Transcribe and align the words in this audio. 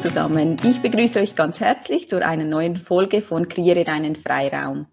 Zusammen, 0.00 0.56
ich 0.62 0.80
begrüße 0.80 1.18
euch 1.18 1.34
ganz 1.34 1.58
herzlich 1.58 2.08
zu 2.08 2.24
einer 2.24 2.44
neuen 2.44 2.76
Folge 2.76 3.20
von 3.20 3.48
Kreiere 3.48 3.82
deinen 3.82 4.14
Freiraum. 4.14 4.86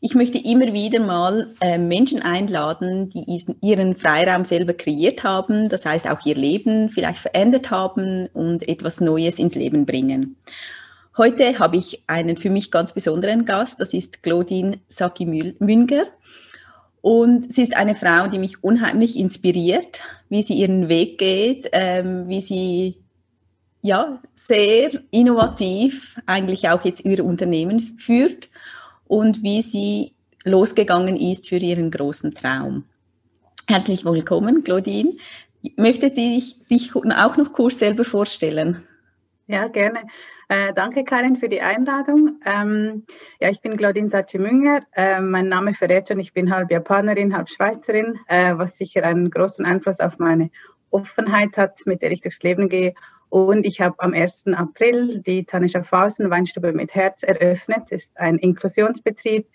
Ich 0.00 0.14
möchte 0.14 0.36
immer 0.36 0.74
wieder 0.74 1.00
mal 1.00 1.54
äh, 1.62 1.78
Menschen 1.78 2.20
einladen, 2.20 3.08
die 3.08 3.24
ihren 3.62 3.96
Freiraum 3.96 4.44
selber 4.44 4.74
kreiert 4.74 5.24
haben, 5.24 5.70
das 5.70 5.86
heißt 5.86 6.06
auch 6.06 6.26
ihr 6.26 6.34
Leben 6.34 6.90
vielleicht 6.90 7.20
verändert 7.20 7.70
haben 7.70 8.26
und 8.34 8.68
etwas 8.68 9.00
Neues 9.00 9.38
ins 9.38 9.54
Leben 9.54 9.86
bringen. 9.86 10.36
Heute 11.16 11.58
habe 11.58 11.78
ich 11.78 12.02
einen 12.06 12.36
für 12.36 12.50
mich 12.50 12.70
ganz 12.70 12.92
besonderen 12.92 13.46
Gast, 13.46 13.80
das 13.80 13.94
ist 13.94 14.22
Claudine 14.22 14.80
Saki-Münger. 14.88 16.04
Und 17.00 17.52
sie 17.52 17.62
ist 17.62 17.74
eine 17.74 17.94
Frau, 17.94 18.28
die 18.28 18.38
mich 18.38 18.62
unheimlich 18.62 19.18
inspiriert, 19.18 20.00
wie 20.28 20.42
sie 20.42 20.54
ihren 20.54 20.88
Weg 20.88 21.18
geht, 21.18 21.68
ähm, 21.72 22.28
wie 22.28 22.40
sie 22.40 23.01
ja 23.82 24.22
sehr 24.34 24.90
innovativ 25.10 26.16
eigentlich 26.26 26.68
auch 26.68 26.84
jetzt 26.84 27.04
ihr 27.04 27.24
Unternehmen 27.24 27.98
führt 27.98 28.48
und 29.06 29.42
wie 29.42 29.60
sie 29.60 30.14
losgegangen 30.44 31.16
ist 31.16 31.48
für 31.48 31.56
ihren 31.56 31.90
großen 31.90 32.34
Traum. 32.34 32.84
Herzlich 33.68 34.04
willkommen, 34.04 34.64
Claudine. 34.64 35.12
Möchte 35.76 36.10
dich, 36.10 36.64
dich 36.66 36.94
auch 36.94 37.36
noch 37.36 37.52
kurz 37.52 37.78
selber 37.78 38.04
vorstellen? 38.04 38.82
Ja, 39.46 39.68
gerne. 39.68 40.04
Äh, 40.48 40.72
danke, 40.74 41.04
Karin, 41.04 41.36
für 41.36 41.48
die 41.48 41.60
Einladung. 41.60 42.40
Ähm, 42.44 43.04
ja, 43.40 43.48
ich 43.50 43.60
bin 43.60 43.76
Claudine 43.76 44.08
Sachi-Münger. 44.08 44.82
Äh, 44.94 45.20
mein 45.20 45.48
Name 45.48 45.74
verrät 45.74 46.08
schon, 46.08 46.20
ich 46.20 46.32
bin 46.32 46.54
halb 46.54 46.70
Japanerin, 46.70 47.36
halb 47.36 47.48
Schweizerin, 47.48 48.18
äh, 48.26 48.56
was 48.56 48.76
sicher 48.76 49.04
einen 49.04 49.30
großen 49.30 49.64
Einfluss 49.64 50.00
auf 50.00 50.18
meine 50.18 50.50
Offenheit 50.90 51.56
hat, 51.56 51.80
mit 51.86 52.02
der 52.02 52.10
ich 52.10 52.20
durchs 52.20 52.42
Leben 52.42 52.68
gehe 52.68 52.94
und 53.32 53.64
ich 53.64 53.80
habe 53.80 53.94
am 53.96 54.12
1. 54.12 54.48
April 54.48 55.20
die 55.20 55.46
Tanne 55.46 55.66
Schaffhausen 55.66 56.28
Weinstube 56.28 56.74
mit 56.74 56.94
Herz 56.94 57.22
eröffnet. 57.22 57.84
Das 57.84 58.02
ist 58.02 58.20
ein 58.20 58.36
Inklusionsbetrieb, 58.36 59.48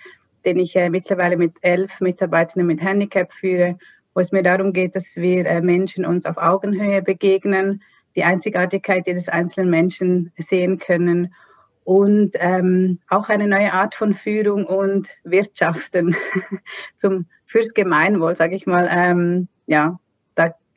den 0.45 0.57
ich 0.57 0.75
äh, 0.75 0.89
mittlerweile 0.89 1.37
mit 1.37 1.57
elf 1.61 2.01
Mitarbeitern 2.01 2.65
mit 2.65 2.81
Handicap 2.81 3.31
führe, 3.31 3.77
wo 4.15 4.21
es 4.21 4.31
mir 4.31 4.41
darum 4.41 4.73
geht, 4.73 4.95
dass 4.95 5.15
wir 5.15 5.45
äh, 5.45 5.61
Menschen 5.61 6.07
uns 6.07 6.25
auf 6.25 6.37
Augenhöhe 6.37 7.03
begegnen, 7.03 7.83
die 8.15 8.23
Einzigartigkeit 8.23 9.05
jedes 9.05 9.29
einzelnen 9.29 9.69
Menschen 9.69 10.31
sehen 10.39 10.79
können 10.79 11.35
und 11.83 12.31
ähm, 12.39 12.97
auch 13.09 13.29
eine 13.29 13.47
neue 13.47 13.73
Art 13.73 13.93
von 13.93 14.15
Führung 14.15 14.65
und 14.65 15.07
Wirtschaften 15.23 16.15
zum 16.97 17.27
fürs 17.45 17.75
Gemeinwohl, 17.75 18.35
sage 18.35 18.55
ich 18.55 18.65
mal, 18.65 18.89
ähm, 18.91 19.49
ja, 19.67 19.99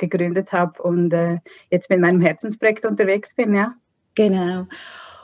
gegründet 0.00 0.52
habe 0.52 0.82
und 0.82 1.12
äh, 1.12 1.38
jetzt 1.70 1.90
mit 1.90 2.00
meinem 2.00 2.20
Herzensprojekt 2.20 2.84
unterwegs 2.84 3.34
bin, 3.34 3.54
ja. 3.54 3.74
Genau. 4.16 4.66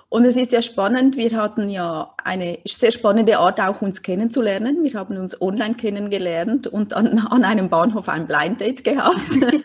Und 0.08 0.24
es 0.24 0.36
ist 0.36 0.52
ja 0.52 0.62
spannend, 0.62 1.16
wir 1.16 1.36
hatten 1.36 1.69
ja 1.69 2.14
eine 2.22 2.60
sehr 2.64 2.92
spannende 2.92 3.38
Art, 3.38 3.60
auch 3.60 3.82
uns 3.82 4.02
kennenzulernen. 4.02 4.84
Wir 4.84 4.94
haben 4.94 5.16
uns 5.16 5.41
online 5.42 5.74
kennengelernt 5.74 6.69
und 6.69 6.94
an, 6.94 7.19
an 7.19 7.44
einem 7.44 7.69
Bahnhof 7.69 8.08
ein 8.08 8.27
Blind 8.27 8.60
Date 8.60 8.84
gehabt. 8.84 9.30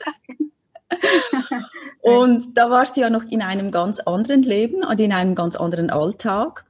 und 2.01 2.57
da 2.57 2.71
warst 2.71 2.97
du 2.97 3.01
ja 3.01 3.11
noch 3.11 3.23
in 3.29 3.43
einem 3.43 3.69
ganz 3.69 3.99
anderen 3.99 4.41
Leben 4.41 4.83
und 4.83 4.99
in 4.99 5.13
einem 5.13 5.35
ganz 5.35 5.55
anderen 5.55 5.91
Alltag. 5.91 6.65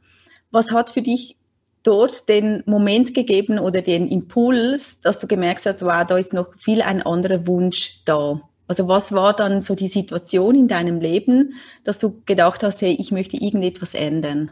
Was 0.52 0.72
hat 0.72 0.90
für 0.90 1.02
dich 1.02 1.38
dort 1.84 2.30
den 2.30 2.64
Moment 2.66 3.14
gegeben 3.14 3.60
oder 3.60 3.82
den 3.82 4.08
Impuls, 4.08 5.02
dass 5.02 5.20
du 5.20 5.28
gemerkt 5.28 5.66
hast, 5.66 5.84
wow, 5.84 6.06
da 6.06 6.18
ist 6.18 6.34
noch 6.34 6.54
viel 6.58 6.82
ein 6.82 7.02
anderer 7.02 7.48
Wunsch 7.48 8.04
da? 8.06 8.42
Also 8.68 8.88
was 8.88 9.14
war 9.14 9.36
dann 9.36 9.62
so 9.62 9.76
die 9.76 9.90
Situation 9.90 10.56
in 10.56 10.68
deinem 10.68 11.00
Leben, 11.00 11.56
dass 11.84 12.00
du 12.00 12.22
gedacht 12.26 12.64
hast, 12.64 12.82
hey, 12.82 12.96
ich 12.98 13.12
möchte 13.12 13.36
irgendetwas 13.36 13.94
ändern? 13.94 14.52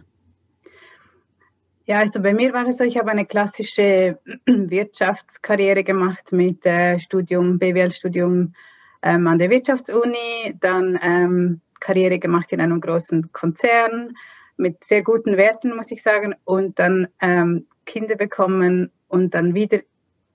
Ja, 1.86 2.00
also 2.00 2.22
bei 2.22 2.34
mir 2.34 2.54
war 2.54 2.68
es 2.68 2.78
so, 2.78 2.84
ich 2.84 2.98
habe 2.98 3.10
eine 3.10 3.26
klassische 3.26 4.20
Wirtschaftskarriere 4.46 5.84
gemacht 5.84 6.32
mit 6.32 6.66
äh, 6.66 7.00
Studium, 7.00 7.58
BWL-Studium 7.58 8.54
ähm, 9.02 9.28
an 9.28 9.40
der 9.40 9.50
Wirtschaftsuni, 9.50 10.56
dann 10.60 11.00
ähm, 11.02 11.62
Karriere 11.80 12.20
gemacht 12.20 12.52
in 12.52 12.62
einem 12.62 12.82
großen 12.82 13.32
Konzern, 13.32 14.16
mit 14.60 14.84
sehr 14.84 15.04
guten 15.04 15.38
Werten, 15.38 15.76
muss 15.76 15.92
ich 15.92 16.04
sagen, 16.04 16.36
und 16.44 16.80
dann 16.80 17.08
ähm, 17.22 17.68
Kinder 17.86 18.16
bekommen 18.16 18.92
und 19.08 19.34
dann 19.34 19.56
wieder 19.56 19.80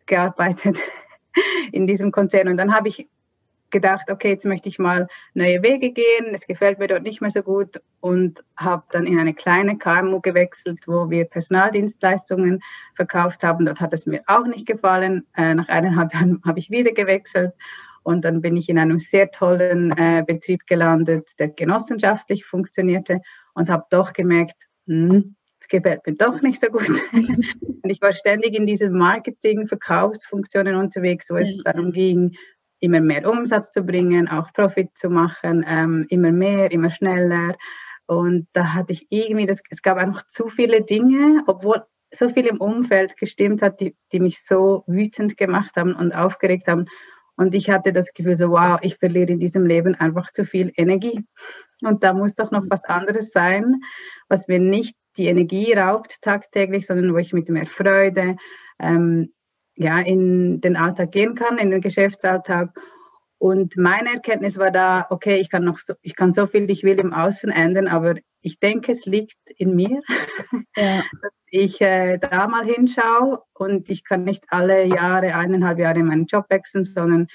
gearbeitet 0.06 0.78
in 1.72 1.86
diesem 1.86 2.10
Konzern. 2.10 2.48
Und 2.48 2.56
dann 2.56 2.74
habe 2.74 2.88
ich 2.88 3.08
gedacht, 3.70 4.10
okay, 4.10 4.30
jetzt 4.30 4.46
möchte 4.46 4.68
ich 4.68 4.78
mal 4.78 5.08
neue 5.34 5.62
Wege 5.62 5.90
gehen. 5.90 6.32
Es 6.32 6.46
gefällt 6.46 6.78
mir 6.78 6.86
dort 6.86 7.02
nicht 7.02 7.20
mehr 7.20 7.30
so 7.30 7.42
gut 7.42 7.82
und 8.00 8.42
habe 8.56 8.84
dann 8.92 9.06
in 9.06 9.18
eine 9.18 9.34
kleine 9.34 9.76
KMU 9.76 10.20
gewechselt, 10.20 10.86
wo 10.86 11.10
wir 11.10 11.24
Personaldienstleistungen 11.24 12.60
verkauft 12.94 13.42
haben. 13.42 13.66
Dort 13.66 13.80
hat 13.80 13.92
es 13.92 14.06
mir 14.06 14.22
auch 14.26 14.46
nicht 14.46 14.66
gefallen. 14.66 15.26
Äh, 15.36 15.54
nach 15.54 15.68
eineinhalb 15.68 16.14
Jahren 16.14 16.40
habe 16.46 16.60
ich 16.60 16.70
wieder 16.70 16.92
gewechselt 16.92 17.52
und 18.04 18.24
dann 18.24 18.40
bin 18.42 18.56
ich 18.56 18.68
in 18.68 18.78
einem 18.78 18.98
sehr 18.98 19.30
tollen 19.30 19.90
äh, 19.98 20.22
Betrieb 20.24 20.66
gelandet, 20.66 21.28
der 21.38 21.48
genossenschaftlich 21.48 22.44
funktionierte 22.44 23.20
und 23.54 23.70
habe 23.70 23.84
doch 23.90 24.12
gemerkt, 24.12 24.56
hm, 24.86 25.36
es 25.60 25.68
gefällt 25.68 26.06
mir 26.06 26.14
doch 26.14 26.42
nicht 26.42 26.60
so 26.60 26.68
gut. 26.68 26.88
und 27.12 27.90
ich 27.90 28.00
war 28.02 28.12
ständig 28.12 28.54
in 28.54 28.66
diesen 28.66 28.92
Marketing, 28.92 29.66
Verkaufsfunktionen 29.66 30.76
unterwegs, 30.76 31.30
wo 31.30 31.36
es 31.36 31.56
darum 31.64 31.92
ging, 31.92 32.36
immer 32.80 33.00
mehr 33.00 33.28
Umsatz 33.30 33.72
zu 33.72 33.82
bringen, 33.82 34.28
auch 34.28 34.52
Profit 34.52 34.90
zu 34.96 35.08
machen, 35.08 35.64
ähm, 35.66 36.06
immer 36.10 36.32
mehr, 36.32 36.70
immer 36.70 36.90
schneller. 36.90 37.56
Und 38.06 38.46
da 38.52 38.74
hatte 38.74 38.92
ich 38.92 39.06
irgendwie, 39.08 39.46
das, 39.46 39.62
es 39.70 39.80
gab 39.80 39.96
einfach 39.96 40.26
zu 40.26 40.48
viele 40.48 40.82
Dinge, 40.82 41.42
obwohl 41.46 41.82
so 42.12 42.28
viel 42.28 42.46
im 42.46 42.58
Umfeld 42.58 43.16
gestimmt 43.16 43.62
hat, 43.62 43.80
die, 43.80 43.96
die 44.12 44.20
mich 44.20 44.44
so 44.44 44.84
wütend 44.86 45.36
gemacht 45.36 45.76
haben 45.76 45.94
und 45.94 46.14
aufgeregt 46.14 46.68
haben. 46.68 46.86
Und 47.36 47.54
ich 47.54 47.70
hatte 47.70 47.92
das 47.92 48.12
Gefühl 48.12 48.36
so, 48.36 48.50
wow, 48.50 48.78
ich 48.82 48.98
verliere 48.98 49.32
in 49.32 49.40
diesem 49.40 49.66
Leben 49.66 49.94
einfach 49.94 50.30
zu 50.30 50.44
viel 50.44 50.72
Energie. 50.76 51.24
Und 51.82 52.02
da 52.02 52.12
muss 52.12 52.34
doch 52.34 52.50
noch 52.50 52.64
was 52.68 52.84
anderes 52.84 53.30
sein, 53.30 53.80
was 54.28 54.48
mir 54.48 54.58
nicht 54.58 54.96
die 55.16 55.26
Energie 55.26 55.72
raubt 55.72 56.20
tagtäglich, 56.22 56.86
sondern 56.86 57.12
wo 57.12 57.18
ich 57.18 57.32
mit 57.32 57.48
mehr 57.48 57.66
Freude 57.66 58.36
ähm, 58.80 59.32
ja, 59.76 60.00
in 60.00 60.60
den 60.60 60.76
Alltag 60.76 61.12
gehen 61.12 61.34
kann, 61.34 61.58
in 61.58 61.70
den 61.70 61.80
Geschäftsalltag. 61.80 62.70
Und 63.38 63.76
meine 63.76 64.14
Erkenntnis 64.14 64.58
war 64.58 64.70
da, 64.70 65.06
okay, 65.10 65.36
ich 65.36 65.50
kann 65.50 65.64
noch 65.64 65.78
so, 65.78 65.94
ich 66.02 66.16
kann 66.16 66.32
so 66.32 66.46
viel, 66.46 66.70
ich 66.70 66.82
will 66.82 66.98
im 66.98 67.12
Außen 67.12 67.50
ändern, 67.50 67.88
aber 67.88 68.14
ich 68.40 68.58
denke, 68.58 68.92
es 68.92 69.04
liegt 69.04 69.38
in 69.56 69.74
mir, 69.74 70.00
ja. 70.76 71.02
dass 71.20 71.32
ich 71.46 71.80
äh, 71.80 72.18
da 72.18 72.46
mal 72.46 72.64
hinschaue 72.64 73.42
und 73.52 73.90
ich 73.90 74.04
kann 74.04 74.24
nicht 74.24 74.44
alle 74.48 74.86
Jahre, 74.86 75.34
eineinhalb 75.34 75.78
Jahre 75.78 76.02
meinen 76.02 76.26
Job 76.26 76.46
wechseln, 76.48 76.84
sondern 76.84 77.26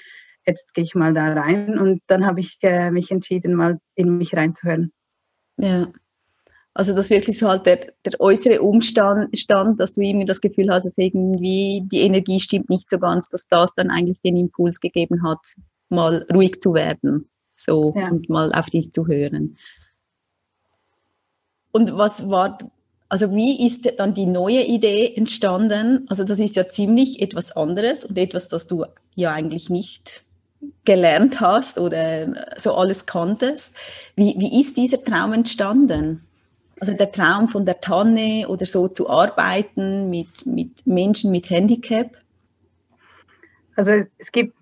jetzt 0.50 0.74
gehe 0.74 0.84
ich 0.84 0.94
mal 0.94 1.14
da 1.14 1.32
rein 1.32 1.78
und 1.78 2.02
dann 2.06 2.26
habe 2.26 2.40
ich 2.40 2.58
äh, 2.62 2.90
mich 2.90 3.10
entschieden, 3.10 3.54
mal 3.54 3.78
in 3.94 4.18
mich 4.18 4.36
reinzuhören. 4.36 4.92
Ja. 5.56 5.92
Also 6.72 6.94
dass 6.94 7.10
wirklich 7.10 7.38
so 7.38 7.48
halt 7.48 7.66
der, 7.66 7.92
der 8.04 8.20
äußere 8.20 8.62
Umstand, 8.62 9.36
stand, 9.38 9.80
dass 9.80 9.94
du 9.94 10.02
irgendwie 10.02 10.26
das 10.26 10.40
Gefühl 10.40 10.70
hast, 10.70 10.84
dass 10.84 10.98
irgendwie 10.98 11.82
die 11.84 12.00
Energie 12.00 12.40
stimmt 12.40 12.70
nicht 12.70 12.88
so 12.90 12.98
ganz, 12.98 13.28
dass 13.28 13.48
das 13.48 13.74
dann 13.74 13.90
eigentlich 13.90 14.20
den 14.22 14.36
Impuls 14.36 14.80
gegeben 14.80 15.22
hat, 15.24 15.54
mal 15.88 16.26
ruhig 16.32 16.60
zu 16.60 16.74
werden, 16.74 17.28
so 17.56 17.92
ja. 17.96 18.08
und 18.08 18.28
mal 18.28 18.52
auf 18.52 18.70
dich 18.70 18.92
zu 18.92 19.06
hören. 19.08 19.56
Und 21.72 21.96
was 21.96 22.30
war, 22.30 22.58
also 23.08 23.34
wie 23.34 23.66
ist 23.66 23.92
dann 23.98 24.14
die 24.14 24.26
neue 24.26 24.64
Idee 24.64 25.12
entstanden? 25.14 26.06
Also 26.08 26.24
das 26.24 26.38
ist 26.38 26.56
ja 26.56 26.66
ziemlich 26.66 27.20
etwas 27.20 27.52
anderes 27.52 28.04
und 28.04 28.16
etwas, 28.16 28.48
das 28.48 28.66
du 28.68 28.84
ja 29.16 29.32
eigentlich 29.32 29.70
nicht 29.70 30.24
gelernt 30.84 31.40
hast 31.40 31.78
oder 31.78 32.34
so 32.56 32.74
alles 32.74 33.06
kanntest. 33.06 33.74
Wie, 34.16 34.34
wie 34.38 34.60
ist 34.60 34.76
dieser 34.76 35.02
Traum 35.02 35.32
entstanden? 35.32 36.26
Also 36.80 36.94
der 36.94 37.12
Traum 37.12 37.48
von 37.48 37.66
der 37.66 37.80
Tanne 37.80 38.46
oder 38.48 38.64
so 38.64 38.88
zu 38.88 39.10
arbeiten 39.10 40.08
mit, 40.08 40.46
mit 40.46 40.86
Menschen 40.86 41.30
mit 41.30 41.50
Handicap? 41.50 42.16
Also 43.76 43.92
es 44.18 44.32
gibt, 44.32 44.56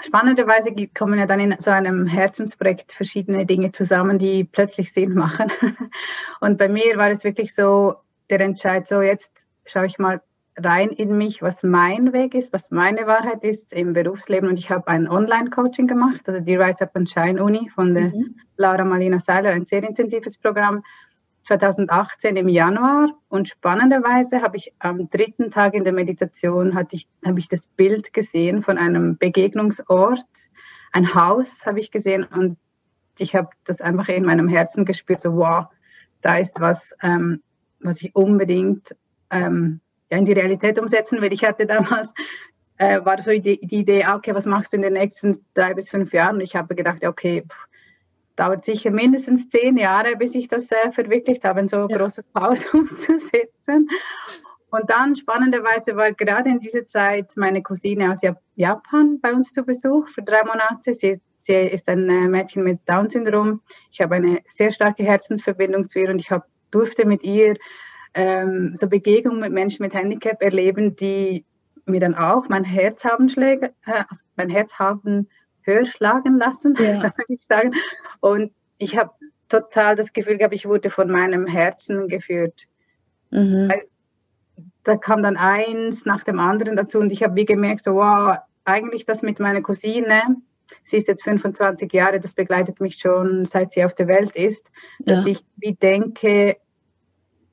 spannenderweise 0.00 0.74
kommen 0.94 1.18
ja 1.18 1.26
dann 1.26 1.40
in 1.40 1.54
so 1.58 1.70
einem 1.70 2.06
Herzensprojekt 2.06 2.92
verschiedene 2.92 3.44
Dinge 3.44 3.72
zusammen, 3.72 4.18
die 4.18 4.44
plötzlich 4.44 4.92
Sinn 4.92 5.14
machen. 5.14 5.52
Und 6.40 6.58
bei 6.58 6.68
mir 6.68 6.96
war 6.96 7.10
es 7.10 7.24
wirklich 7.24 7.54
so 7.54 7.94
der 8.30 8.40
Entscheid, 8.40 8.86
so 8.86 9.02
jetzt 9.02 9.46
schaue 9.66 9.86
ich 9.86 9.98
mal 9.98 10.22
rein 10.64 10.90
in 10.90 11.16
mich, 11.16 11.42
was 11.42 11.62
mein 11.62 12.12
Weg 12.12 12.34
ist, 12.34 12.52
was 12.52 12.70
meine 12.70 13.06
Wahrheit 13.06 13.44
ist 13.44 13.72
im 13.72 13.92
Berufsleben. 13.92 14.48
Und 14.48 14.58
ich 14.58 14.70
habe 14.70 14.88
ein 14.88 15.08
Online-Coaching 15.08 15.86
gemacht, 15.86 16.28
also 16.28 16.44
die 16.44 16.56
Rise 16.56 16.84
Up 16.84 16.96
and 16.96 17.08
Shine 17.08 17.42
Uni 17.42 17.70
von 17.74 17.94
der 17.94 18.08
mhm. 18.08 18.36
Laura 18.56 18.84
Malina 18.84 19.20
Seiler, 19.20 19.50
ein 19.50 19.66
sehr 19.66 19.82
intensives 19.82 20.36
Programm. 20.36 20.82
2018 21.42 22.36
im 22.36 22.48
Januar 22.48 23.08
und 23.28 23.48
spannenderweise 23.48 24.42
habe 24.42 24.56
ich 24.56 24.72
am 24.78 25.08
dritten 25.10 25.50
Tag 25.50 25.74
in 25.74 25.84
der 25.84 25.92
Meditation 25.92 26.74
hatte 26.74 26.96
ich, 26.96 27.08
habe 27.24 27.38
ich 27.38 27.48
das 27.48 27.66
Bild 27.66 28.12
gesehen 28.12 28.62
von 28.62 28.78
einem 28.78 29.16
Begegnungsort, 29.16 30.26
ein 30.92 31.14
Haus 31.14 31.64
habe 31.64 31.80
ich 31.80 31.90
gesehen 31.90 32.24
und 32.24 32.56
ich 33.18 33.34
habe 33.34 33.48
das 33.64 33.80
einfach 33.80 34.08
in 34.08 34.24
meinem 34.24 34.48
Herzen 34.48 34.84
gespürt, 34.84 35.20
so 35.20 35.34
wow, 35.34 35.66
da 36.20 36.36
ist 36.36 36.60
was, 36.60 36.94
ähm, 37.02 37.42
was 37.80 38.00
ich 38.02 38.14
unbedingt 38.14 38.94
ähm, 39.30 39.80
ja, 40.10 40.18
in 40.18 40.24
die 40.24 40.32
Realität 40.32 40.78
umsetzen 40.78 41.20
will. 41.20 41.32
Ich 41.32 41.44
hatte 41.44 41.66
damals, 41.66 42.12
äh, 42.78 43.04
war 43.04 43.20
so 43.20 43.30
die, 43.30 43.58
die 43.58 43.80
Idee, 43.80 44.04
ah, 44.04 44.16
okay, 44.16 44.34
was 44.34 44.46
machst 44.46 44.72
du 44.72 44.76
in 44.76 44.82
den 44.82 44.94
nächsten 44.94 45.44
drei 45.54 45.74
bis 45.74 45.90
fünf 45.90 46.12
Jahren? 46.12 46.36
Und 46.36 46.40
ich 46.42 46.56
habe 46.56 46.74
gedacht, 46.74 47.04
okay, 47.04 47.44
pff, 47.48 47.66
dauert 48.36 48.64
sicher 48.64 48.90
mindestens 48.90 49.50
zehn 49.50 49.76
Jahre, 49.76 50.16
bis 50.16 50.34
ich 50.34 50.48
das 50.48 50.70
äh, 50.70 50.90
verwirklicht 50.92 51.44
habe, 51.44 51.60
ein 51.60 51.68
so 51.68 51.86
ja. 51.88 51.98
großes 51.98 52.24
Haus 52.34 52.66
umzusetzen. 52.72 53.88
Und 54.70 54.88
dann 54.88 55.16
spannenderweise 55.16 55.96
war 55.96 56.12
gerade 56.12 56.48
in 56.48 56.60
dieser 56.60 56.86
Zeit 56.86 57.32
meine 57.36 57.62
Cousine 57.62 58.12
aus 58.12 58.20
Japan 58.54 59.18
bei 59.20 59.32
uns 59.32 59.52
zu 59.52 59.64
Besuch 59.64 60.08
für 60.08 60.22
drei 60.22 60.44
Monate. 60.44 60.94
Sie, 60.94 61.20
sie 61.38 61.54
ist 61.54 61.88
ein 61.88 62.08
äh, 62.08 62.28
Mädchen 62.28 62.62
mit 62.62 62.80
Down-Syndrom. 62.86 63.60
Ich 63.90 64.00
habe 64.00 64.14
eine 64.14 64.40
sehr 64.46 64.70
starke 64.70 65.02
Herzensverbindung 65.02 65.88
zu 65.88 65.98
ihr 65.98 66.08
und 66.08 66.20
ich 66.20 66.30
hab, 66.30 66.46
durfte 66.70 67.06
mit 67.06 67.24
ihr 67.24 67.56
ähm, 68.14 68.74
so 68.74 68.88
Begegnungen 68.88 69.40
mit 69.40 69.52
Menschen 69.52 69.82
mit 69.82 69.94
Handicap 69.94 70.42
erleben, 70.42 70.96
die 70.96 71.44
mir 71.86 72.00
dann 72.00 72.14
auch 72.14 72.48
mein 72.48 72.64
Herz 72.64 73.04
haben, 73.04 73.28
schläge, 73.28 73.72
äh, 73.86 74.04
mein 74.36 74.48
Herz 74.50 74.74
haben 74.74 75.28
höher 75.62 75.86
schlagen 75.86 76.38
lassen, 76.38 76.74
ja. 76.78 77.12
ich 77.28 77.42
sagen. 77.48 77.72
Und 78.20 78.52
ich 78.78 78.96
habe 78.96 79.12
total 79.48 79.96
das 79.96 80.12
Gefühl 80.12 80.38
gehabt, 80.38 80.54
ich 80.54 80.66
wurde 80.66 80.90
von 80.90 81.10
meinem 81.10 81.46
Herzen 81.46 82.08
geführt. 82.08 82.66
Mhm. 83.30 83.72
Da 84.84 84.96
kam 84.96 85.22
dann 85.22 85.36
eins 85.36 86.06
nach 86.06 86.24
dem 86.24 86.38
anderen 86.38 86.76
dazu 86.76 86.98
und 86.98 87.12
ich 87.12 87.22
habe 87.22 87.36
wie 87.36 87.44
gemerkt, 87.44 87.84
so 87.84 87.96
wow, 87.96 88.38
eigentlich 88.64 89.04
das 89.04 89.22
mit 89.22 89.38
meiner 89.38 89.60
Cousine, 89.60 90.36
sie 90.84 90.96
ist 90.96 91.08
jetzt 91.08 91.24
25 91.24 91.92
Jahre, 91.92 92.20
das 92.20 92.34
begleitet 92.34 92.80
mich 92.80 92.96
schon 92.98 93.44
seit 93.44 93.72
sie 93.72 93.84
auf 93.84 93.94
der 93.94 94.08
Welt 94.08 94.34
ist, 94.34 94.66
ja. 95.00 95.16
dass 95.16 95.26
ich 95.26 95.44
wie 95.56 95.74
denke, 95.74 96.56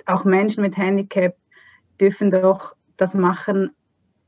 auch 0.10 0.26
Menschen 0.26 0.62
mit 0.62 0.78
Handicap 0.78 1.36
dürfen 2.00 2.32
doch 2.32 2.76
das 2.98 3.14
machen, 3.14 3.72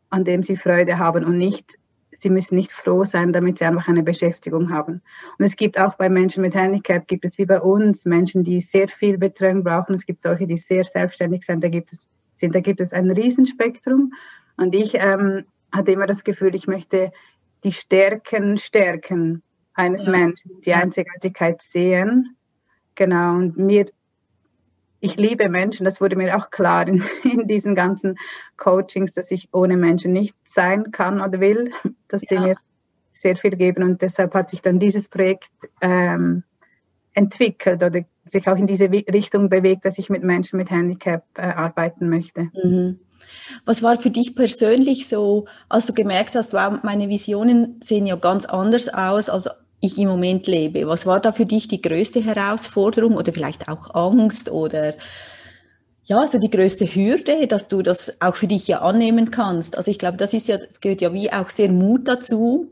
an 0.10 0.24
dem 0.24 0.44
sie 0.44 0.58
Freude 0.58 0.98
haben 0.98 1.24
und 1.24 1.38
nicht, 1.38 1.78
sie 2.12 2.30
müssen 2.30 2.56
nicht 2.56 2.72
froh 2.72 3.06
sein, 3.06 3.32
damit 3.32 3.60
sie 3.60 3.66
einfach 3.66 3.88
eine 3.88 4.04
Beschäftigung 4.04 4.72
haben. 4.72 5.02
Und 5.38 5.46
es 5.46 5.56
gibt 5.56 5.80
auch 5.80 5.96
bei 5.96 6.10
Menschen 6.10 6.42
mit 6.42 6.56
Handicap, 6.56 7.08
gibt 7.08 7.26
es 7.26 7.38
wie 7.38 7.46
bei 7.46 7.62
uns 7.62 8.06
Menschen, 8.06 8.44
die 8.44 8.62
sehr 8.62 8.90
viel 8.90 9.18
Betreuung 9.18 9.64
brauchen. 9.64 9.94
Es 9.94 10.06
gibt 10.06 10.22
solche, 10.22 10.48
die 10.48 10.58
sehr 10.58 10.84
selbstständig 10.84 11.46
sind. 11.46 11.64
Da 11.64 11.70
gibt 11.70 11.94
es 11.94 12.10
sind. 12.40 12.56
Da 12.56 12.62
gibt 12.62 12.82
es 12.82 12.94
ein 12.94 13.12
Riesenspektrum. 13.12 14.14
Und 14.58 14.74
ich 14.74 14.96
ähm, 14.96 15.46
hatte 15.72 15.92
immer 15.92 16.08
das 16.08 16.24
Gefühl, 16.24 16.56
ich 16.56 16.68
möchte 16.68 17.12
die 17.64 17.72
Stärken 17.72 18.58
stärken 18.58 19.44
eines 19.74 20.06
ja. 20.06 20.12
Menschen, 20.12 20.62
die 20.62 20.74
Einzigartigkeit 20.74 21.62
sehen. 21.62 22.36
Genau. 22.96 23.36
Und 23.36 23.58
mir, 23.58 23.86
ich 25.02 25.16
liebe 25.16 25.50
Menschen, 25.50 25.86
das 25.86 26.02
wurde 26.02 26.16
mir 26.16 26.36
auch 26.38 26.50
klar 26.50 26.88
in, 26.88 27.04
in 27.24 27.48
diesen 27.48 27.76
ganzen 27.76 28.18
Coachings, 28.58 29.14
dass 29.14 29.32
ich 29.32 29.50
ohne 29.54 29.78
Menschen 29.78 30.12
nicht 30.14 30.36
sein 30.46 30.92
kann 30.92 31.22
oder 31.22 31.40
will, 31.40 31.72
dass 32.08 32.24
ja. 32.24 32.28
die 32.30 32.40
mir 32.40 32.56
sehr 33.14 33.36
viel 33.36 33.56
geben. 33.56 33.84
Und 33.84 34.02
deshalb 34.02 34.34
hat 34.34 34.50
sich 34.50 34.62
dann 34.62 34.80
dieses 34.80 35.08
Projekt 35.08 35.52
ähm, 35.82 36.44
entwickelt 37.14 37.84
oder 37.84 38.02
sich 38.26 38.48
auch 38.48 38.56
in 38.56 38.68
diese 38.68 38.90
Richtung 38.90 39.50
bewegt, 39.50 39.86
dass 39.86 39.98
ich 39.98 40.10
mit 40.10 40.24
Menschen 40.24 40.58
mit 40.58 40.70
Handicap 40.70 41.24
äh, 41.36 41.42
arbeiten 41.42 42.10
möchte. 42.10 42.50
Mhm. 42.54 43.00
Was 43.66 43.84
war 43.84 44.00
für 44.00 44.12
dich 44.12 44.36
persönlich 44.36 45.08
so, 45.08 45.46
als 45.68 45.86
du 45.86 45.94
gemerkt 45.94 46.36
hast, 46.36 46.54
wow, 46.54 46.80
meine 46.84 47.10
Visionen 47.10 47.80
sehen 47.82 48.06
ja 48.06 48.16
ganz 48.16 48.46
anders 48.46 48.88
aus, 48.90 49.30
als 49.30 49.50
ich 49.82 49.98
im 49.98 50.10
Moment 50.10 50.48
lebe? 50.48 50.88
Was 50.88 51.06
war 51.06 51.20
da 51.20 51.32
für 51.32 51.46
dich 51.46 51.68
die 51.68 51.82
größte 51.82 52.24
Herausforderung 52.24 53.16
oder 53.16 53.34
vielleicht 53.34 53.68
auch 53.68 53.94
Angst 53.94 54.52
oder 54.52 54.96
ja, 56.06 56.28
so 56.28 56.40
die 56.40 56.50
größte 56.50 56.86
Hürde, 56.86 57.48
dass 57.48 57.68
du 57.68 57.82
das 57.82 58.20
auch 58.22 58.36
für 58.36 58.48
dich 58.48 58.68
ja 58.68 58.82
annehmen 58.82 59.32
kannst? 59.32 59.78
Also 59.78 59.92
ich 59.92 60.00
glaube, 60.00 60.18
das 60.18 60.34
ist 60.34 60.48
ja, 60.48 60.58
es 60.58 60.82
gehört 60.82 61.02
ja 61.02 61.14
wie 61.14 61.32
auch 61.32 61.50
sehr 61.50 61.72
Mut 61.72 62.08
dazu, 62.08 62.72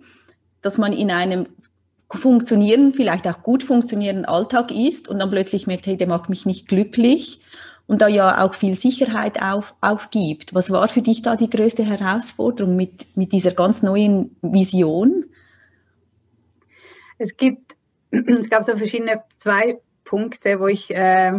dass 0.61 0.77
man 0.77 0.91
in 0.91 1.11
einem 1.11 1.47
funktionieren, 2.09 2.93
vielleicht 2.93 3.27
auch 3.27 3.43
gut 3.43 3.63
funktionierenden 3.63 4.25
Alltag 4.25 4.71
ist 4.71 5.09
und 5.09 5.19
dann 5.19 5.29
plötzlich 5.29 5.67
merkt, 5.67 5.87
hey, 5.87 5.97
der 5.97 6.07
macht 6.07 6.29
mich 6.29 6.45
nicht 6.45 6.67
glücklich 6.67 7.41
und 7.85 8.01
da 8.01 8.07
ja 8.07 8.43
auch 8.43 8.53
viel 8.53 8.75
Sicherheit 8.75 9.41
auf, 9.41 9.75
aufgibt. 9.81 10.53
Was 10.53 10.71
war 10.71 10.87
für 10.87 11.01
dich 11.01 11.21
da 11.21 11.35
die 11.35 11.49
größte 11.49 11.83
Herausforderung 11.83 12.75
mit, 12.75 13.17
mit 13.17 13.31
dieser 13.31 13.51
ganz 13.51 13.81
neuen 13.83 14.35
Vision? 14.41 15.25
Es 17.17 17.37
gibt, 17.37 17.75
es 18.11 18.49
gab 18.49 18.63
so 18.63 18.75
verschiedene 18.75 19.23
zwei 19.29 19.79
Punkte, 20.03 20.59
wo 20.59 20.67
ich 20.67 20.89
äh, 20.91 21.33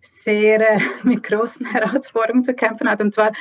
sehr 0.00 0.76
äh, 0.76 0.80
mit 1.02 1.22
großen 1.22 1.66
Herausforderungen 1.66 2.44
zu 2.44 2.54
kämpfen 2.54 2.88
hatte. 2.88 3.04
Und 3.04 3.14
zwar 3.14 3.32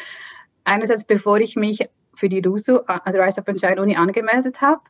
einerseits, 0.64 1.04
bevor 1.04 1.40
ich 1.40 1.56
mich 1.56 1.88
für 2.14 2.30
die 2.30 2.40
RUSU, 2.40 2.80
also 2.88 3.20
Rise 3.20 3.40
Up 3.40 3.50
and 3.50 3.60
Shine 3.60 3.82
Uni, 3.82 3.96
angemeldet 3.96 4.62
habe, 4.62 4.82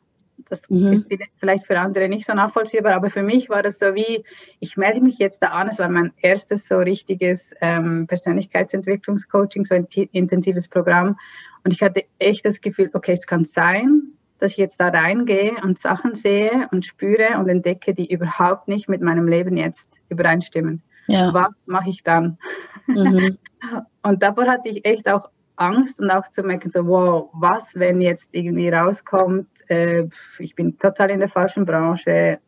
das 0.48 0.68
mhm. 0.70 0.92
ist 0.92 1.06
vielleicht 1.38 1.66
für 1.66 1.78
andere 1.78 2.08
nicht 2.08 2.26
so 2.26 2.32
nachvollziehbar, 2.32 2.94
aber 2.94 3.10
für 3.10 3.22
mich 3.22 3.50
war 3.50 3.62
das 3.62 3.78
so 3.78 3.94
wie, 3.94 4.24
ich 4.60 4.76
melde 4.76 5.00
mich 5.00 5.18
jetzt 5.18 5.42
da 5.42 5.48
an. 5.48 5.68
Es 5.68 5.78
war 5.78 5.88
mein 5.88 6.12
erstes 6.22 6.68
so 6.68 6.78
richtiges 6.78 7.54
ähm, 7.60 8.06
Persönlichkeitsentwicklungscoaching, 8.06 9.64
so 9.64 9.74
ein 9.74 9.86
intensives 10.12 10.68
Programm. 10.68 11.18
Und 11.64 11.72
ich 11.72 11.82
hatte 11.82 12.04
echt 12.18 12.44
das 12.44 12.60
Gefühl, 12.60 12.90
okay, 12.92 13.12
es 13.12 13.26
kann 13.26 13.44
sein, 13.44 14.12
dass 14.38 14.52
ich 14.52 14.56
jetzt 14.58 14.80
da 14.80 14.88
reingehe 14.88 15.56
und 15.62 15.78
Sachen 15.78 16.14
sehe 16.14 16.68
und 16.70 16.84
spüre 16.84 17.38
und 17.38 17.48
entdecke, 17.48 17.94
die 17.94 18.12
überhaupt 18.12 18.68
nicht 18.68 18.88
mit 18.88 19.00
meinem 19.00 19.26
Leben 19.26 19.56
jetzt 19.56 20.00
übereinstimmen. 20.08 20.82
Ja. 21.06 21.32
Was 21.32 21.60
mache 21.66 21.90
ich 21.90 22.02
dann? 22.02 22.38
Mhm. 22.86 23.38
und 24.02 24.22
davor 24.22 24.46
hatte 24.46 24.68
ich 24.68 24.84
echt 24.84 25.10
auch 25.10 25.30
Angst 25.56 26.00
und 26.00 26.10
auch 26.10 26.28
zu 26.28 26.42
merken, 26.42 26.70
so, 26.70 26.86
wow, 26.86 27.30
was, 27.32 27.74
wenn 27.74 28.00
jetzt 28.00 28.28
irgendwie 28.32 28.68
rauskommt, 28.68 29.48
äh, 29.68 30.04
ich 30.38 30.54
bin 30.54 30.78
total 30.78 31.10
in 31.10 31.20
der 31.20 31.28
falschen 31.28 31.64
Branche, 31.64 32.38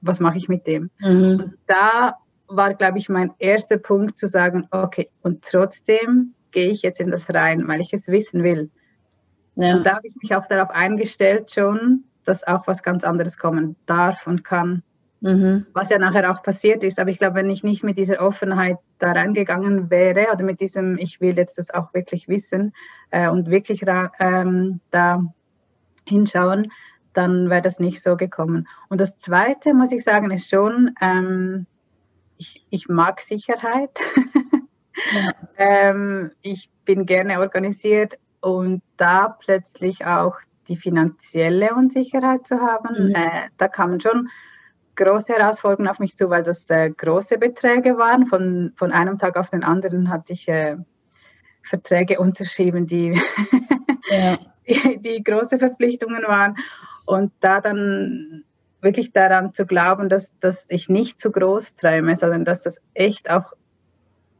was 0.00 0.20
mache 0.20 0.38
ich 0.38 0.48
mit 0.48 0.66
dem? 0.66 0.90
Mhm. 0.98 1.40
Und 1.40 1.58
da 1.66 2.14
war, 2.48 2.74
glaube 2.74 2.98
ich, 2.98 3.08
mein 3.08 3.32
erster 3.38 3.78
Punkt 3.78 4.18
zu 4.18 4.26
sagen, 4.26 4.66
okay, 4.70 5.08
und 5.22 5.44
trotzdem 5.44 6.34
gehe 6.50 6.70
ich 6.70 6.82
jetzt 6.82 7.00
in 7.00 7.10
das 7.10 7.32
rein, 7.32 7.68
weil 7.68 7.80
ich 7.80 7.92
es 7.92 8.08
wissen 8.08 8.42
will. 8.42 8.70
Ja. 9.58 9.74
Und 9.74 9.84
da 9.84 9.96
habe 9.96 10.06
ich 10.06 10.14
mich 10.22 10.34
auch 10.36 10.46
darauf 10.46 10.70
eingestellt 10.70 11.50
schon, 11.50 12.04
dass 12.24 12.46
auch 12.46 12.66
was 12.68 12.84
ganz 12.84 13.02
anderes 13.02 13.38
kommen 13.38 13.74
darf 13.86 14.26
und 14.26 14.44
kann. 14.44 14.84
Mhm. 15.20 15.66
Was 15.72 15.90
ja 15.90 15.98
nachher 15.98 16.30
auch 16.30 16.44
passiert 16.44 16.84
ist. 16.84 17.00
Aber 17.00 17.10
ich 17.10 17.18
glaube, 17.18 17.34
wenn 17.34 17.50
ich 17.50 17.64
nicht 17.64 17.82
mit 17.82 17.98
dieser 17.98 18.20
Offenheit 18.20 18.78
da 18.98 19.10
reingegangen 19.10 19.90
wäre 19.90 20.32
oder 20.32 20.44
mit 20.44 20.60
diesem, 20.60 20.96
ich 20.96 21.20
will 21.20 21.36
jetzt 21.36 21.58
das 21.58 21.70
auch 21.74 21.92
wirklich 21.92 22.28
wissen 22.28 22.72
äh, 23.10 23.28
und 23.28 23.50
wirklich 23.50 23.84
ähm, 24.20 24.78
da 24.92 25.24
hinschauen, 26.06 26.70
dann 27.14 27.50
wäre 27.50 27.62
das 27.62 27.80
nicht 27.80 28.00
so 28.00 28.16
gekommen. 28.16 28.68
Und 28.88 29.00
das 29.00 29.18
Zweite, 29.18 29.74
muss 29.74 29.90
ich 29.90 30.04
sagen, 30.04 30.30
ist 30.30 30.48
schon, 30.48 30.94
ähm, 31.00 31.66
ich, 32.36 32.64
ich 32.70 32.88
mag 32.88 33.20
Sicherheit. 33.20 33.98
ja. 35.12 35.32
ähm, 35.56 36.30
ich 36.42 36.70
bin 36.84 37.06
gerne 37.06 37.40
organisiert 37.40 38.18
und 38.40 38.82
da 38.96 39.28
plötzlich 39.28 40.06
auch 40.06 40.36
die 40.68 40.76
finanzielle 40.76 41.74
Unsicherheit 41.74 42.46
zu 42.46 42.60
haben, 42.60 43.08
mhm. 43.08 43.14
äh, 43.14 43.48
da 43.56 43.68
kamen 43.68 44.00
schon 44.00 44.28
große 44.96 45.32
Herausforderungen 45.32 45.88
auf 45.88 45.98
mich 45.98 46.16
zu, 46.16 46.28
weil 46.28 46.42
das 46.42 46.68
äh, 46.70 46.90
große 46.90 47.38
Beträge 47.38 47.96
waren. 47.98 48.26
Von, 48.26 48.72
von 48.76 48.92
einem 48.92 49.18
Tag 49.18 49.36
auf 49.36 49.50
den 49.50 49.64
anderen 49.64 50.10
hatte 50.10 50.32
ich 50.32 50.48
äh, 50.48 50.76
Verträge 51.62 52.18
unterschrieben, 52.18 52.86
die, 52.86 53.20
ja. 54.10 54.38
die, 54.66 54.98
die, 55.02 55.22
große 55.22 55.58
Verpflichtungen 55.58 56.24
waren. 56.26 56.56
Und 57.06 57.32
da 57.40 57.60
dann 57.60 58.44
wirklich 58.80 59.12
daran 59.12 59.54
zu 59.54 59.66
glauben, 59.66 60.08
dass, 60.08 60.38
dass 60.40 60.66
ich 60.68 60.88
nicht 60.88 61.18
zu 61.18 61.30
groß 61.30 61.76
träume, 61.76 62.16
sondern 62.16 62.44
dass 62.44 62.62
das 62.62 62.76
echt 62.94 63.30
auch 63.30 63.52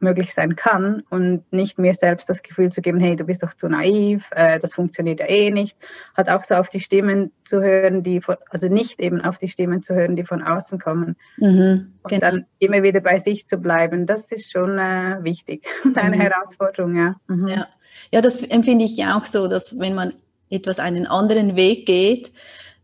möglich 0.01 0.33
sein 0.33 0.55
kann 0.55 1.03
und 1.09 1.43
nicht 1.51 1.77
mir 1.77 1.93
selbst 1.93 2.29
das 2.29 2.41
Gefühl 2.41 2.71
zu 2.71 2.81
geben, 2.81 2.99
hey, 2.99 3.15
du 3.15 3.25
bist 3.25 3.43
doch 3.43 3.53
zu 3.53 3.67
naiv, 3.67 4.29
äh, 4.31 4.59
das 4.59 4.73
funktioniert 4.73 5.19
ja 5.19 5.29
eh 5.29 5.51
nicht, 5.51 5.77
hat 6.15 6.29
auch 6.29 6.43
so 6.43 6.55
auf 6.55 6.69
die 6.69 6.79
Stimmen 6.79 7.31
zu 7.45 7.61
hören, 7.61 8.03
die 8.03 8.21
von, 8.21 8.35
also 8.49 8.67
nicht 8.67 8.99
eben 8.99 9.21
auf 9.21 9.37
die 9.37 9.49
Stimmen 9.49 9.83
zu 9.83 9.93
hören, 9.93 10.15
die 10.15 10.23
von 10.23 10.41
außen 10.41 10.79
kommen. 10.79 11.15
Mhm, 11.37 11.93
und 12.03 12.09
genau. 12.09 12.21
dann 12.21 12.45
immer 12.59 12.83
wieder 12.83 13.01
bei 13.01 13.19
sich 13.19 13.47
zu 13.47 13.57
bleiben, 13.57 14.05
das 14.05 14.31
ist 14.31 14.51
schon 14.51 14.77
äh, 14.77 15.17
wichtig 15.21 15.67
und 15.83 15.97
eine 15.97 16.15
mhm. 16.15 16.21
Herausforderung, 16.21 16.95
ja. 16.95 17.15
Mhm. 17.27 17.47
ja. 17.47 17.67
Ja, 18.11 18.21
das 18.21 18.37
empfinde 18.37 18.85
ich 18.85 18.97
ja 18.97 19.17
auch 19.17 19.25
so, 19.25 19.47
dass 19.47 19.79
wenn 19.79 19.93
man 19.93 20.13
etwas 20.49 20.79
einen 20.79 21.05
anderen 21.05 21.55
Weg 21.55 21.85
geht, 21.85 22.31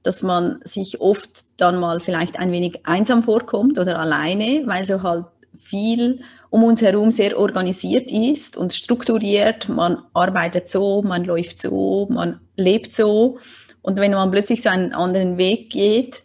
dass 0.03 0.21
man 0.21 0.59
sich 0.63 1.01
oft 1.01 1.45
dann 1.57 1.79
mal 1.79 1.99
vielleicht 1.99 2.37
ein 2.37 2.51
wenig 2.51 2.85
einsam 2.85 3.23
vorkommt 3.23 3.79
oder 3.79 3.99
alleine, 3.99 4.63
weil 4.65 4.83
so 4.83 5.01
halt 5.01 5.25
viel 5.57 6.21
um 6.49 6.63
uns 6.63 6.81
herum 6.81 7.11
sehr 7.11 7.37
organisiert 7.37 8.09
ist 8.11 8.57
und 8.57 8.73
strukturiert. 8.73 9.69
Man 9.69 9.99
arbeitet 10.13 10.69
so, 10.69 11.01
man 11.01 11.23
läuft 11.23 11.59
so, 11.59 12.07
man 12.09 12.39
lebt 12.55 12.93
so. 12.93 13.39
Und 13.81 13.99
wenn 13.99 14.11
man 14.11 14.31
plötzlich 14.31 14.61
so 14.61 14.69
einen 14.69 14.93
anderen 14.93 15.37
Weg 15.37 15.69
geht, 15.69 16.23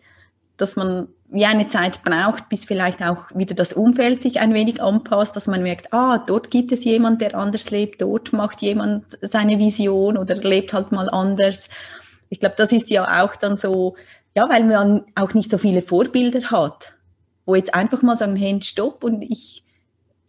dass 0.57 0.77
man 0.77 1.09
wie 1.33 1.45
eine 1.45 1.69
Zeit 1.69 2.03
braucht, 2.03 2.49
bis 2.49 2.65
vielleicht 2.65 3.03
auch 3.03 3.27
wieder 3.35 3.55
das 3.55 3.73
Umfeld 3.73 4.21
sich 4.21 4.41
ein 4.41 4.53
wenig 4.53 4.83
anpasst, 4.83 5.37
dass 5.37 5.47
man 5.47 5.63
merkt, 5.63 5.93
ah, 5.93 6.19
dort 6.19 6.51
gibt 6.51 6.73
es 6.73 6.85
jemand, 6.85 7.21
der 7.21 7.37
anders 7.37 7.71
lebt, 7.71 8.03
dort 8.03 8.33
macht 8.33 8.63
jemand 8.63 9.19
seine 9.23 9.59
Vision 9.59 10.19
oder 10.19 10.35
lebt 10.35 10.73
halt 10.73 10.91
mal 10.91 11.09
anders. 11.09 11.69
Ich 12.31 12.41
glaube, 12.41 12.57
das 12.59 12.73
ist 12.73 12.91
ja 12.91 13.23
auch 13.23 13.37
dann 13.37 13.57
so, 13.57 13.95
ja, 14.35 14.49
weil 14.49 14.65
man 14.65 15.05
auch 15.15 15.35
nicht 15.35 15.51
so 15.51 15.59
viele 15.59 15.83
Vorbilder 15.83 16.51
hat, 16.51 16.95
wo 17.47 17.55
jetzt 17.55 17.75
einfach 17.75 18.03
mal 18.03 18.17
sagen, 18.17 18.37
hey, 18.37 18.59
stopp 18.63 19.05
und 19.05 19.23
ich, 19.23 19.65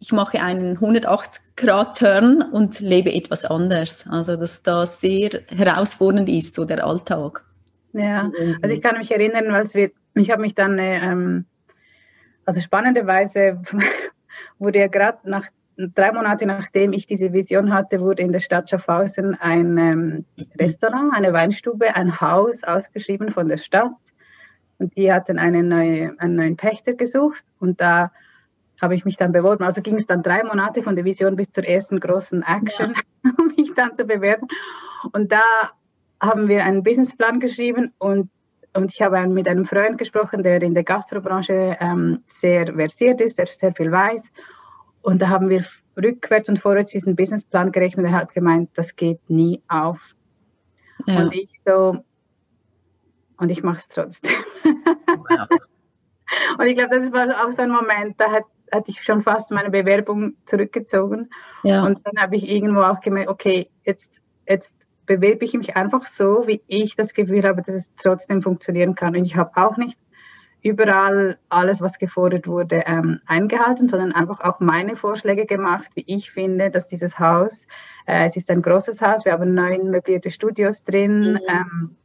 ich 0.01 0.11
mache 0.11 0.41
einen 0.41 0.77
180-Grad-Turn 0.77 2.41
und 2.41 2.81
lebe 2.81 3.13
etwas 3.13 3.45
anders. 3.45 4.05
Also, 4.09 4.35
dass 4.35 4.61
das 4.63 4.99
sehr 4.99 5.29
herausfordernd 5.55 6.27
ist, 6.27 6.55
so 6.55 6.65
der 6.65 6.85
Alltag. 6.85 7.45
Ja, 7.93 8.29
also 8.61 8.75
ich 8.75 8.81
kann 8.81 8.97
mich 8.97 9.11
erinnern, 9.11 9.45
was 9.49 9.73
wir 9.73 9.91
ich 10.13 10.31
habe 10.31 10.41
mich 10.41 10.55
dann, 10.55 10.77
äh, 10.77 10.99
ähm, 10.99 11.45
also 12.45 12.61
spannenderweise 12.61 13.61
wurde 14.59 14.79
ja 14.79 14.87
gerade 14.87 15.29
nach 15.29 15.47
drei 15.77 16.11
Monate 16.11 16.45
nachdem 16.45 16.93
ich 16.93 17.07
diese 17.07 17.33
Vision 17.33 17.73
hatte, 17.73 18.01
wurde 18.01 18.21
in 18.21 18.31
der 18.31 18.39
Stadt 18.39 18.69
Schaffhausen 18.69 19.35
ein 19.39 19.77
ähm, 19.77 20.25
Restaurant, 20.59 21.13
eine 21.13 21.33
Weinstube, 21.33 21.95
ein 21.95 22.19
Haus 22.19 22.63
ausgeschrieben 22.63 23.31
von 23.31 23.47
der 23.47 23.57
Stadt. 23.57 23.91
Und 24.77 24.95
die 24.97 25.11
hatten 25.11 25.39
einen, 25.39 25.69
neue, 25.69 26.15
einen 26.19 26.35
neuen 26.35 26.57
Pächter 26.57 26.93
gesucht 26.93 27.43
und 27.59 27.79
da 27.79 28.11
habe 28.81 28.95
ich 28.95 29.05
mich 29.05 29.17
dann 29.17 29.31
beworben. 29.31 29.63
Also 29.63 29.81
ging 29.81 29.95
es 29.95 30.05
dann 30.05 30.23
drei 30.23 30.43
Monate 30.43 30.81
von 30.81 30.95
der 30.95 31.05
Vision 31.05 31.35
bis 31.35 31.51
zur 31.51 31.65
ersten 31.65 31.99
großen 31.99 32.43
Action, 32.43 32.93
ja. 33.23 33.31
um 33.39 33.53
mich 33.55 33.73
dann 33.73 33.95
zu 33.95 34.05
bewerben. 34.05 34.47
Und 35.11 35.31
da 35.31 35.43
haben 36.19 36.47
wir 36.47 36.63
einen 36.63 36.83
Businessplan 36.83 37.39
geschrieben 37.39 37.93
und 37.97 38.29
und 38.73 38.93
ich 38.93 39.01
habe 39.01 39.27
mit 39.27 39.49
einem 39.49 39.65
Freund 39.65 39.97
gesprochen, 39.97 40.43
der 40.43 40.61
in 40.61 40.73
der 40.73 40.85
Gastrobranche 40.85 41.75
ähm, 41.81 42.23
sehr 42.25 42.73
versiert 42.73 43.19
ist, 43.19 43.37
der 43.37 43.47
sehr 43.47 43.73
viel 43.73 43.91
weiß. 43.91 44.31
Und 45.01 45.21
da 45.21 45.27
haben 45.29 45.49
wir 45.49 45.65
rückwärts 45.97 46.47
und 46.47 46.57
vorwärts 46.57 46.93
diesen 46.93 47.17
Businessplan 47.17 47.73
gerechnet. 47.73 48.05
Er 48.05 48.13
hat 48.13 48.33
gemeint, 48.33 48.69
das 48.75 48.95
geht 48.95 49.19
nie 49.29 49.61
auf. 49.67 49.99
Ja. 51.05 51.19
Und 51.19 51.35
ich 51.35 51.59
so, 51.65 51.97
und 53.37 53.49
ich 53.49 53.63
mache 53.63 53.77
es 53.77 53.89
trotzdem. 53.89 54.35
Ja. 55.29 55.47
und 56.57 56.65
ich 56.67 56.75
glaube, 56.77 56.99
das 56.99 57.11
war 57.11 57.45
auch 57.45 57.51
so 57.51 57.63
ein 57.63 57.71
Moment, 57.71 58.15
da 58.19 58.31
hat, 58.31 58.45
hatte 58.71 58.91
ich 58.91 59.03
schon 59.03 59.21
fast 59.21 59.51
meine 59.51 59.69
Bewerbung 59.69 60.33
zurückgezogen. 60.45 61.29
Ja. 61.63 61.83
Und 61.83 61.99
dann 62.05 62.21
habe 62.21 62.35
ich 62.35 62.49
irgendwo 62.49 62.81
auch 62.81 63.01
gemerkt, 63.01 63.29
okay, 63.29 63.69
jetzt, 63.83 64.21
jetzt 64.47 64.75
bewerbe 65.05 65.45
ich 65.45 65.53
mich 65.53 65.75
einfach 65.75 66.05
so, 66.07 66.47
wie 66.47 66.61
ich 66.67 66.95
das 66.95 67.13
Gefühl 67.13 67.43
habe, 67.43 67.61
dass 67.61 67.75
es 67.75 67.93
trotzdem 67.95 68.41
funktionieren 68.41 68.95
kann. 68.95 69.15
Und 69.15 69.25
ich 69.25 69.35
habe 69.35 69.51
auch 69.55 69.77
nicht 69.77 69.97
überall 70.63 71.39
alles, 71.49 71.81
was 71.81 71.97
gefordert 71.97 72.47
wurde, 72.47 72.83
ähm, 72.85 73.19
eingehalten, 73.25 73.89
sondern 73.89 74.11
einfach 74.11 74.41
auch 74.41 74.59
meine 74.59 74.95
Vorschläge 74.95 75.45
gemacht, 75.45 75.89
wie 75.95 76.03
ich 76.05 76.31
finde, 76.31 76.69
dass 76.69 76.87
dieses 76.87 77.17
Haus, 77.19 77.65
äh, 78.05 78.25
es 78.25 78.37
ist 78.37 78.49
ein 78.51 78.61
großes 78.61 79.01
Haus, 79.01 79.25
wir 79.25 79.31
haben 79.33 79.53
neun 79.53 79.89
möblierte 79.89 80.29
Studios 80.29 80.83
drin, 80.83 81.33
mhm. 81.33 81.39
ähm, 81.47 81.95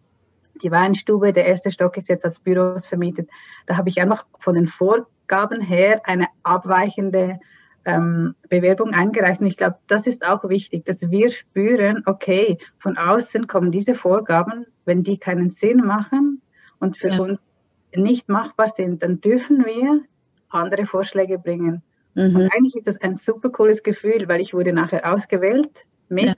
die 0.63 0.71
Weinstube, 0.71 1.33
der 1.33 1.47
erste 1.47 1.71
Stock 1.71 1.97
ist 1.97 2.09
jetzt 2.09 2.25
als 2.25 2.39
Büros 2.39 2.87
vermietet. 2.87 3.29
Da 3.67 3.77
habe 3.77 3.89
ich 3.89 4.01
einfach 4.01 4.27
von 4.39 4.55
den 4.55 4.67
Vorgaben 4.67 5.61
her 5.61 6.03
eine 6.05 6.27
abweichende 6.43 7.41
ähm, 7.85 8.35
Bewerbung 8.49 8.93
eingereicht. 8.93 9.41
Und 9.41 9.47
ich 9.47 9.57
glaube, 9.57 9.77
das 9.87 10.07
ist 10.07 10.27
auch 10.27 10.49
wichtig, 10.49 10.85
dass 10.85 11.11
wir 11.11 11.31
spüren, 11.31 12.03
okay, 12.07 12.59
von 12.79 12.97
außen 12.99 13.47
kommen 13.47 13.71
diese 13.71 13.95
Vorgaben, 13.95 14.67
wenn 14.85 15.03
die 15.05 15.19
keinen 15.19 15.51
Sinn 15.51 15.79
machen 15.79 16.43
und 16.79 16.97
für 16.97 17.09
ja. 17.09 17.21
uns 17.21 17.47
nicht 17.95 18.29
machbar 18.29 18.69
sind, 18.69 19.03
dann 19.03 19.21
dürfen 19.21 19.65
wir 19.65 20.03
andere 20.49 20.87
Vorschläge 20.87 21.39
bringen. 21.39 21.83
Mhm. 22.15 22.37
Und 22.37 22.51
eigentlich 22.53 22.75
ist 22.75 22.87
das 22.87 23.01
ein 23.01 23.15
super 23.15 23.51
cooles 23.51 23.83
Gefühl, 23.83 24.29
weil 24.29 24.41
ich 24.41 24.53
wurde 24.53 24.73
nachher 24.73 25.13
ausgewählt 25.13 25.87
mit 26.09 26.25
ja. 26.25 26.35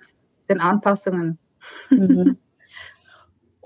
den 0.48 0.60
Anpassungen. 0.60 1.38
Mhm. 1.90 2.36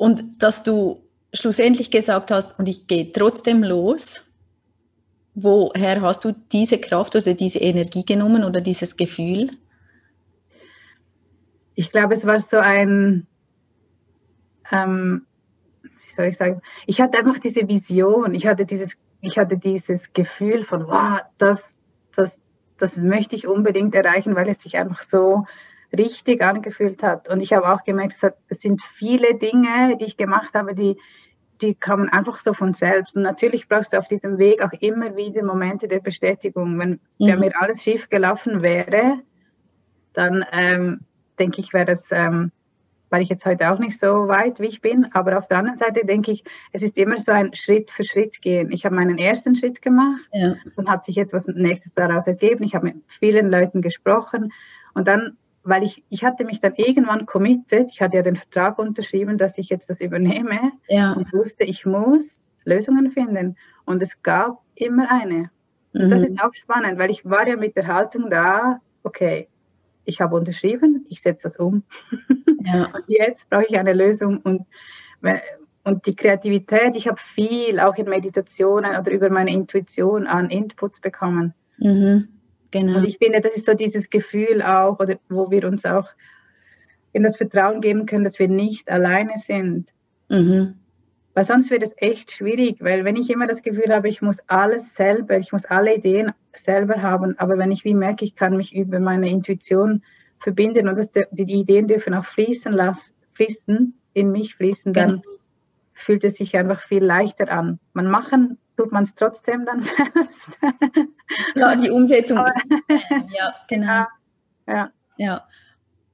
Und 0.02 0.42
dass 0.42 0.64
du 0.64 1.08
schlussendlich 1.32 1.92
gesagt 1.92 2.32
hast, 2.32 2.58
und 2.58 2.68
ich 2.68 2.88
gehe 2.88 3.12
trotzdem 3.12 3.62
los, 3.62 4.24
woher 5.36 6.00
hast 6.00 6.24
du 6.24 6.32
diese 6.50 6.78
Kraft 6.78 7.14
oder 7.14 7.34
diese 7.34 7.60
Energie 7.60 8.04
genommen 8.04 8.42
oder 8.42 8.60
dieses 8.60 8.96
Gefühl? 8.96 9.52
Ich 11.76 11.92
glaube, 11.92 12.14
es 12.14 12.26
war 12.26 12.40
so 12.40 12.56
ein, 12.56 13.28
ähm, 14.72 15.24
wie 15.82 16.12
soll 16.12 16.24
ich 16.24 16.36
sagen, 16.36 16.62
ich 16.88 17.00
hatte 17.00 17.18
einfach 17.18 17.38
diese 17.38 17.68
Vision, 17.68 18.34
ich 18.34 18.48
hatte 18.48 18.66
dieses, 18.66 18.96
ich 19.20 19.38
hatte 19.38 19.56
dieses 19.56 20.12
Gefühl 20.12 20.64
von, 20.64 20.88
wow, 20.88 21.20
das, 21.38 21.78
das, 22.16 22.40
das 22.76 22.96
möchte 22.96 23.36
ich 23.36 23.46
unbedingt 23.46 23.94
erreichen, 23.94 24.34
weil 24.34 24.48
es 24.48 24.62
sich 24.62 24.76
einfach 24.76 25.02
so 25.02 25.44
richtig 25.96 26.42
angefühlt 26.42 27.02
hat. 27.02 27.28
Und 27.28 27.40
ich 27.40 27.52
habe 27.52 27.72
auch 27.72 27.84
gemerkt, 27.84 28.16
es 28.48 28.60
sind 28.60 28.82
viele 28.82 29.34
Dinge, 29.34 29.96
die 29.98 30.06
ich 30.06 30.16
gemacht 30.16 30.54
habe, 30.54 30.74
die 30.74 30.96
die 31.62 31.74
kommen 31.74 32.08
einfach 32.08 32.40
so 32.40 32.52
von 32.52 32.74
selbst. 32.74 33.16
Und 33.16 33.22
natürlich 33.22 33.68
brauchst 33.68 33.92
du 33.92 33.98
auf 33.98 34.08
diesem 34.08 34.38
Weg 34.38 34.62
auch 34.62 34.72
immer 34.80 35.16
wieder 35.16 35.44
Momente 35.44 35.88
der 35.88 36.00
Bestätigung. 36.00 36.78
Wenn, 36.78 37.00
mhm. 37.18 37.38
mir 37.38 37.52
alles 37.60 37.82
schief 37.82 38.10
gelaufen 38.10 38.62
wäre, 38.62 39.20
dann 40.12 40.44
ähm, 40.52 41.00
denke 41.38 41.60
ich, 41.60 41.72
wäre 41.72 41.86
das, 41.86 42.08
ähm, 42.10 42.50
weil 43.10 43.22
ich 43.22 43.28
jetzt 43.28 43.46
heute 43.46 43.70
auch 43.70 43.78
nicht 43.78 43.98
so 43.98 44.28
weit, 44.28 44.58
wie 44.58 44.66
ich 44.66 44.80
bin. 44.80 45.06
Aber 45.12 45.38
auf 45.38 45.46
der 45.46 45.58
anderen 45.58 45.78
Seite 45.78 46.04
denke 46.04 46.32
ich, 46.32 46.44
es 46.72 46.82
ist 46.82 46.96
immer 46.98 47.18
so 47.18 47.32
ein 47.32 47.54
Schritt 47.54 47.90
für 47.90 48.04
Schritt 48.04 48.42
gehen. 48.42 48.72
Ich 48.72 48.84
habe 48.84 48.96
meinen 48.96 49.18
ersten 49.18 49.54
Schritt 49.54 49.82
gemacht, 49.82 50.22
ja. 50.32 50.56
dann 50.76 50.88
hat 50.88 51.04
sich 51.04 51.18
etwas 51.18 51.46
Nächstes 51.46 51.94
daraus 51.94 52.26
ergeben. 52.26 52.64
Ich 52.64 52.74
habe 52.74 52.86
mit 52.86 52.96
vielen 53.06 53.50
Leuten 53.50 53.82
gesprochen 53.82 54.52
und 54.94 55.06
dann 55.06 55.36
weil 55.64 55.82
ich, 55.84 56.04
ich 56.08 56.24
hatte 56.24 56.44
mich 56.44 56.60
dann 56.60 56.74
irgendwann 56.76 57.26
committed, 57.26 57.90
ich 57.90 58.00
hatte 58.00 58.16
ja 58.16 58.22
den 58.22 58.36
Vertrag 58.36 58.78
unterschrieben, 58.78 59.38
dass 59.38 59.58
ich 59.58 59.68
jetzt 59.68 59.88
das 59.90 60.00
übernehme 60.00 60.72
ja. 60.88 61.12
und 61.12 61.32
wusste, 61.32 61.64
ich 61.64 61.86
muss 61.86 62.50
Lösungen 62.64 63.10
finden. 63.10 63.56
Und 63.84 64.02
es 64.02 64.22
gab 64.22 64.60
immer 64.74 65.10
eine. 65.10 65.50
Mhm. 65.92 66.08
Das 66.08 66.22
ist 66.22 66.42
auch 66.42 66.54
spannend, 66.54 66.98
weil 66.98 67.10
ich 67.10 67.24
war 67.24 67.46
ja 67.46 67.56
mit 67.56 67.76
der 67.76 67.86
Haltung 67.86 68.30
da, 68.30 68.80
okay, 69.02 69.48
ich 70.04 70.20
habe 70.20 70.36
unterschrieben, 70.36 71.06
ich 71.08 71.22
setze 71.22 71.44
das 71.44 71.56
um. 71.56 71.84
Ja. 72.64 72.84
und 72.94 73.08
jetzt 73.08 73.50
brauche 73.50 73.64
ich 73.68 73.76
eine 73.76 73.92
Lösung. 73.92 74.38
Und, 74.38 74.66
und 75.82 76.06
die 76.06 76.14
Kreativität, 76.14 76.94
ich 76.94 77.08
habe 77.08 77.18
viel 77.18 77.80
auch 77.80 77.96
in 77.96 78.08
Meditationen 78.08 78.96
oder 78.96 79.10
über 79.10 79.30
meine 79.30 79.50
Intuition 79.50 80.28
an 80.28 80.48
Inputs 80.48 81.00
bekommen. 81.00 81.54
Mhm. 81.78 82.28
Genau. 82.72 82.98
Und 82.98 83.04
ich 83.04 83.18
finde, 83.18 83.40
das 83.40 83.54
ist 83.54 83.66
so 83.66 83.74
dieses 83.74 84.10
Gefühl 84.10 84.62
auch, 84.62 84.98
oder 84.98 85.18
wo 85.28 85.50
wir 85.50 85.66
uns 85.68 85.84
auch 85.84 86.08
in 87.12 87.22
das 87.22 87.36
Vertrauen 87.36 87.80
geben 87.80 88.06
können, 88.06 88.24
dass 88.24 88.38
wir 88.38 88.48
nicht 88.48 88.90
alleine 88.90 89.34
sind. 89.36 89.90
Mhm. 90.28 90.74
Weil 91.34 91.44
sonst 91.44 91.70
wird 91.70 91.82
es 91.82 91.94
echt 91.96 92.32
schwierig, 92.32 92.76
weil 92.80 93.04
wenn 93.04 93.16
ich 93.16 93.30
immer 93.30 93.46
das 93.46 93.62
Gefühl 93.62 93.94
habe, 93.94 94.08
ich 94.08 94.20
muss 94.20 94.40
alles 94.48 94.94
selber, 94.94 95.38
ich 95.38 95.52
muss 95.52 95.64
alle 95.64 95.94
Ideen 95.94 96.32
selber 96.54 97.00
haben, 97.00 97.38
aber 97.38 97.56
wenn 97.56 97.72
ich 97.72 97.84
wie 97.84 97.94
merke, 97.94 98.24
ich 98.24 98.34
kann 98.34 98.56
mich 98.56 98.74
über 98.74 98.98
meine 99.00 99.30
Intuition 99.30 100.02
verbinden 100.38 100.88
und 100.88 100.98
das, 100.98 101.10
die 101.30 101.60
Ideen 101.60 101.88
dürfen 101.88 102.12
auch 102.14 102.24
fließen 102.24 102.72
lassen, 102.72 103.14
fließen, 103.32 103.94
in 104.12 104.30
mich 104.30 104.56
fließen, 104.56 104.92
dann 104.92 105.22
genau. 105.22 105.22
fühlt 105.94 106.24
es 106.24 106.36
sich 106.36 106.54
einfach 106.56 106.80
viel 106.80 107.02
leichter 107.02 107.50
an. 107.50 107.78
Man 107.94 108.10
machen 108.10 108.58
tut 108.76 108.92
man 108.92 109.04
es 109.04 109.14
trotzdem 109.14 109.64
dann 109.64 109.82
selbst. 109.82 110.50
Ja, 111.54 111.74
die 111.76 111.90
Umsetzung. 111.90 112.38
ja, 113.36 113.54
genau. 113.68 114.04
Ja. 114.66 114.90
ja. 115.16 115.46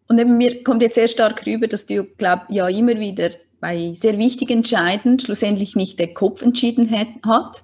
Und 0.09 0.19
eben 0.19 0.37
mir 0.37 0.63
kommt 0.65 0.83
jetzt 0.83 0.95
sehr 0.95 1.09
stark 1.09 1.47
rüber, 1.47 1.67
dass 1.67 1.87
du, 1.87 2.05
glaube 2.05 2.43
ja 2.49 2.69
immer 2.69 2.99
wieder 2.99 3.31
bei 3.61 3.93
sehr 3.95 4.19
wichtigen 4.19 4.59
Entscheiden 4.59 5.19
schlussendlich 5.19 5.77
nicht 5.77 5.99
der 5.99 6.15
Kopf 6.15 6.43
entschieden 6.43 6.91
hat, 7.25 7.63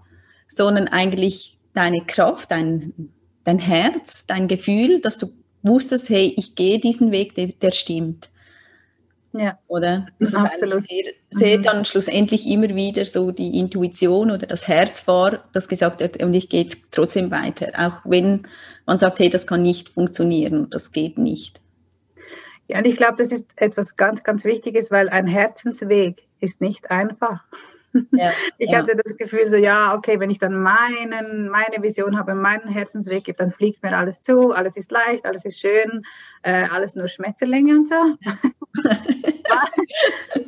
sondern 0.49 0.89
eigentlich 0.89 1.59
deine 1.73 2.05
Kraft, 2.05 2.51
dein, 2.51 2.93
dein 3.45 3.59
Herz, 3.59 4.27
dein 4.27 4.49
Gefühl, 4.49 5.01
dass 5.01 5.19
du 5.19 5.29
wusstest, 5.63 6.09
hey, 6.11 6.35
ich 6.37 6.55
gehe 6.55 6.79
diesen 6.79 7.11
Weg, 7.11 7.35
der, 7.35 7.49
der 7.49 7.71
stimmt. 7.71 8.31
Ja. 9.37 9.59
Oder? 9.67 10.07
Das 10.21 10.29
ist 10.31 10.37
Absolut. 10.37 10.89
sehr, 10.89 11.13
sehr 11.31 11.59
mhm. 11.59 11.63
dann 11.65 11.85
schlussendlich 11.85 12.47
immer 12.47 12.69
wieder 12.75 13.05
so 13.05 13.33
die 13.33 13.59
Intuition 13.59 14.31
oder 14.31 14.47
das 14.47 14.69
Herz 14.69 15.07
war, 15.09 15.45
das 15.53 15.69
gesagt 15.69 16.01
hat, 16.01 16.23
und 16.23 16.33
ich 16.35 16.49
gehe 16.49 16.63
jetzt 16.63 16.93
trotzdem 16.93 17.33
weiter. 17.33 17.73
Auch 17.77 18.03
wenn 18.05 18.47
man 18.87 18.99
sagt, 18.99 19.19
hey, 19.19 19.29
das 19.29 19.47
kann 19.47 19.63
nicht 19.63 19.89
funktionieren, 19.89 20.71
das 20.71 20.93
geht 20.93 21.19
nicht. 21.19 21.61
Ja, 22.69 22.79
und 22.79 22.87
ich 22.87 22.97
glaube, 22.97 23.17
das 23.19 23.33
ist 23.33 23.47
etwas 23.57 23.97
ganz, 23.97 24.23
ganz 24.23 24.45
Wichtiges, 24.45 24.91
weil 24.91 25.09
ein 25.09 25.27
Herzensweg 25.27 26.23
ist 26.41 26.61
nicht 26.61 26.91
einfach. 26.91 27.45
Ja, 28.13 28.33
ich 28.59 28.71
ja. 28.71 28.79
hatte 28.79 28.97
das 28.97 29.17
Gefühl 29.17 29.49
so, 29.49 29.57
ja, 29.57 29.95
okay, 29.95 30.19
wenn 30.21 30.31
ich 30.31 30.39
dann 30.39 30.63
meinen, 30.63 31.49
meine 31.49 31.83
Vision 31.83 32.19
habe, 32.19 32.35
meinen 32.35 32.69
Herzensweg 32.69 33.25
gebe, 33.25 33.39
dann 33.39 33.53
fliegt 33.53 33.83
mir 33.83 33.97
alles 33.97 34.21
zu, 34.21 34.53
alles 34.53 34.77
ist 34.77 34.91
leicht, 34.91 35.25
alles 35.25 35.45
ist 35.45 35.61
schön, 35.61 36.03
äh, 36.43 36.65
alles 36.71 36.95
nur 36.95 37.09
Schmetterlinge 37.09 37.75
und 37.77 37.89
so. 37.89 37.95
war, 37.95 39.69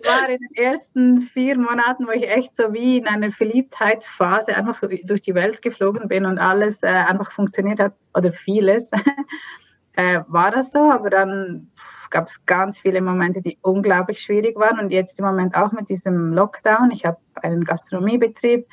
war 0.04 0.28
in 0.28 0.38
den 0.38 0.64
ersten 0.64 1.20
vier 1.20 1.56
Monaten, 1.58 2.06
wo 2.06 2.10
ich 2.10 2.28
echt 2.28 2.56
so 2.56 2.72
wie 2.72 2.98
in 2.98 3.06
einer 3.06 3.30
Verliebtheitsphase 3.30 4.56
einfach 4.56 4.80
durch 4.80 5.22
die 5.22 5.34
Welt 5.34 5.62
geflogen 5.62 6.08
bin 6.08 6.26
und 6.26 6.38
alles 6.38 6.82
äh, 6.82 6.88
einfach 6.88 7.32
funktioniert 7.32 7.80
hat, 7.80 7.94
oder 8.14 8.32
vieles, 8.32 8.90
äh, 9.96 10.20
war 10.28 10.50
das 10.50 10.72
so. 10.72 10.90
Aber 10.90 11.10
dann 11.10 11.70
gab 12.10 12.28
es 12.28 12.44
ganz 12.46 12.80
viele 12.80 13.00
Momente, 13.00 13.42
die 13.42 13.58
unglaublich 13.62 14.20
schwierig 14.20 14.56
waren. 14.56 14.80
Und 14.80 14.90
jetzt 14.90 15.18
im 15.18 15.24
Moment 15.24 15.56
auch 15.56 15.72
mit 15.72 15.88
diesem 15.88 16.32
Lockdown. 16.32 16.90
Ich 16.90 17.04
habe 17.04 17.18
einen 17.34 17.64
Gastronomiebetrieb, 17.64 18.66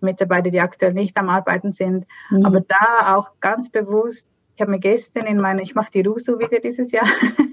Mitarbeiter, 0.00 0.50
die 0.50 0.60
aktuell 0.60 0.92
nicht 0.92 1.16
am 1.16 1.28
Arbeiten 1.28 1.72
sind. 1.72 2.06
Mhm. 2.30 2.44
Aber 2.44 2.60
da 2.60 3.16
auch 3.16 3.30
ganz 3.40 3.70
bewusst, 3.70 4.28
ich 4.54 4.60
habe 4.60 4.70
mir 4.70 4.80
gestern 4.80 5.26
in 5.26 5.38
meine, 5.38 5.62
ich 5.62 5.74
mache 5.74 5.90
die 5.92 6.02
Rusu 6.02 6.38
wieder 6.38 6.58
dieses 6.60 6.92
Jahr, 6.92 7.06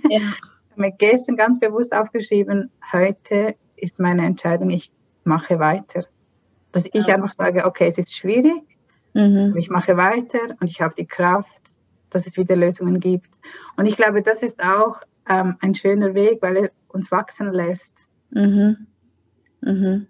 ja. 0.09 0.19
habe 0.71 0.81
mir 0.81 0.91
gestern 0.91 1.37
ganz 1.37 1.59
bewusst 1.59 1.93
aufgeschrieben, 1.93 2.71
heute 2.91 3.55
ist 3.75 3.99
meine 3.99 4.25
Entscheidung, 4.25 4.69
ich 4.69 4.91
mache 5.23 5.59
weiter. 5.59 6.05
Dass 6.71 6.85
ich 6.85 7.07
ja. 7.07 7.15
einfach 7.15 7.33
sage, 7.35 7.65
okay, 7.65 7.87
es 7.87 7.97
ist 7.97 8.15
schwierig, 8.15 8.61
mhm. 9.13 9.55
ich 9.57 9.69
mache 9.69 9.97
weiter 9.97 10.39
und 10.59 10.69
ich 10.69 10.81
habe 10.81 10.93
die 10.95 11.07
Kraft, 11.07 11.47
dass 12.09 12.27
es 12.27 12.37
wieder 12.37 12.55
Lösungen 12.55 12.99
gibt. 12.99 13.35
Und 13.77 13.85
ich 13.85 13.95
glaube, 13.95 14.21
das 14.21 14.43
ist 14.43 14.61
auch 14.63 14.99
ähm, 15.29 15.55
ein 15.61 15.75
schöner 15.75 16.13
Weg, 16.13 16.41
weil 16.41 16.57
er 16.57 16.71
uns 16.89 17.11
wachsen 17.11 17.51
lässt. 17.53 17.93
Mhm. 18.31 18.87
Mhm. 19.61 20.07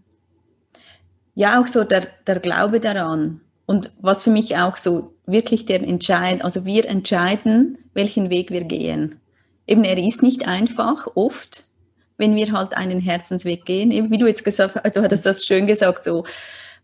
Ja, 1.36 1.62
auch 1.62 1.68
so 1.68 1.84
der, 1.84 2.08
der 2.28 2.40
Glaube 2.40 2.80
daran. 2.80 3.42
Und 3.66 3.92
was 4.02 4.24
für 4.24 4.32
mich 4.32 4.58
auch 4.58 4.78
so 4.78 5.14
wirklich 5.26 5.66
der 5.66 5.82
Entscheid, 5.84 6.44
also 6.44 6.66
wir 6.66 6.88
entscheiden, 6.88 7.78
welchen 7.94 8.30
Weg 8.30 8.50
wir 8.50 8.64
gehen. 8.64 9.20
Eben, 9.68 9.84
er 9.84 9.98
ist 9.98 10.24
nicht 10.24 10.48
einfach, 10.48 11.08
oft, 11.16 11.68
wenn 12.18 12.36
wir 12.36 12.52
halt 12.52 12.76
einen 12.76 13.00
Herzensweg 13.00 13.66
gehen. 13.66 13.92
Eben, 13.92 14.10
wie 14.10 14.18
du 14.18 14.26
jetzt 14.26 14.44
gesagt 14.44 14.76
hast, 14.76 14.96
du 14.96 15.04
hattest 15.04 15.26
das 15.26 15.46
schön 15.46 15.68
gesagt, 15.68 16.04
so, 16.04 16.26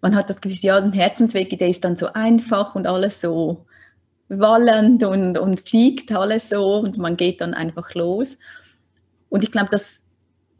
man 0.01 0.15
hat 0.15 0.29
das 0.29 0.41
Gefühl, 0.41 0.59
ja, 0.61 0.77
ein 0.77 0.93
Herzensweg, 0.93 1.57
der 1.57 1.69
ist 1.69 1.83
dann 1.83 1.95
so 1.95 2.13
einfach 2.13 2.75
und 2.75 2.85
alles 2.85 3.19
so 3.21 3.65
wallend 4.39 5.03
und, 5.03 5.37
und 5.37 5.61
fliegt 5.61 6.11
alles 6.11 6.49
so 6.49 6.61
und 6.61 6.97
man 6.97 7.17
geht 7.17 7.41
dann 7.41 7.53
einfach 7.53 7.93
los. 7.93 8.37
Und 9.29 9.43
ich 9.43 9.51
glaube, 9.51 9.69
dass 9.71 9.99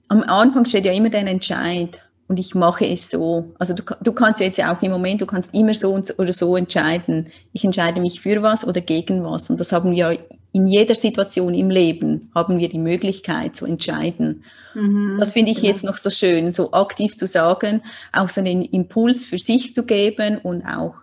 am 0.08 0.24
Anfang 0.24 0.66
steht 0.66 0.86
ja 0.86 0.94
immer 0.94 1.10
der 1.10 1.26
Entscheid 1.26 2.02
und 2.28 2.40
ich 2.40 2.56
mache 2.56 2.86
es 2.86 3.10
so. 3.10 3.54
Also 3.60 3.74
du, 3.74 3.84
du 4.02 4.12
kannst 4.12 4.40
jetzt 4.40 4.58
ja 4.58 4.76
auch 4.76 4.82
im 4.82 4.92
Moment, 4.92 5.22
du 5.22 5.26
kannst 5.26 5.54
immer 5.54 5.74
so 5.74 6.02
oder 6.18 6.34
so 6.34 6.56
entscheiden. 6.56 7.28
Ich 7.54 7.64
entscheide 7.64 8.02
mich 8.02 8.20
für 8.20 8.42
was 8.42 8.66
oder 8.68 8.82
gegen 8.82 9.24
was. 9.24 9.50
Und 9.50 9.60
das 9.60 9.72
haben 9.72 9.92
wir 9.92 10.18
in 10.52 10.68
jeder 10.68 10.96
Situation 10.96 11.54
im 11.54 11.70
Leben, 11.70 12.32
haben 12.34 12.58
wir 12.58 12.70
die 12.70 12.80
Möglichkeit 12.80 13.56
zu 13.56 13.66
entscheiden. 13.66 14.44
Mhm, 14.74 15.18
das 15.20 15.34
finde 15.34 15.52
ich 15.52 15.58
genau. 15.58 15.70
jetzt 15.70 15.84
noch 15.84 15.98
so 15.98 16.10
schön, 16.10 16.52
so 16.52 16.72
aktiv 16.72 17.16
zu 17.16 17.28
sagen, 17.28 17.82
auch 18.12 18.30
so 18.30 18.42
einen 18.42 18.64
Impuls 18.64 19.26
für 19.26 19.38
sich 19.38 19.76
zu 19.76 19.86
geben 19.86 20.40
und 20.40 20.66
auch 20.66 20.96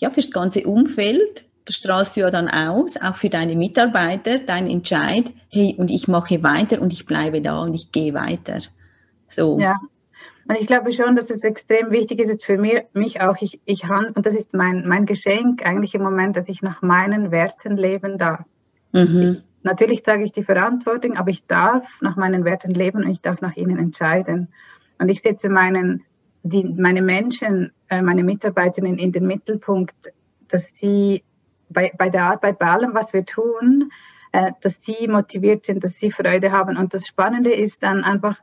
ja, 0.00 0.10
fürs 0.10 0.30
ganze 0.30 0.62
Umfeld 0.62 1.44
das 1.64 1.76
strahlst 1.76 2.16
du 2.16 2.20
ja 2.20 2.30
dann 2.30 2.48
aus, 2.48 2.96
auch 2.96 3.16
für 3.16 3.28
deine 3.28 3.56
Mitarbeiter, 3.56 4.38
dein 4.38 4.68
Entscheid, 4.68 5.32
hey, 5.50 5.74
und 5.78 5.90
ich 5.90 6.08
mache 6.08 6.42
weiter 6.42 6.80
und 6.80 6.92
ich 6.92 7.06
bleibe 7.06 7.40
da 7.40 7.60
und 7.60 7.74
ich 7.74 7.92
gehe 7.92 8.14
weiter. 8.14 8.58
So. 9.28 9.58
Ja. 9.58 9.76
Und 10.48 10.58
ich 10.58 10.66
glaube 10.66 10.92
schon, 10.92 11.14
dass 11.14 11.30
es 11.30 11.44
extrem 11.44 11.90
wichtig 11.90 12.18
ist 12.18 12.28
jetzt 12.28 12.44
für 12.44 12.58
mich, 12.58 12.82
mich 12.94 13.20
auch, 13.20 13.36
ich, 13.40 13.60
ich 13.64 13.84
hand, 13.84 14.16
und 14.16 14.26
das 14.26 14.34
ist 14.34 14.54
mein, 14.54 14.86
mein 14.88 15.06
Geschenk 15.06 15.64
eigentlich 15.64 15.94
im 15.94 16.02
Moment, 16.02 16.36
dass 16.36 16.48
ich 16.48 16.62
nach 16.62 16.82
meinen 16.82 17.30
Werten 17.30 17.76
leben 17.76 18.18
darf. 18.18 18.44
Mhm. 18.92 19.36
Ich, 19.36 19.44
natürlich 19.62 20.02
trage 20.02 20.24
ich 20.24 20.32
die 20.32 20.42
Verantwortung, 20.42 21.16
aber 21.16 21.30
ich 21.30 21.46
darf 21.46 22.00
nach 22.00 22.16
meinen 22.16 22.44
Werten 22.44 22.74
leben 22.74 23.04
und 23.04 23.10
ich 23.10 23.22
darf 23.22 23.40
nach 23.40 23.56
ihnen 23.56 23.78
entscheiden. 23.78 24.48
Und 24.98 25.08
ich 25.08 25.22
setze 25.22 25.48
meinen, 25.48 26.02
die, 26.42 26.64
meine 26.64 27.02
Menschen, 27.02 27.72
äh, 27.88 28.02
meine 28.02 28.24
Mitarbeiterinnen 28.24 28.98
in 28.98 29.12
den 29.12 29.26
Mittelpunkt, 29.26 30.12
dass 30.48 30.72
sie 30.74 31.22
bei, 31.72 31.92
bei 31.96 32.08
der 32.08 32.24
Arbeit, 32.24 32.58
bei 32.58 32.66
allem, 32.66 32.94
was 32.94 33.12
wir 33.12 33.24
tun, 33.24 33.90
äh, 34.32 34.52
dass 34.60 34.82
sie 34.82 35.08
motiviert 35.08 35.66
sind, 35.66 35.84
dass 35.84 35.94
sie 35.94 36.10
Freude 36.10 36.52
haben. 36.52 36.76
Und 36.76 36.94
das 36.94 37.06
Spannende 37.06 37.52
ist 37.52 37.82
dann 37.82 38.04
einfach 38.04 38.36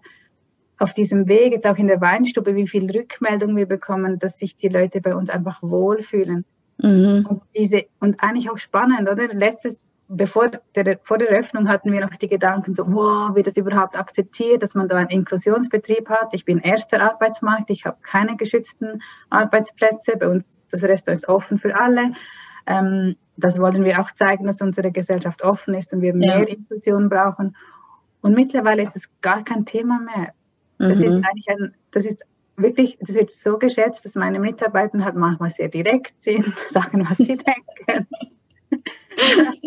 auf 0.78 0.94
diesem 0.94 1.28
Weg, 1.28 1.52
jetzt 1.52 1.68
auch 1.68 1.78
in 1.78 1.88
der 1.88 2.02
Weinstube, 2.02 2.56
wie 2.56 2.68
viel 2.68 2.90
Rückmeldung 2.90 3.56
wir 3.56 3.66
bekommen, 3.66 4.18
dass 4.18 4.40
sich 4.40 4.56
die 4.56 4.70
Leute 4.70 5.02
bei 5.02 5.14
uns 5.14 5.30
einfach 5.30 5.62
wohlfühlen. 5.62 6.46
Mhm. 6.78 7.26
Und, 7.28 7.42
diese, 7.56 7.86
und 8.00 8.24
eigentlich 8.24 8.50
auch 8.50 8.58
spannend, 8.58 9.10
oder? 9.10 9.28
Letztes, 9.28 9.86
bevor 10.08 10.50
der, 10.76 11.00
vor 11.04 11.18
der 11.18 11.30
Eröffnung 11.30 11.68
hatten 11.68 11.92
wir 11.92 12.00
noch 12.00 12.16
die 12.16 12.30
Gedanken 12.30 12.74
so, 12.74 12.86
wow, 12.88 13.36
wird 13.36 13.48
das 13.48 13.58
überhaupt 13.58 13.98
akzeptiert, 13.98 14.64
dass 14.64 14.76
man 14.76 14.88
da 14.88 14.96
einen 14.96 15.10
Inklusionsbetrieb 15.10 16.10
hat? 16.10 16.34
Ich 16.34 16.46
bin 16.46 16.60
erster 16.60 17.02
Arbeitsmarkt, 17.02 17.70
ich 17.70 17.86
habe 17.86 17.98
keine 18.02 18.38
geschützten 18.38 19.02
Arbeitsplätze, 19.30 20.16
bei 20.18 20.30
uns 20.30 20.60
das 20.72 20.84
Restaurant 20.84 21.24
ist 21.24 21.28
offen 21.28 21.58
für 21.58 21.76
alle. 21.76 22.14
Ähm, 22.66 23.16
das 23.38 23.60
wollen 23.60 23.86
wir 23.86 24.02
auch 24.02 24.12
zeigen, 24.12 24.46
dass 24.46 24.62
unsere 24.62 24.92
Gesellschaft 24.92 25.44
offen 25.44 25.74
ist 25.74 25.94
und 25.94 26.02
wir 26.02 26.14
mehr 26.14 26.48
Inklusion 26.48 27.10
brauchen. 27.10 27.56
Und 28.22 28.36
mittlerweile 28.36 28.84
ist 28.84 28.96
es 28.96 29.10
gar 29.22 29.44
kein 29.44 29.66
Thema 29.66 30.00
mehr. 30.00 30.34
Das 30.78 30.98
mhm. 30.98 31.04
ist 31.04 31.14
eigentlich 31.14 31.50
ein, 31.50 31.74
das 31.92 32.06
ist 32.06 32.24
wirklich, 32.58 32.98
das 33.00 33.16
wird 33.16 33.32
so 33.32 33.58
geschätzt, 33.58 34.06
dass 34.06 34.16
meine 34.16 34.40
Mitarbeiter 34.40 35.04
halt 35.04 35.16
manchmal 35.16 35.50
sehr 35.50 35.70
direkt 35.70 36.22
sind, 36.22 36.46
sagen, 36.70 37.08
was 37.10 37.18
sie 37.18 37.38
denken. 37.38 38.08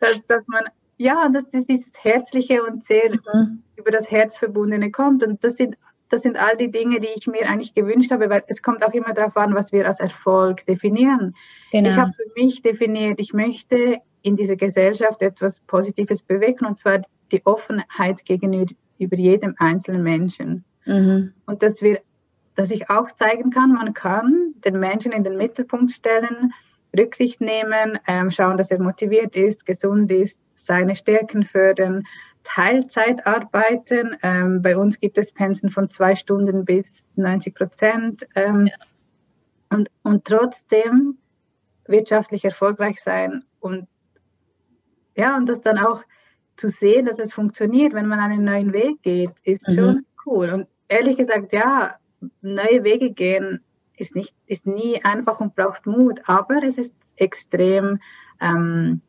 dass, 0.00 0.26
dass 0.26 0.46
man, 0.46 0.64
ja, 0.96 1.28
dass 1.28 1.50
das 1.50 1.66
dieses 1.66 1.92
Herzliche 2.02 2.62
und 2.64 2.84
sehr 2.84 3.10
mhm. 3.10 3.62
über 3.76 3.90
das 3.90 4.10
Herz 4.10 4.36
verbundene 4.36 4.90
kommt. 4.90 5.24
Und 5.24 5.42
das 5.42 5.56
sind 5.56 5.76
das 6.08 6.22
sind 6.22 6.36
all 6.36 6.56
die 6.56 6.70
Dinge, 6.70 7.00
die 7.00 7.08
ich 7.16 7.26
mir 7.26 7.48
eigentlich 7.48 7.74
gewünscht 7.74 8.10
habe, 8.10 8.30
weil 8.30 8.44
es 8.46 8.62
kommt 8.62 8.84
auch 8.84 8.92
immer 8.92 9.12
darauf 9.12 9.36
an, 9.36 9.54
was 9.54 9.72
wir 9.72 9.86
als 9.86 10.00
Erfolg 10.00 10.64
definieren. 10.66 11.34
Genau. 11.72 11.90
Ich 11.90 11.96
habe 11.96 12.12
für 12.12 12.42
mich 12.42 12.62
definiert, 12.62 13.18
ich 13.18 13.32
möchte 13.32 13.98
in 14.22 14.36
dieser 14.36 14.56
Gesellschaft 14.56 15.22
etwas 15.22 15.60
Positives 15.60 16.22
bewegen, 16.22 16.66
und 16.66 16.78
zwar 16.78 17.02
die 17.32 17.44
Offenheit 17.44 18.24
gegenüber 18.24 18.76
jedem 18.98 19.54
einzelnen 19.58 20.02
Menschen. 20.02 20.64
Mhm. 20.84 21.32
Und 21.46 21.62
dass 21.62 21.82
wir, 21.82 22.00
dass 22.54 22.70
ich 22.70 22.88
auch 22.88 23.10
zeigen 23.12 23.50
kann, 23.50 23.72
man 23.72 23.94
kann 23.94 24.54
den 24.64 24.78
Menschen 24.78 25.12
in 25.12 25.24
den 25.24 25.36
Mittelpunkt 25.36 25.90
stellen, 25.90 26.52
Rücksicht 26.96 27.40
nehmen, 27.40 27.98
ähm, 28.06 28.30
schauen, 28.30 28.56
dass 28.56 28.70
er 28.70 28.80
motiviert 28.80 29.36
ist, 29.36 29.66
gesund 29.66 30.10
ist, 30.10 30.40
seine 30.54 30.96
Stärken 30.96 31.44
fördern, 31.44 32.04
Teilzeit 32.46 33.26
arbeiten. 33.26 34.16
Ähm, 34.22 34.62
bei 34.62 34.76
uns 34.76 35.00
gibt 35.00 35.18
es 35.18 35.32
Pensen 35.32 35.70
von 35.70 35.90
zwei 35.90 36.14
Stunden 36.14 36.64
bis 36.64 37.08
90 37.16 37.54
Prozent. 37.54 38.26
Ähm, 38.34 38.66
ja. 38.66 38.74
und, 39.70 39.90
und 40.02 40.24
trotzdem 40.24 41.18
wirtschaftlich 41.86 42.44
erfolgreich 42.44 43.00
sein 43.00 43.44
und 43.60 43.86
ja, 45.16 45.36
und 45.36 45.46
das 45.46 45.62
dann 45.62 45.78
auch 45.78 46.02
zu 46.56 46.68
sehen, 46.68 47.06
dass 47.06 47.18
es 47.18 47.32
funktioniert, 47.32 47.94
wenn 47.94 48.06
man 48.06 48.20
einen 48.20 48.44
neuen 48.44 48.72
Weg 48.72 49.02
geht, 49.02 49.30
ist 49.44 49.68
mhm. 49.68 49.74
schon 49.74 50.06
cool. 50.26 50.50
Und 50.50 50.68
ehrlich 50.88 51.16
gesagt, 51.16 51.52
ja, 51.52 51.96
neue 52.42 52.84
Wege 52.84 53.12
gehen 53.12 53.62
ist 53.96 54.14
nicht, 54.14 54.34
ist 54.46 54.66
nie 54.66 55.02
einfach 55.04 55.40
und 55.40 55.54
braucht 55.54 55.86
Mut, 55.86 56.20
aber 56.26 56.62
es 56.62 56.76
ist 56.76 56.94
extrem, 57.16 58.00
ähm, 58.40 59.00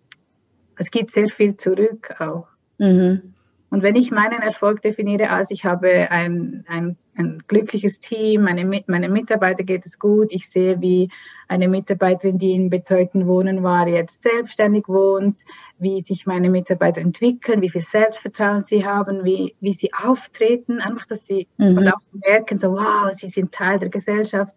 es 0.78 0.91
gibt 0.91 1.12
sehr 1.12 1.28
viel 1.28 1.58
zurück 1.58 2.15
auch. 2.19 2.47
Mhm. 2.78 3.34
Und 3.70 3.84
wenn 3.84 3.96
ich 3.96 4.12
meinen 4.12 4.42
Erfolg 4.42 4.82
definiere 4.82 5.30
als 5.30 5.52
ich 5.52 5.66
habe 5.66 6.10
ein, 6.10 6.63
ein, 6.70 6.96
ein 7.18 7.44
glückliches 7.48 8.00
Team, 8.00 8.44
meine, 8.44 8.84
meine 8.88 9.10
Mitarbeiter 9.10 9.63
geht 9.63 9.86
es 9.86 10.00
gut, 10.00 10.28
ich 10.32 10.50
sehe, 10.50 10.80
wie 10.80 11.10
eine 11.50 11.68
Mitarbeiterin, 11.68 12.38
die 12.38 12.54
in 12.54 12.70
betreuten 12.70 13.28
Wohnen 13.28 13.63
war, 13.63 13.88
jetzt 13.88 14.24
selbstständig 14.24 14.88
wohnt, 14.88 15.38
wie 15.80 16.02
sich 16.02 16.26
meine 16.26 16.50
Mitarbeiter 16.50 17.02
entwickeln, 17.02 17.62
wie 17.62 17.70
viel 17.70 17.82
Selbstvertrauen 17.82 18.63
sie 18.63 18.86
haben, 18.86 19.26
wie, 19.26 19.56
wie 19.60 19.74
sie 19.74 19.92
auftreten, 19.94 20.80
einfach, 20.80 21.06
dass 21.06 21.28
sie 21.28 21.48
mhm. 21.58 21.78
und 21.78 21.88
auch 21.90 22.00
merken, 22.13 22.60
so, 22.60 22.72
wow, 22.72 23.12
sie 23.12 23.30
sind 23.30 23.52
Teil 23.52 23.80
der 23.80 23.90
Gesellschaft, 23.90 24.54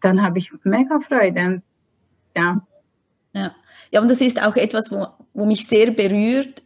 dann 0.00 0.20
habe 0.20 0.38
ich 0.38 0.52
mega 0.64 0.98
Freude. 1.00 1.62
ja. 2.36 2.60
Ja. 3.34 3.54
ja, 3.90 4.00
und 4.00 4.10
das 4.10 4.20
ist 4.20 4.42
auch 4.42 4.56
etwas, 4.56 4.90
wo, 4.90 5.06
wo 5.32 5.46
mich 5.46 5.66
sehr 5.66 5.90
berührt, 5.92 6.62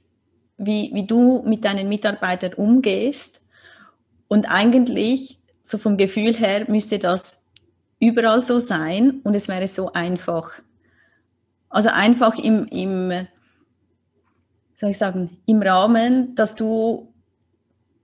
wie, 0.59 0.91
wie 0.95 1.07
du 1.07 1.43
mit 1.45 1.65
deinen 1.65 1.89
Mitarbeitern 1.89 2.55
umgehst. 2.55 3.43
Und 4.29 4.47
eigentlich, 4.47 5.39
so 5.63 5.79
vom 5.79 5.97
Gefühl 5.97 6.35
her, 6.35 6.65
müsste 6.69 6.99
das 6.99 7.43
überall 7.99 8.43
so 8.43 8.59
sein 8.59 9.21
und 9.25 9.35
es 9.35 9.49
wäre 9.49 9.69
so 9.69 9.93
einfach. 9.93 10.51
Also 11.69 11.91
einfach 11.91 12.39
im, 12.39 12.67
im 12.69 13.27
soll 14.77 14.91
ich 14.91 14.99
sagen, 14.99 15.39
im 15.47 15.63
Rahmen, 15.63 16.35
dass 16.35 16.55
du 16.55 17.13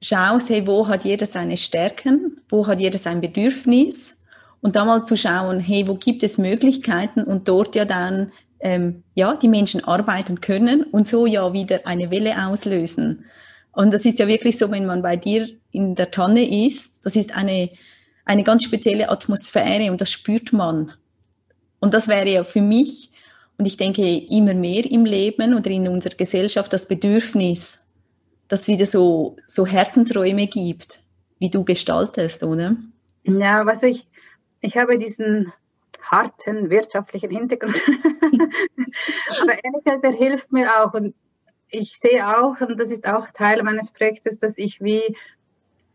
schaust, 0.02 0.48
hey, 0.48 0.66
wo 0.66 0.88
hat 0.88 1.04
jeder 1.04 1.26
seine 1.26 1.56
Stärken, 1.56 2.40
wo 2.48 2.66
hat 2.66 2.80
jeder 2.80 2.98
sein 2.98 3.20
Bedürfnis 3.20 4.20
und 4.60 4.76
da 4.76 4.84
mal 4.84 5.04
zu 5.04 5.16
schauen, 5.16 5.60
hey, 5.60 5.86
wo 5.86 5.94
gibt 5.94 6.22
es 6.22 6.38
Möglichkeiten 6.38 7.22
und 7.22 7.48
dort 7.48 7.76
ja 7.76 7.84
dann 7.84 8.32
ähm, 8.62 9.02
ja, 9.14 9.34
die 9.34 9.48
Menschen 9.48 9.84
arbeiten 9.84 10.40
können 10.40 10.84
und 10.84 11.06
so 11.06 11.26
ja 11.26 11.52
wieder 11.52 11.80
eine 11.84 12.10
Welle 12.10 12.46
auslösen. 12.46 13.26
Und 13.72 13.92
das 13.92 14.04
ist 14.04 14.18
ja 14.18 14.28
wirklich 14.28 14.56
so, 14.56 14.70
wenn 14.70 14.86
man 14.86 15.02
bei 15.02 15.16
dir 15.16 15.48
in 15.72 15.94
der 15.94 16.10
Tanne 16.10 16.66
ist, 16.66 17.04
das 17.04 17.16
ist 17.16 17.34
eine, 17.36 17.70
eine 18.24 18.44
ganz 18.44 18.64
spezielle 18.64 19.08
Atmosphäre 19.08 19.90
und 19.90 20.00
das 20.00 20.10
spürt 20.10 20.52
man. 20.52 20.92
Und 21.80 21.94
das 21.94 22.06
wäre 22.06 22.28
ja 22.28 22.44
für 22.44 22.60
mich, 22.60 23.10
und 23.58 23.66
ich 23.66 23.76
denke 23.76 24.02
immer 24.02 24.54
mehr 24.54 24.84
im 24.90 25.04
Leben 25.04 25.54
oder 25.54 25.70
in 25.70 25.88
unserer 25.88 26.14
Gesellschaft, 26.14 26.72
das 26.72 26.86
Bedürfnis, 26.86 27.80
dass 28.48 28.62
es 28.62 28.68
wieder 28.68 28.86
so, 28.86 29.36
so 29.46 29.66
Herzensräume 29.66 30.46
gibt, 30.46 31.00
wie 31.38 31.50
du 31.50 31.64
gestaltest, 31.64 32.44
oder? 32.44 32.76
Ja, 33.24 33.66
was 33.66 33.82
ich, 33.82 34.06
ich 34.60 34.76
habe 34.76 34.98
diesen 34.98 35.52
harten 36.12 36.70
wirtschaftlichen 36.70 37.30
Hintergrund. 37.30 37.74
Aber 39.40 39.64
ehrlich 39.64 39.84
gesagt, 39.84 40.04
der 40.04 40.12
hilft 40.12 40.52
mir 40.52 40.68
auch. 40.70 40.94
Und 40.94 41.14
ich 41.68 41.98
sehe 41.98 42.24
auch, 42.26 42.60
und 42.60 42.78
das 42.78 42.92
ist 42.92 43.06
auch 43.08 43.28
Teil 43.30 43.62
meines 43.62 43.90
Projektes, 43.90 44.38
dass 44.38 44.58
ich 44.58 44.80
wie 44.80 45.16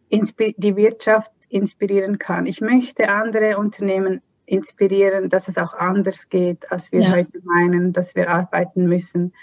die 0.09 0.75
Wirtschaft 0.75 1.31
inspirieren 1.49 2.17
kann. 2.17 2.45
Ich 2.45 2.61
möchte 2.61 3.09
andere 3.09 3.57
Unternehmen 3.57 4.21
inspirieren, 4.45 5.29
dass 5.29 5.47
es 5.47 5.57
auch 5.57 5.73
anders 5.73 6.29
geht, 6.29 6.71
als 6.71 6.91
wir 6.91 7.01
ja. 7.01 7.11
heute 7.11 7.39
meinen, 7.43 7.93
dass 7.93 8.15
wir 8.15 8.29
arbeiten 8.29 8.85
müssen. 8.87 9.33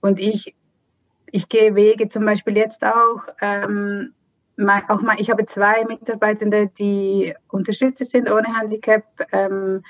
Und 0.00 0.18
ich, 0.18 0.54
ich 1.30 1.48
gehe 1.48 1.74
Wege, 1.74 2.08
zum 2.08 2.24
Beispiel 2.24 2.56
jetzt 2.56 2.84
auch, 2.84 3.26
ähm, 3.40 4.14
mein, 4.56 4.88
auch 4.88 5.02
mein, 5.02 5.18
ich 5.18 5.30
habe 5.30 5.46
zwei 5.46 5.84
Mitarbeitende, 5.84 6.68
die 6.78 7.34
unterstützt 7.48 8.10
sind 8.10 8.30
ohne 8.30 8.58
Handicap. 8.58 9.04
Ähm, 9.32 9.82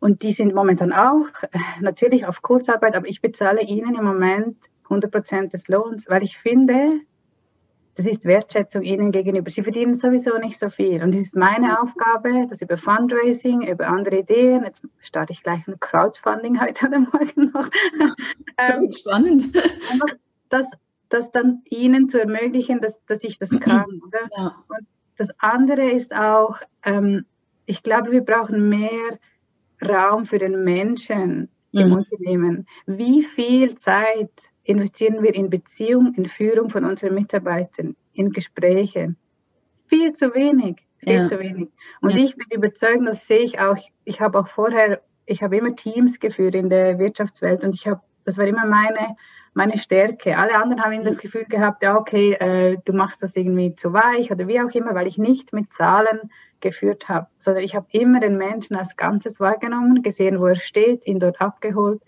und 0.00 0.22
die 0.22 0.32
sind 0.32 0.54
momentan 0.54 0.92
auch 0.92 1.26
äh, 1.42 1.58
natürlich 1.80 2.26
auf 2.26 2.42
Kurzarbeit, 2.42 2.96
aber 2.96 3.08
ich 3.08 3.20
bezahle 3.20 3.62
ihnen 3.62 3.96
im 3.96 4.04
Moment 4.04 4.56
100 4.84 5.10
Prozent 5.10 5.52
des 5.52 5.68
Lohns, 5.68 6.08
weil 6.08 6.22
ich 6.22 6.38
finde, 6.38 7.00
das 7.96 8.06
ist 8.06 8.24
Wertschätzung 8.24 8.82
ihnen 8.82 9.10
gegenüber. 9.10 9.50
Sie 9.50 9.64
verdienen 9.64 9.96
sowieso 9.96 10.38
nicht 10.38 10.56
so 10.56 10.70
viel. 10.70 11.02
Und 11.02 11.16
es 11.16 11.20
ist 11.20 11.36
meine 11.36 11.82
Aufgabe, 11.82 12.46
das 12.48 12.62
über 12.62 12.76
Fundraising, 12.76 13.62
über 13.62 13.88
andere 13.88 14.18
Ideen. 14.20 14.62
Jetzt 14.62 14.84
starte 15.00 15.32
ich 15.32 15.42
gleich 15.42 15.66
ein 15.66 15.80
Crowdfunding 15.80 16.60
heute 16.60 16.86
oder 16.86 17.00
morgen 17.00 17.50
noch. 17.52 17.68
ähm, 18.58 18.88
spannend. 18.92 19.56
Das, 20.48 20.70
das 21.08 21.30
dann 21.32 21.62
ihnen 21.64 22.08
zu 22.08 22.20
ermöglichen, 22.20 22.80
dass, 22.80 23.04
dass 23.06 23.24
ich 23.24 23.38
das 23.38 23.50
kann. 23.50 23.84
Oder? 24.06 24.20
Ja. 24.36 24.64
Und 24.68 24.86
das 25.16 25.30
andere 25.38 25.90
ist 25.90 26.14
auch, 26.14 26.60
ähm, 26.84 27.24
ich 27.66 27.82
glaube, 27.82 28.12
wir 28.12 28.22
brauchen 28.22 28.68
mehr 28.68 29.18
Raum 29.82 30.26
für 30.26 30.38
den 30.38 30.64
Menschen 30.64 31.48
im 31.72 31.88
mhm. 31.88 31.92
Unternehmen. 31.94 32.66
Wie 32.86 33.22
viel 33.22 33.76
Zeit 33.76 34.30
investieren 34.64 35.22
wir 35.22 35.34
in 35.34 35.50
Beziehung, 35.50 36.14
in 36.14 36.26
Führung 36.26 36.70
von 36.70 36.84
unseren 36.84 37.14
Mitarbeitern, 37.14 37.96
in 38.12 38.30
Gespräche? 38.32 39.14
Viel 39.86 40.12
zu 40.12 40.34
wenig, 40.34 40.76
viel 40.98 41.14
ja. 41.14 41.24
zu 41.24 41.38
wenig. 41.38 41.68
Und 42.00 42.10
ja. 42.10 42.24
ich 42.24 42.36
bin 42.36 42.46
überzeugt, 42.50 43.06
das 43.06 43.26
sehe 43.26 43.40
ich 43.40 43.60
auch, 43.60 43.76
ich 44.04 44.20
habe 44.20 44.38
auch 44.38 44.48
vorher, 44.48 45.02
ich 45.26 45.42
habe 45.42 45.56
immer 45.56 45.74
Teams 45.74 46.20
geführt 46.20 46.54
in 46.54 46.70
der 46.70 46.98
Wirtschaftswelt 46.98 47.62
und 47.64 47.74
ich 47.74 47.86
habe, 47.86 48.00
das 48.24 48.38
war 48.38 48.46
immer 48.46 48.66
meine, 48.66 49.16
meine 49.58 49.76
Stärke. 49.76 50.38
Alle 50.38 50.54
anderen 50.54 50.84
haben 50.84 51.04
das 51.04 51.18
Gefühl 51.18 51.44
gehabt, 51.44 51.82
ja, 51.82 51.98
okay, 51.98 52.34
äh, 52.34 52.76
du 52.84 52.92
machst 52.92 53.24
das 53.24 53.34
irgendwie 53.34 53.74
zu 53.74 53.92
weich 53.92 54.30
oder 54.30 54.46
wie 54.46 54.60
auch 54.60 54.70
immer, 54.70 54.94
weil 54.94 55.08
ich 55.08 55.18
nicht 55.18 55.52
mit 55.52 55.72
Zahlen 55.72 56.30
geführt 56.60 57.08
habe, 57.08 57.26
sondern 57.38 57.64
ich 57.64 57.74
habe 57.74 57.88
immer 57.90 58.20
den 58.20 58.38
Menschen 58.38 58.76
als 58.76 58.96
Ganzes 58.96 59.40
wahrgenommen, 59.40 60.02
gesehen, 60.02 60.38
wo 60.38 60.46
er 60.46 60.54
steht, 60.54 61.04
ihn 61.08 61.18
dort 61.18 61.40
abgeholt 61.40 62.00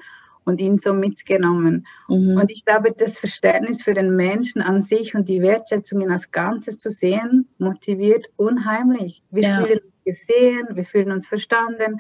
und 0.44 0.60
ihn 0.60 0.78
so 0.78 0.94
mitgenommen. 0.94 1.88
Mhm. 2.08 2.36
Und 2.40 2.52
ich 2.52 2.64
glaube, 2.64 2.92
das 2.96 3.18
Verständnis 3.18 3.82
für 3.82 3.94
den 3.94 4.14
Menschen 4.14 4.62
an 4.62 4.80
sich 4.80 5.16
und 5.16 5.28
die 5.28 5.42
Wertschätzung 5.42 6.00
ihn 6.02 6.12
als 6.12 6.30
Ganzes 6.30 6.78
zu 6.78 6.88
sehen, 6.88 7.48
motiviert 7.58 8.26
unheimlich. 8.36 9.24
Wir 9.30 9.42
ja. 9.42 9.56
fühlen 9.56 9.80
uns 9.80 10.04
gesehen, 10.04 10.68
wir 10.70 10.84
fühlen 10.84 11.10
uns 11.10 11.26
verstanden. 11.26 11.98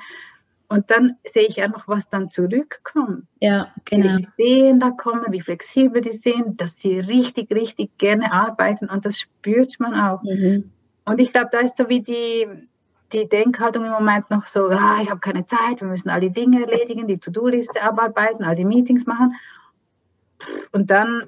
Und 0.70 0.88
dann 0.92 1.16
sehe 1.24 1.48
ich 1.48 1.60
einfach, 1.60 1.88
was 1.88 2.08
dann 2.08 2.30
zurückkommt. 2.30 3.24
Ja, 3.40 3.72
genau. 3.86 4.18
Wie 4.36 4.44
Ideen 4.44 4.78
da 4.78 4.90
kommen, 4.90 5.32
wie 5.32 5.40
flexibel 5.40 6.00
die 6.00 6.12
sind, 6.12 6.60
dass 6.60 6.76
sie 6.76 7.00
richtig, 7.00 7.50
richtig 7.50 7.98
gerne 7.98 8.32
arbeiten 8.32 8.88
und 8.88 9.04
das 9.04 9.18
spürt 9.18 9.80
man 9.80 9.94
auch. 9.94 10.22
Mhm. 10.22 10.70
Und 11.04 11.20
ich 11.20 11.32
glaube, 11.32 11.48
da 11.50 11.58
ist 11.58 11.76
so 11.76 11.88
wie 11.88 12.02
die, 12.02 12.46
die 13.12 13.28
Denkhaltung 13.28 13.84
im 13.84 13.90
Moment 13.90 14.30
noch 14.30 14.46
so, 14.46 14.68
ah, 14.68 15.00
ich 15.02 15.10
habe 15.10 15.18
keine 15.18 15.44
Zeit, 15.44 15.80
wir 15.80 15.88
müssen 15.88 16.08
all 16.08 16.20
die 16.20 16.30
Dinge 16.30 16.60
erledigen, 16.60 17.08
die 17.08 17.18
To-Do-Liste 17.18 17.82
abarbeiten, 17.82 18.44
all 18.44 18.54
die 18.54 18.64
Meetings 18.64 19.06
machen. 19.06 19.34
Und 20.70 20.88
dann 20.92 21.24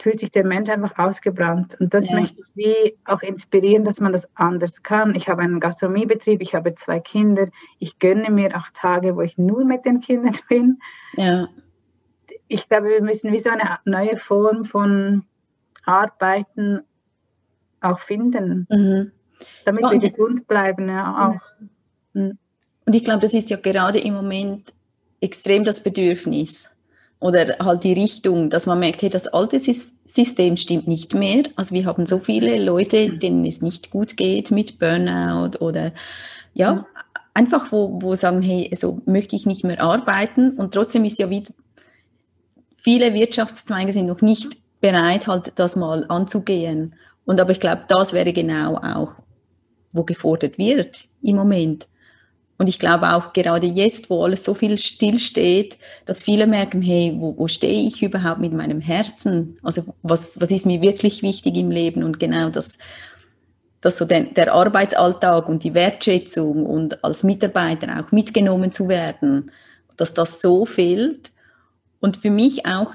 fühlt 0.00 0.20
sich 0.20 0.30
der 0.30 0.44
Mensch 0.44 0.70
einfach 0.70 0.98
ausgebrannt. 0.98 1.76
Und 1.78 1.92
das 1.92 2.08
ja. 2.08 2.18
möchte 2.18 2.40
ich 2.40 2.56
wie 2.56 2.96
auch 3.04 3.22
inspirieren, 3.22 3.84
dass 3.84 4.00
man 4.00 4.12
das 4.12 4.28
anders 4.34 4.82
kann. 4.82 5.14
Ich 5.14 5.28
habe 5.28 5.42
einen 5.42 5.60
Gastronomiebetrieb, 5.60 6.40
ich 6.40 6.54
habe 6.54 6.74
zwei 6.74 7.00
Kinder. 7.00 7.48
Ich 7.78 7.98
gönne 7.98 8.30
mir 8.30 8.56
auch 8.56 8.68
Tage, 8.72 9.16
wo 9.16 9.20
ich 9.20 9.36
nur 9.38 9.64
mit 9.64 9.84
den 9.84 10.00
Kindern 10.00 10.36
bin. 10.48 10.80
Ja. 11.16 11.48
Ich 12.48 12.68
glaube, 12.68 12.88
wir 12.88 13.02
müssen 13.02 13.32
wie 13.32 13.38
so 13.38 13.50
eine 13.50 13.78
neue 13.84 14.16
Form 14.16 14.64
von 14.64 15.24
Arbeiten 15.84 16.80
auch 17.80 18.00
finden, 18.00 18.66
mhm. 18.68 19.12
damit 19.64 19.82
ja, 19.82 19.90
wir 19.92 19.98
gesund 19.98 20.46
bleiben. 20.46 20.88
Ja, 20.88 21.28
auch. 21.28 21.64
Mhm. 22.14 22.38
Und 22.86 22.94
ich 22.94 23.04
glaube, 23.04 23.20
das 23.20 23.34
ist 23.34 23.50
ja 23.50 23.56
gerade 23.56 24.00
im 24.00 24.14
Moment 24.14 24.72
extrem 25.20 25.64
das 25.64 25.82
Bedürfnis 25.82 26.70
oder 27.20 27.56
halt 27.58 27.84
die 27.84 27.92
Richtung, 27.92 28.48
dass 28.48 28.66
man 28.66 28.80
merkt, 28.80 29.02
hey, 29.02 29.10
das 29.10 29.28
alte 29.28 29.58
System 29.60 30.56
stimmt 30.56 30.88
nicht 30.88 31.14
mehr. 31.14 31.44
Also 31.54 31.74
wir 31.74 31.84
haben 31.84 32.06
so 32.06 32.18
viele 32.18 32.62
Leute, 32.62 33.10
denen 33.10 33.44
es 33.44 33.60
nicht 33.60 33.90
gut 33.90 34.16
geht 34.16 34.50
mit 34.50 34.78
Burnout 34.78 35.58
oder 35.58 35.92
ja, 36.54 36.72
mhm. 36.72 36.84
einfach 37.34 37.70
wo, 37.72 38.00
wo 38.00 38.14
sagen, 38.14 38.40
hey, 38.40 38.70
so 38.74 39.02
möchte 39.04 39.36
ich 39.36 39.44
nicht 39.44 39.64
mehr 39.64 39.82
arbeiten 39.82 40.52
und 40.52 40.72
trotzdem 40.72 41.04
ist 41.04 41.18
ja 41.18 41.28
wieder, 41.28 41.52
viele 42.78 43.12
Wirtschaftszweige 43.12 43.92
sind 43.92 44.06
noch 44.06 44.22
nicht 44.22 44.56
bereit, 44.80 45.26
halt 45.26 45.52
das 45.56 45.76
mal 45.76 46.06
anzugehen. 46.08 46.94
Und 47.26 47.38
aber 47.38 47.50
ich 47.50 47.60
glaube, 47.60 47.82
das 47.88 48.14
wäre 48.14 48.32
genau 48.32 48.76
auch, 48.76 49.12
wo 49.92 50.04
gefordert 50.04 50.56
wird 50.56 51.06
im 51.22 51.36
Moment. 51.36 51.86
Und 52.60 52.66
ich 52.66 52.78
glaube 52.78 53.14
auch 53.14 53.32
gerade 53.32 53.66
jetzt, 53.66 54.10
wo 54.10 54.22
alles 54.22 54.44
so 54.44 54.52
viel 54.52 54.76
stillsteht, 54.76 55.78
dass 56.04 56.22
viele 56.22 56.46
merken, 56.46 56.82
hey, 56.82 57.16
wo, 57.16 57.34
wo 57.38 57.48
stehe 57.48 57.86
ich 57.86 58.02
überhaupt 58.02 58.38
mit 58.38 58.52
meinem 58.52 58.82
Herzen? 58.82 59.56
Also 59.62 59.94
was, 60.02 60.38
was 60.42 60.50
ist 60.50 60.66
mir 60.66 60.82
wirklich 60.82 61.22
wichtig 61.22 61.56
im 61.56 61.70
Leben? 61.70 62.04
Und 62.04 62.20
genau 62.20 62.50
das, 62.50 62.76
dass 63.80 63.96
so 63.96 64.04
der, 64.04 64.24
der 64.24 64.52
Arbeitsalltag 64.52 65.48
und 65.48 65.64
die 65.64 65.72
Wertschätzung 65.72 66.66
und 66.66 67.02
als 67.02 67.22
Mitarbeiter 67.22 67.98
auch 67.98 68.12
mitgenommen 68.12 68.72
zu 68.72 68.88
werden, 68.88 69.50
dass 69.96 70.12
das 70.12 70.42
so 70.42 70.66
fehlt. 70.66 71.32
Und 71.98 72.18
für 72.18 72.30
mich 72.30 72.66
auch 72.66 72.92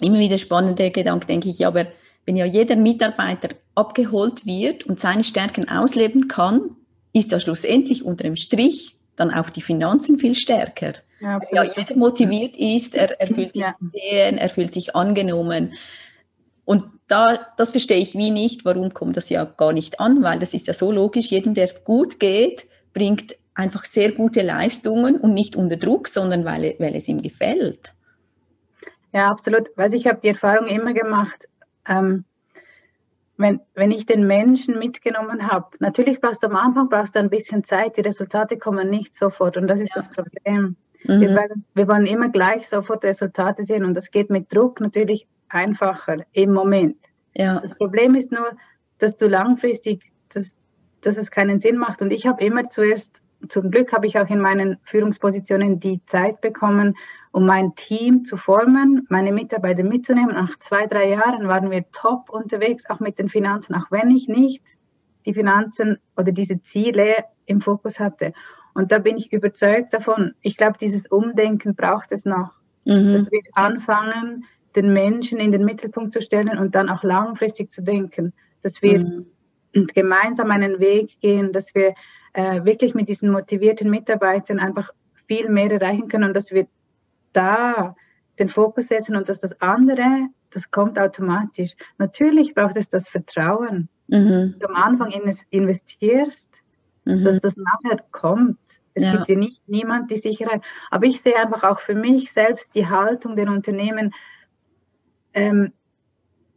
immer 0.00 0.18
wieder 0.18 0.38
spannender 0.38 0.90
Gedanke, 0.90 1.28
denke 1.28 1.50
ich, 1.50 1.64
aber 1.64 1.86
wenn 2.24 2.34
ja 2.34 2.46
jeder 2.46 2.74
Mitarbeiter 2.74 3.50
abgeholt 3.76 4.44
wird 4.44 4.86
und 4.86 4.98
seine 4.98 5.22
Stärken 5.22 5.68
ausleben 5.68 6.26
kann, 6.26 6.74
ist 7.16 7.32
ja 7.32 7.40
schlussendlich 7.40 8.04
unter 8.04 8.24
dem 8.24 8.36
Strich 8.36 8.96
dann 9.16 9.32
auch 9.32 9.48
die 9.48 9.62
Finanzen 9.62 10.18
viel 10.18 10.34
stärker. 10.34 10.92
Ja, 11.20 11.40
ja 11.50 11.64
jeder 11.64 11.96
motiviert 11.96 12.56
ist, 12.56 12.94
er, 12.94 13.18
er 13.18 13.26
fühlt 13.26 13.54
sich 13.54 13.64
ja. 13.64 13.74
gesehen, 13.80 14.36
er 14.36 14.48
fühlt 14.50 14.72
sich 14.74 14.94
angenommen. 14.94 15.72
Und 16.66 16.84
da, 17.08 17.38
das 17.56 17.70
verstehe 17.70 17.98
ich 17.98 18.14
wie 18.14 18.30
nicht, 18.30 18.64
warum 18.64 18.92
kommt 18.92 19.16
das 19.16 19.30
ja 19.30 19.44
gar 19.44 19.72
nicht 19.72 20.00
an, 20.00 20.22
weil 20.22 20.38
das 20.38 20.52
ist 20.52 20.66
ja 20.66 20.74
so 20.74 20.92
logisch, 20.92 21.28
jedem, 21.28 21.54
der 21.54 21.64
es 21.64 21.84
gut 21.84 22.20
geht, 22.20 22.66
bringt 22.92 23.36
einfach 23.54 23.84
sehr 23.86 24.12
gute 24.12 24.42
Leistungen 24.42 25.16
und 25.18 25.32
nicht 25.32 25.56
unter 25.56 25.76
Druck, 25.76 26.08
sondern 26.08 26.44
weil, 26.44 26.74
weil 26.78 26.94
es 26.94 27.08
ihm 27.08 27.22
gefällt. 27.22 27.94
Ja, 29.12 29.30
absolut. 29.30 29.70
Weil 29.76 29.94
ich 29.94 30.06
habe 30.06 30.20
die 30.22 30.28
Erfahrung 30.28 30.66
immer 30.66 30.92
gemacht, 30.92 31.48
ähm, 31.88 32.24
wenn, 33.36 33.60
wenn 33.74 33.90
ich 33.90 34.06
den 34.06 34.26
Menschen 34.26 34.78
mitgenommen 34.78 35.50
habe, 35.50 35.66
natürlich 35.78 36.20
brauchst 36.20 36.42
du 36.42 36.48
am 36.48 36.56
Anfang 36.56 36.88
brauchst 36.88 37.14
du 37.14 37.18
ein 37.18 37.30
bisschen 37.30 37.64
Zeit, 37.64 37.96
die 37.96 38.02
Resultate 38.02 38.56
kommen 38.56 38.88
nicht 38.88 39.14
sofort 39.14 39.56
und 39.56 39.66
das 39.66 39.80
ist 39.80 39.94
ja. 39.94 39.96
das 39.96 40.10
Problem. 40.10 40.76
Mhm. 41.04 41.20
Wir, 41.20 41.28
wollen, 41.30 41.64
wir 41.74 41.88
wollen 41.88 42.06
immer 42.06 42.30
gleich 42.30 42.68
sofort 42.68 43.04
Resultate 43.04 43.64
sehen 43.64 43.84
und 43.84 43.94
das 43.94 44.10
geht 44.10 44.30
mit 44.30 44.54
Druck 44.54 44.80
natürlich 44.80 45.26
einfacher 45.48 46.18
im 46.32 46.52
Moment. 46.52 46.96
Ja. 47.34 47.60
Das 47.60 47.74
Problem 47.74 48.14
ist 48.14 48.32
nur, 48.32 48.50
dass 48.98 49.16
du 49.16 49.28
langfristig, 49.28 50.02
dass, 50.32 50.56
dass 51.02 51.16
es 51.18 51.30
keinen 51.30 51.60
Sinn 51.60 51.76
macht 51.76 52.00
und 52.02 52.12
ich 52.12 52.26
habe 52.26 52.42
immer 52.44 52.68
zuerst, 52.70 53.20
zum 53.48 53.70
Glück 53.70 53.92
habe 53.92 54.06
ich 54.06 54.18
auch 54.18 54.30
in 54.30 54.40
meinen 54.40 54.78
Führungspositionen 54.84 55.78
die 55.78 56.00
Zeit 56.06 56.40
bekommen, 56.40 56.96
um 57.36 57.44
mein 57.44 57.74
Team 57.74 58.24
zu 58.24 58.38
formen, 58.38 59.06
meine 59.10 59.30
Mitarbeiter 59.30 59.82
mitzunehmen. 59.82 60.34
Nach 60.34 60.58
zwei, 60.58 60.86
drei 60.86 61.10
Jahren 61.10 61.48
waren 61.48 61.70
wir 61.70 61.84
top 61.92 62.30
unterwegs, 62.30 62.88
auch 62.88 62.98
mit 62.98 63.18
den 63.18 63.28
Finanzen, 63.28 63.74
auch 63.74 63.90
wenn 63.90 64.10
ich 64.10 64.26
nicht 64.26 64.64
die 65.26 65.34
Finanzen 65.34 65.98
oder 66.16 66.32
diese 66.32 66.62
Ziele 66.62 67.26
im 67.44 67.60
Fokus 67.60 68.00
hatte. 68.00 68.32
Und 68.72 68.90
da 68.90 69.00
bin 69.00 69.18
ich 69.18 69.34
überzeugt 69.34 69.92
davon. 69.92 70.32
Ich 70.40 70.56
glaube, 70.56 70.78
dieses 70.80 71.08
Umdenken 71.08 71.74
braucht 71.74 72.10
es 72.10 72.24
noch. 72.24 72.52
Mhm. 72.86 73.12
Dass 73.12 73.30
wir 73.30 73.42
anfangen, 73.52 74.46
den 74.74 74.94
Menschen 74.94 75.38
in 75.38 75.52
den 75.52 75.66
Mittelpunkt 75.66 76.14
zu 76.14 76.22
stellen 76.22 76.56
und 76.56 76.74
dann 76.74 76.88
auch 76.88 77.02
langfristig 77.02 77.70
zu 77.70 77.82
denken, 77.82 78.32
dass 78.62 78.80
wir 78.80 78.98
mhm. 79.00 79.26
gemeinsam 79.88 80.50
einen 80.50 80.80
Weg 80.80 81.20
gehen, 81.20 81.52
dass 81.52 81.74
wir 81.74 81.92
äh, 82.32 82.64
wirklich 82.64 82.94
mit 82.94 83.10
diesen 83.10 83.30
motivierten 83.30 83.90
Mitarbeitern 83.90 84.58
einfach 84.58 84.88
viel 85.28 85.50
mehr 85.50 85.70
erreichen 85.70 86.08
können 86.08 86.24
und 86.24 86.34
dass 86.34 86.50
wir 86.50 86.66
da 87.36 87.94
den 88.38 88.48
Fokus 88.48 88.88
setzen 88.88 89.16
und 89.16 89.28
dass 89.28 89.40
das 89.40 89.60
andere, 89.60 90.28
das 90.50 90.70
kommt 90.70 90.98
automatisch. 90.98 91.74
Natürlich 91.98 92.54
braucht 92.54 92.76
es 92.76 92.88
das 92.88 93.08
Vertrauen. 93.08 93.88
Mhm. 94.08 94.56
Du 94.58 94.68
am 94.68 94.74
Anfang 94.74 95.12
investierst, 95.50 96.50
mhm. 97.04 97.24
dass 97.24 97.38
das 97.40 97.56
nachher 97.56 97.98
kommt. 98.10 98.58
Es 98.94 99.04
ja. 99.04 99.12
gibt 99.12 99.28
dir 99.28 99.36
nicht 99.36 99.68
niemand 99.68 100.10
die 100.10 100.16
Sicherheit. 100.16 100.62
Aber 100.90 101.06
ich 101.06 101.20
sehe 101.20 101.36
einfach 101.36 101.64
auch 101.64 101.80
für 101.80 101.94
mich 101.94 102.32
selbst 102.32 102.74
die 102.74 102.88
Haltung 102.88 103.36
der 103.36 103.48
Unternehmen 103.48 104.14
ähm, 105.34 105.72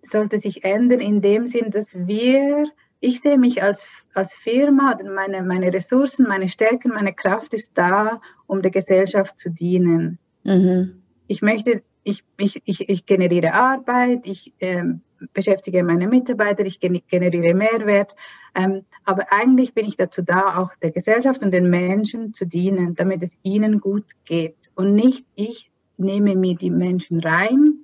sollte 0.02 0.40
sich 0.40 0.64
ändern 0.64 1.02
in 1.02 1.22
dem 1.22 1.48
Sinn, 1.48 1.72
dass 1.72 1.96
wir, 2.08 2.66
ich 3.02 3.22
sehe 3.22 3.38
mich 3.38 3.62
als, 3.62 3.86
als 4.14 4.34
Firma, 4.34 4.98
meine, 5.04 5.44
meine 5.44 5.74
Ressourcen, 5.74 6.28
meine 6.28 6.48
Stärken, 6.48 6.90
meine 6.90 7.14
Kraft 7.14 7.54
ist 7.54 7.78
da, 7.78 8.22
um 8.48 8.62
der 8.62 8.72
Gesellschaft 8.72 9.38
zu 9.38 9.50
dienen. 9.50 10.20
Mhm. 10.44 11.02
Ich 11.28 11.42
möchte, 11.42 11.84
ich, 12.04 12.24
ich, 12.38 12.62
ich, 12.66 12.90
ich 12.90 13.06
generiere 13.06 13.54
Arbeit, 13.54 14.22
ich 14.24 14.54
ähm, 14.60 15.02
beschäftige 15.34 15.84
meine 15.84 16.08
Mitarbeiter, 16.08 16.66
ich 16.66 16.80
generiere 16.80 17.54
Mehrwert. 17.54 18.16
Ähm, 18.56 18.86
aber 19.06 19.32
eigentlich 19.32 19.74
bin 19.74 19.86
ich 19.86 19.98
dazu 19.98 20.22
da, 20.22 20.58
auch 20.58 20.72
der 20.82 20.92
Gesellschaft 20.92 21.42
und 21.42 21.52
den 21.52 21.70
Menschen 21.70 22.34
zu 22.34 22.46
dienen, 22.46 22.96
damit 22.96 23.22
es 23.24 23.38
ihnen 23.44 23.80
gut 23.80 24.06
geht. 24.26 24.56
Und 24.76 24.96
nicht 24.96 25.26
ich 25.36 25.72
nehme 25.98 26.36
mir 26.36 26.56
die 26.56 26.72
Menschen 26.72 27.20
rein, 27.20 27.80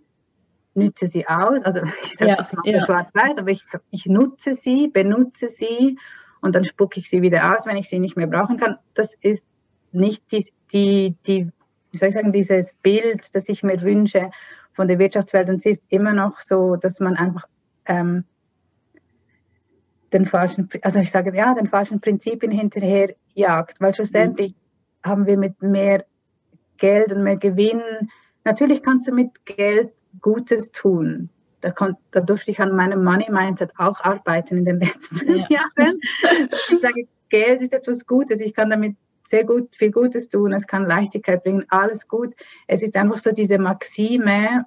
nütze 0.74 1.08
sie 1.08 1.28
aus. 1.28 1.64
Also 1.64 1.82
ich 2.04 2.14
sage 2.18 2.32
ja, 2.32 2.38
jetzt 2.40 2.54
mal 2.54 2.64
ja. 2.66 2.86
schwarz-weiß, 2.86 3.38
aber 3.38 3.52
ich, 3.52 3.64
ich 3.92 4.06
nutze 4.06 4.54
sie, 4.54 4.88
benutze 4.88 5.50
sie 5.50 5.98
und 6.42 6.56
dann 6.56 6.64
spucke 6.64 7.00
ich 7.00 7.10
sie 7.10 7.22
wieder 7.22 7.54
aus, 7.54 7.66
wenn 7.66 7.78
ich 7.78 7.90
sie 7.90 8.00
nicht 8.00 8.16
mehr 8.16 8.28
brauchen 8.28 8.58
kann. 8.58 8.78
Das 8.94 9.14
ist 9.22 9.46
nicht 9.92 10.24
die, 10.32 10.46
die, 10.72 11.16
die 11.26 11.50
wie 11.96 12.00
soll 12.00 12.10
ich 12.10 12.16
sagen, 12.16 12.34
dieses 12.34 12.74
Bild, 12.84 13.34
das 13.34 13.48
ich 13.48 13.64
mir 13.64 13.82
wünsche 13.82 14.30
von 14.74 14.90
der 14.90 15.00
Wirtschaftswelt. 15.00 15.50
Und 15.50 15.60
es 15.60 15.66
ist 15.66 15.84
immer 15.88 16.12
noch 16.14 16.42
so, 16.42 16.76
dass 16.76 17.00
man 17.00 17.16
einfach 17.16 17.48
ähm, 17.86 18.26
den 20.12 20.26
falschen, 20.26 20.70
also 20.82 21.00
ich 21.00 21.10
sage 21.10 21.34
ja, 21.34 21.54
den 21.54 21.68
falschen 21.68 22.02
Prinzipien 22.02 22.52
hinterher 22.52 23.16
jagt, 23.34 23.80
weil 23.80 23.94
schlussendlich 23.94 24.52
mhm. 24.52 25.10
haben 25.10 25.26
wir 25.26 25.38
mit 25.38 25.62
mehr 25.62 26.04
Geld 26.78 27.14
und 27.14 27.24
mehr 27.24 27.38
Gewinn, 27.38 27.82
natürlich 28.44 28.84
kannst 28.84 29.08
du 29.08 29.14
mit 29.14 29.46
Geld 29.46 29.94
Gutes 30.20 30.72
tun. 30.72 31.30
Da, 31.62 31.72
kon, 31.72 31.96
da 32.12 32.20
durfte 32.20 32.52
ich 32.52 32.60
an 32.60 32.76
meinem 32.76 33.06
Money 33.06 33.32
Mindset 33.32 33.72
auch 33.78 34.02
arbeiten 34.02 34.58
in 34.58 34.66
den 34.66 34.82
letzten 34.82 35.38
ja. 35.38 35.46
Jahren. 35.78 36.00
Ich 36.72 36.82
sage, 36.82 37.08
Geld 37.30 37.62
ist 37.62 37.72
etwas 37.72 38.06
Gutes. 38.06 38.42
Ich 38.42 38.54
kann 38.54 38.70
damit 38.70 38.98
sehr 39.28 39.44
gut, 39.44 39.76
viel 39.76 39.92
Gutes 39.92 40.30
tun. 40.30 40.54
Es 40.54 40.68
kann 40.68 40.86
Leichtigkeit 40.86 41.44
bringen, 41.44 41.66
alles 41.70 42.08
gut. 42.08 42.34
Es 42.68 42.84
ist 42.84 42.96
einfach 42.96 43.20
so 43.20 43.32
diese 43.32 43.58
Maxime, 43.58 44.66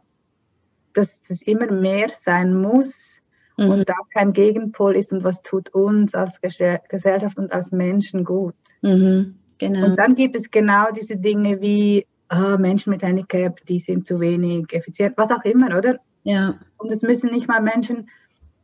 dass 0.95 1.31
es 1.31 1.43
immer 1.43 1.71
mehr 1.71 2.09
sein 2.09 2.55
muss 2.55 3.21
mhm. 3.57 3.71
und 3.71 3.89
da 3.89 3.95
kein 4.13 4.33
Gegenpol 4.33 4.97
ist 4.97 5.13
und 5.13 5.25
was 5.25 5.43
tut 5.43 5.73
uns 5.75 6.15
als 6.15 6.41
Gesellschaft 6.41 7.39
und 7.39 7.53
als 7.53 7.71
Menschen 7.73 8.25
gut. 8.25 8.57
Mhm. 8.83 9.37
Genau. 9.59 9.87
Und 9.87 9.97
dann 9.97 10.15
gibt 10.15 10.37
es 10.37 10.51
genau 10.51 10.91
diese 10.93 11.17
Dinge 11.17 11.61
wie 11.61 12.07
ah, 12.29 12.57
Menschen 12.57 12.91
mit 12.91 13.03
Handicap, 13.03 13.65
die 13.67 13.81
sind 13.81 14.07
zu 14.07 14.21
wenig 14.21 14.73
effizient, 14.73 15.17
was 15.17 15.31
auch 15.31 15.45
immer, 15.45 15.77
oder? 15.77 15.99
Ja. 16.23 16.59
Und 16.77 16.93
es 16.93 17.03
müssen 17.03 17.31
nicht 17.31 17.49
mal 17.49 17.61
Menschen 17.61 18.09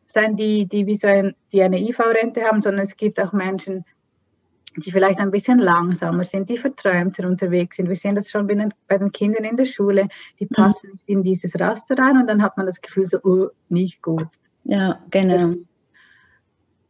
sein, 0.07 0.37
die, 0.37 0.67
die 0.67 0.87
wie 0.87 0.97
so 0.97 1.09
ein, 1.09 1.35
die 1.53 1.63
eine 1.63 1.81
IV-Rente 1.81 2.43
haben, 2.45 2.63
sondern 2.63 2.85
es 2.85 2.97
gibt 2.97 3.21
auch 3.21 3.33
Menschen, 3.33 3.85
die 4.77 4.91
vielleicht 4.91 5.19
ein 5.19 5.31
bisschen 5.31 5.59
langsamer 5.59 6.25
sind, 6.25 6.49
die 6.51 6.59
verträumter 6.59 7.27
unterwegs 7.27 7.77
sind. 7.77 7.89
Wir 7.89 7.97
sehen 7.97 8.15
das 8.15 8.31
schon 8.31 8.47
bei 8.47 8.55
den, 8.55 8.75
bei 8.89 8.99
den 8.99 9.13
Kindern 9.13 9.45
in 9.45 9.57
der 9.57 9.65
Schule, 9.65 10.09
die 10.41 10.45
mhm. 10.45 10.55
passen 10.55 10.91
nicht 10.91 11.09
in 11.09 11.23
dieses 11.23 11.59
Raster 11.59 11.97
rein 11.99 12.19
und 12.19 12.27
dann 12.27 12.43
hat 12.43 12.57
man 12.57 12.67
das 12.67 12.81
Gefühl 12.81 13.07
so, 13.07 13.19
oh, 13.23 13.49
nicht 13.69 14.03
gut. 14.03 14.29
Ja, 14.65 15.01
genau. 15.11 15.55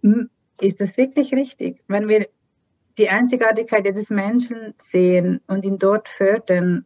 Hm, 0.02 0.30
ist 0.60 0.80
das 0.80 0.96
wirklich 0.96 1.34
richtig? 1.34 1.82
Wenn 1.88 2.08
wir 2.08 2.28
die 2.96 3.08
Einzigartigkeit 3.08 3.84
des 3.86 4.10
Menschen 4.10 4.74
sehen 4.78 5.40
und 5.46 5.64
ihn 5.64 5.78
dort 5.78 6.08
fördern, 6.08 6.84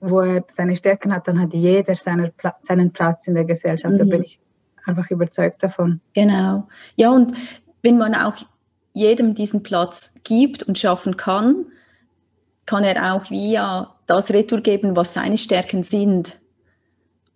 wo 0.00 0.20
er 0.20 0.44
seine 0.48 0.76
Stärken 0.76 1.12
hat, 1.12 1.26
dann 1.26 1.40
hat 1.40 1.52
jeder 1.52 1.96
seinen, 1.96 2.32
seinen 2.62 2.92
Platz 2.92 3.26
in 3.26 3.34
der 3.34 3.44
Gesellschaft. 3.44 3.94
Mhm. 3.94 3.98
Da 3.98 4.04
bin 4.04 4.22
ich 4.22 4.38
einfach 4.86 5.10
überzeugt 5.10 5.62
davon. 5.62 6.00
Genau. 6.14 6.68
Ja, 6.94 7.10
und 7.10 7.32
wenn 7.82 7.98
man 7.98 8.14
auch 8.14 8.36
jedem 8.98 9.34
diesen 9.34 9.62
Platz 9.62 10.12
gibt 10.24 10.62
und 10.62 10.78
schaffen 10.78 11.16
kann, 11.16 11.66
kann 12.66 12.84
er 12.84 13.14
auch 13.14 13.30
via 13.30 13.94
das 14.06 14.30
Retour 14.30 14.60
geben, 14.60 14.94
was 14.94 15.14
seine 15.14 15.38
Stärken 15.38 15.82
sind. 15.82 16.38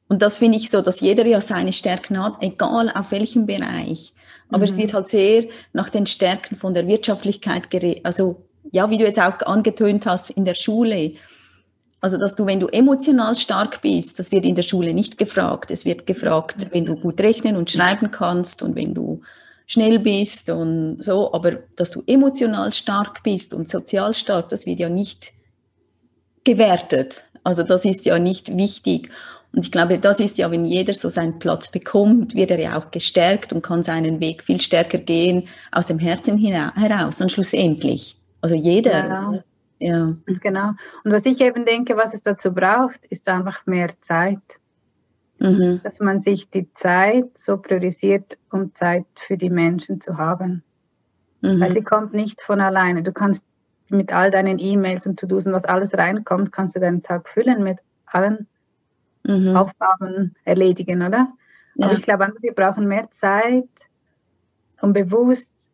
Und 0.09 0.20
das 0.20 0.38
finde 0.38 0.59
ich 0.59 0.68
so, 0.68 0.83
dass 0.83 1.01
jeder 1.01 1.25
ja 1.27 1.40
seine 1.40 1.72
Stärken 1.72 2.22
hat, 2.22 2.35
egal 2.40 2.90
auf 2.90 3.12
welchem 3.12 3.46
Bereich. 3.46 4.12
Aber 4.51 4.59
mhm. 4.59 4.64
es 4.64 4.77
wird 4.77 4.92
halt 4.92 5.09
sehr 5.09 5.44
nach 5.72 5.88
den 5.88 6.07
Stärken 6.07 6.57
von 6.57 6.75
der 6.75 6.87
Wirtschaftlichkeit 6.87 7.70
geredet. 7.70 8.05
Also, 8.05 8.44
ja, 8.70 8.90
wie 8.90 8.98
du 8.98 9.05
jetzt 9.05 9.20
auch 9.20 9.40
angetönt 9.40 10.05
hast 10.05 10.31
in 10.31 10.44
der 10.44 10.55
Schule. 10.55 11.12
Also, 12.03 12.18
dass 12.18 12.35
du, 12.35 12.44
wenn 12.44 12.61
du 12.61 12.66
emotional 12.66 13.37
stark 13.37 13.81
bist, 13.81 14.18
das 14.18 14.33
wird 14.33 14.44
in 14.44 14.55
der 14.55 14.62
Schule 14.62 14.92
nicht 14.92 15.16
gefragt. 15.16 15.70
Es 15.70 15.87
wird 15.87 16.07
gefragt, 16.07 16.66
wenn 16.72 16.85
du 16.85 16.96
gut 16.96 17.18
rechnen 17.20 17.57
und 17.57 17.70
schreiben 17.70 18.11
kannst 18.11 18.62
und 18.62 18.75
wenn 18.77 18.92
du 18.92 19.22
schnell 19.72 19.98
bist 19.98 20.50
und 20.50 21.02
so. 21.02 21.32
Aber 21.32 21.52
dass 21.76 21.90
du 21.90 22.02
emotional 22.06 22.72
stark 22.72 23.22
bist 23.22 23.54
und 23.54 23.70
sozial 23.70 24.12
stark, 24.12 24.50
das 24.50 24.66
wird 24.66 24.80
ja 24.80 24.90
nicht 24.90 25.32
gewertet. 26.44 27.24
Also, 27.42 27.62
das 27.62 27.85
ist 27.85 28.04
ja 28.04 28.18
nicht 28.18 28.56
wichtig. 28.56 29.11
Und 29.54 29.64
ich 29.64 29.72
glaube, 29.72 29.98
das 29.98 30.20
ist 30.20 30.38
ja, 30.38 30.50
wenn 30.50 30.64
jeder 30.64 30.92
so 30.92 31.08
seinen 31.08 31.38
Platz 31.38 31.70
bekommt, 31.70 32.35
wird 32.35 32.50
er 32.50 32.61
ja 32.61 32.78
auch 32.78 32.90
gestärkt 32.90 33.52
und 33.52 33.62
kann 33.62 33.82
seinen 33.82 34.20
Weg 34.20 34.42
viel 34.42 34.61
stärker 34.61 34.98
gehen 34.98 35.48
aus 35.70 35.87
dem 35.87 35.98
Herzen 35.98 36.38
heraus 36.38 37.20
und 37.20 37.32
schlussendlich. 37.32 38.16
Also 38.40 38.54
jeder. 38.54 39.08
Ja. 39.08 39.44
ja. 39.78 40.16
Genau. 40.26 40.68
Und 41.04 41.12
was 41.12 41.26
ich 41.26 41.40
eben 41.40 41.64
denke, 41.64 41.96
was 41.96 42.14
es 42.14 42.22
dazu 42.22 42.52
braucht, 42.52 43.00
ist 43.11 43.28
einfach 43.28 43.66
mehr 43.66 43.90
Zeit. 44.00 44.40
Mhm. 45.42 45.81
Dass 45.83 45.98
man 45.98 46.20
sich 46.20 46.50
die 46.50 46.72
Zeit 46.72 47.37
so 47.37 47.57
priorisiert, 47.57 48.38
um 48.50 48.74
Zeit 48.74 49.07
für 49.16 49.37
die 49.37 49.50
Menschen 49.50 50.00
zu 50.00 50.16
haben. 50.16 50.62
Mhm. 51.40 51.61
Weil 51.61 51.70
sie 51.70 51.83
kommt 51.83 52.14
nicht 52.14 52.40
von 52.42 52.61
alleine. 52.61 53.02
Du 53.02 53.12
kannst 53.12 53.44
mit 53.88 54.12
all 54.12 54.31
deinen 54.31 54.61
E-Mails 54.61 55.05
und 55.07 55.18
To-Dos 55.18 55.46
und 55.46 55.52
was 55.52 55.64
alles 55.64 55.94
reinkommt, 55.98 56.52
kannst 56.52 56.76
du 56.76 56.81
deinen 56.81 57.02
Tag 57.02 57.28
füllen 57.28 57.64
mit 57.64 57.78
allen 58.07 58.46
mhm. 59.24 59.57
Aufgaben 59.57 60.35
erledigen, 60.44 61.02
oder? 61.02 61.33
Ja. 61.74 61.87
Aber 61.87 61.94
ich 61.94 62.02
glaube, 62.02 62.33
wir 62.40 62.55
brauchen 62.55 62.87
mehr 62.87 63.11
Zeit, 63.11 63.68
um 64.81 64.92
bewusst 64.92 65.68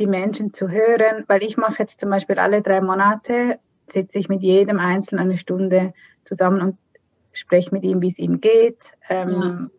die 0.00 0.06
Menschen 0.08 0.52
zu 0.52 0.68
hören, 0.68 1.24
weil 1.28 1.44
ich 1.44 1.56
mache 1.56 1.76
jetzt 1.78 2.00
zum 2.00 2.10
Beispiel 2.10 2.40
alle 2.40 2.60
drei 2.60 2.80
Monate, 2.80 3.60
sitze 3.86 4.18
ich 4.18 4.28
mit 4.28 4.42
jedem 4.42 4.80
Einzelnen 4.80 5.26
eine 5.26 5.38
Stunde 5.38 5.92
zusammen 6.24 6.60
und 6.60 6.78
spreche 7.32 7.72
mit 7.72 7.84
ihm, 7.84 8.00
wie 8.00 8.08
es 8.08 8.18
ihm 8.18 8.40
geht, 8.40 8.78
ähm, 9.08 9.28
ja. 9.28 9.70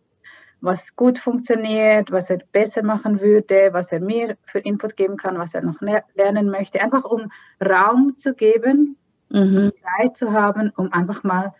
was 0.61 0.95
gut 0.95 1.19
funktioniert, 1.19 2.11
was 2.11 2.29
er 2.29 2.39
besser 2.51 2.83
machen 2.83 3.21
würde, 3.21 3.69
was 3.71 3.91
er 3.91 3.99
mir 3.99 4.37
für 4.45 4.59
Input 4.59 4.95
geben 4.95 5.17
kann, 5.17 5.37
was 5.37 5.53
er 5.53 5.61
noch 5.61 5.81
lernen 6.15 6.49
möchte, 6.49 6.81
einfach 6.81 7.03
um 7.03 7.31
Raum 7.63 8.15
zu 8.17 8.33
geben, 8.33 8.97
mhm. 9.29 9.71
Zeit 9.97 10.17
zu 10.17 10.31
haben, 10.31 10.71
um 10.75 10.91
einfach 10.91 11.23
mal 11.23 11.53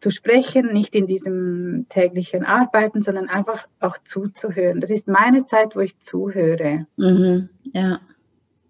zu 0.00 0.10
sprechen, 0.10 0.70
nicht 0.72 0.94
in 0.94 1.06
diesem 1.06 1.86
täglichen 1.88 2.44
Arbeiten, 2.44 3.00
sondern 3.00 3.30
einfach 3.30 3.66
auch 3.80 3.96
zuzuhören. 4.04 4.82
Das 4.82 4.90
ist 4.90 5.08
meine 5.08 5.44
Zeit, 5.44 5.74
wo 5.74 5.80
ich 5.80 5.98
zuhöre. 5.98 6.86
Mhm, 6.96 7.48
ja. 7.72 8.00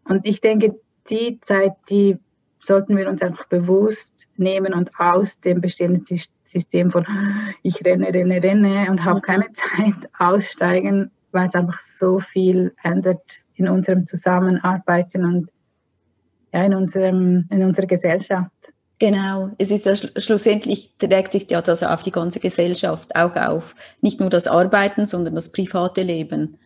Und 0.04 0.26
ich 0.28 0.40
denke, 0.40 0.78
die 1.10 1.40
Zeit, 1.40 1.72
die 1.90 2.18
sollten 2.60 2.96
wir 2.96 3.08
uns 3.08 3.20
einfach 3.20 3.46
bewusst 3.46 4.28
nehmen 4.36 4.74
und 4.74 4.92
aus 4.98 5.40
dem 5.40 5.60
bestehenden 5.60 6.04
System 6.44 6.90
von 6.90 7.06
ich 7.62 7.84
renne, 7.84 8.12
renne, 8.12 8.42
renne 8.42 8.90
und 8.90 9.04
habe 9.04 9.16
mhm. 9.18 9.22
keine 9.22 9.46
Zeit 9.52 10.10
aussteigen, 10.18 11.10
weil 11.32 11.48
es 11.48 11.54
einfach 11.54 11.78
so 11.78 12.20
viel 12.20 12.74
ändert 12.82 13.38
in 13.56 13.68
unserem 13.68 14.06
Zusammenarbeiten 14.06 15.24
und 15.24 15.50
ja, 16.52 16.64
in, 16.64 16.74
unserem, 16.74 17.46
in 17.50 17.64
unserer 17.64 17.86
Gesellschaft. 17.86 18.50
Genau, 19.00 19.50
es 19.58 19.70
ist 19.72 19.86
ja 19.86 19.96
schlussendlich 19.96 20.92
trägt 20.98 21.32
sich 21.32 21.50
ja 21.50 21.60
das 21.60 21.82
auf 21.82 22.04
die 22.04 22.12
ganze 22.12 22.38
Gesellschaft, 22.38 23.16
auch 23.16 23.34
auf 23.34 23.74
nicht 24.00 24.20
nur 24.20 24.30
das 24.30 24.46
Arbeiten, 24.46 25.06
sondern 25.06 25.34
das 25.34 25.50
private 25.50 26.02
Leben. 26.02 26.58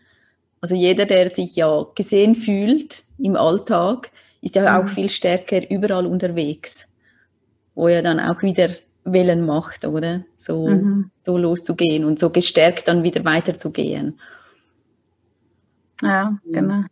Also 0.60 0.74
jeder, 0.74 1.06
der 1.06 1.30
sich 1.30 1.56
ja 1.56 1.86
gesehen 1.94 2.34
fühlt 2.34 3.04
im 3.18 3.36
Alltag, 3.36 4.10
ist 4.42 4.56
ja 4.56 4.78
mhm. 4.78 4.84
auch 4.84 4.88
viel 4.88 5.08
stärker 5.08 5.68
überall 5.70 6.06
unterwegs, 6.06 6.86
wo 7.74 7.88
ja 7.88 8.02
dann 8.02 8.20
auch 8.20 8.42
wieder 8.42 8.68
Wellen 9.12 9.44
macht, 9.46 9.84
oder? 9.84 10.24
So, 10.36 10.68
mhm. 10.68 11.10
so 11.24 11.36
loszugehen 11.36 12.04
und 12.04 12.18
so 12.18 12.30
gestärkt 12.30 12.88
dann 12.88 13.02
wieder 13.02 13.24
weiterzugehen. 13.24 14.18
Ja, 16.02 16.38
genau. 16.44 16.84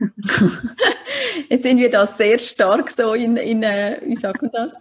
Jetzt 1.48 1.62
sind 1.62 1.78
wir 1.78 1.90
da 1.90 2.06
sehr 2.06 2.38
stark 2.38 2.90
so 2.90 3.14
in, 3.14 3.36
in 3.36 3.62
äh, 3.62 4.00
wie 4.04 4.16
sagt 4.16 4.42
man 4.42 4.50
das? 4.52 4.72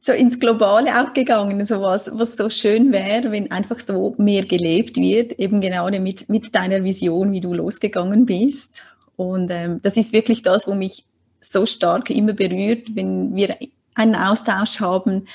So 0.00 0.12
ins 0.12 0.38
Globale 0.40 1.00
auch 1.00 1.12
gegangen, 1.12 1.64
so 1.64 1.80
was, 1.80 2.10
was 2.12 2.36
so 2.36 2.50
schön 2.50 2.92
wäre, 2.92 3.30
wenn 3.30 3.50
einfach 3.50 3.78
so 3.78 4.14
mehr 4.18 4.44
gelebt 4.44 4.96
wird, 4.96 5.32
eben 5.38 5.60
genau 5.60 5.88
mit, 5.90 6.28
mit 6.28 6.54
deiner 6.54 6.82
Vision, 6.82 7.32
wie 7.32 7.40
du 7.40 7.54
losgegangen 7.54 8.26
bist. 8.26 8.82
Und 9.16 9.50
ähm, 9.50 9.80
das 9.82 9.96
ist 9.96 10.12
wirklich 10.12 10.42
das, 10.42 10.66
wo 10.66 10.74
mich 10.74 11.04
so 11.40 11.66
stark 11.66 12.10
immer 12.10 12.32
berührt, 12.32 12.94
wenn 12.94 13.34
wir 13.34 13.56
einen 13.94 14.14
Austausch 14.14 14.80
haben, 14.80 15.26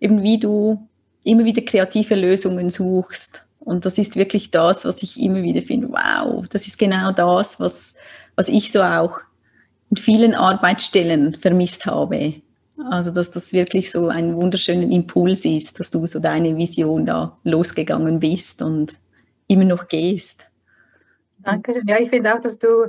eben 0.00 0.22
wie 0.22 0.38
du 0.38 0.86
immer 1.24 1.44
wieder 1.44 1.62
kreative 1.62 2.14
Lösungen 2.14 2.70
suchst 2.70 3.44
und 3.60 3.84
das 3.84 3.98
ist 3.98 4.16
wirklich 4.16 4.50
das, 4.50 4.84
was 4.84 5.02
ich 5.02 5.20
immer 5.20 5.42
wieder 5.42 5.62
finde, 5.62 5.90
wow, 5.90 6.46
das 6.48 6.66
ist 6.66 6.78
genau 6.78 7.12
das, 7.12 7.60
was, 7.60 7.94
was 8.34 8.48
ich 8.48 8.72
so 8.72 8.82
auch 8.82 9.20
in 9.90 9.98
vielen 9.98 10.34
Arbeitsstellen 10.34 11.36
vermisst 11.36 11.86
habe. 11.86 12.34
Also, 12.90 13.10
dass 13.10 13.30
das 13.30 13.52
wirklich 13.52 13.90
so 13.90 14.08
ein 14.08 14.34
wunderschöner 14.34 14.90
Impuls 14.90 15.44
ist, 15.44 15.78
dass 15.78 15.90
du 15.90 16.06
so 16.06 16.18
deine 16.18 16.56
Vision 16.56 17.04
da 17.04 17.36
losgegangen 17.44 18.18
bist 18.18 18.62
und 18.62 18.94
immer 19.46 19.64
noch 19.66 19.88
gehst. 19.88 20.46
Danke. 21.38 21.82
Ja, 21.86 22.00
ich 22.00 22.08
finde 22.08 22.34
auch, 22.34 22.40
dass 22.40 22.58
du, 22.58 22.86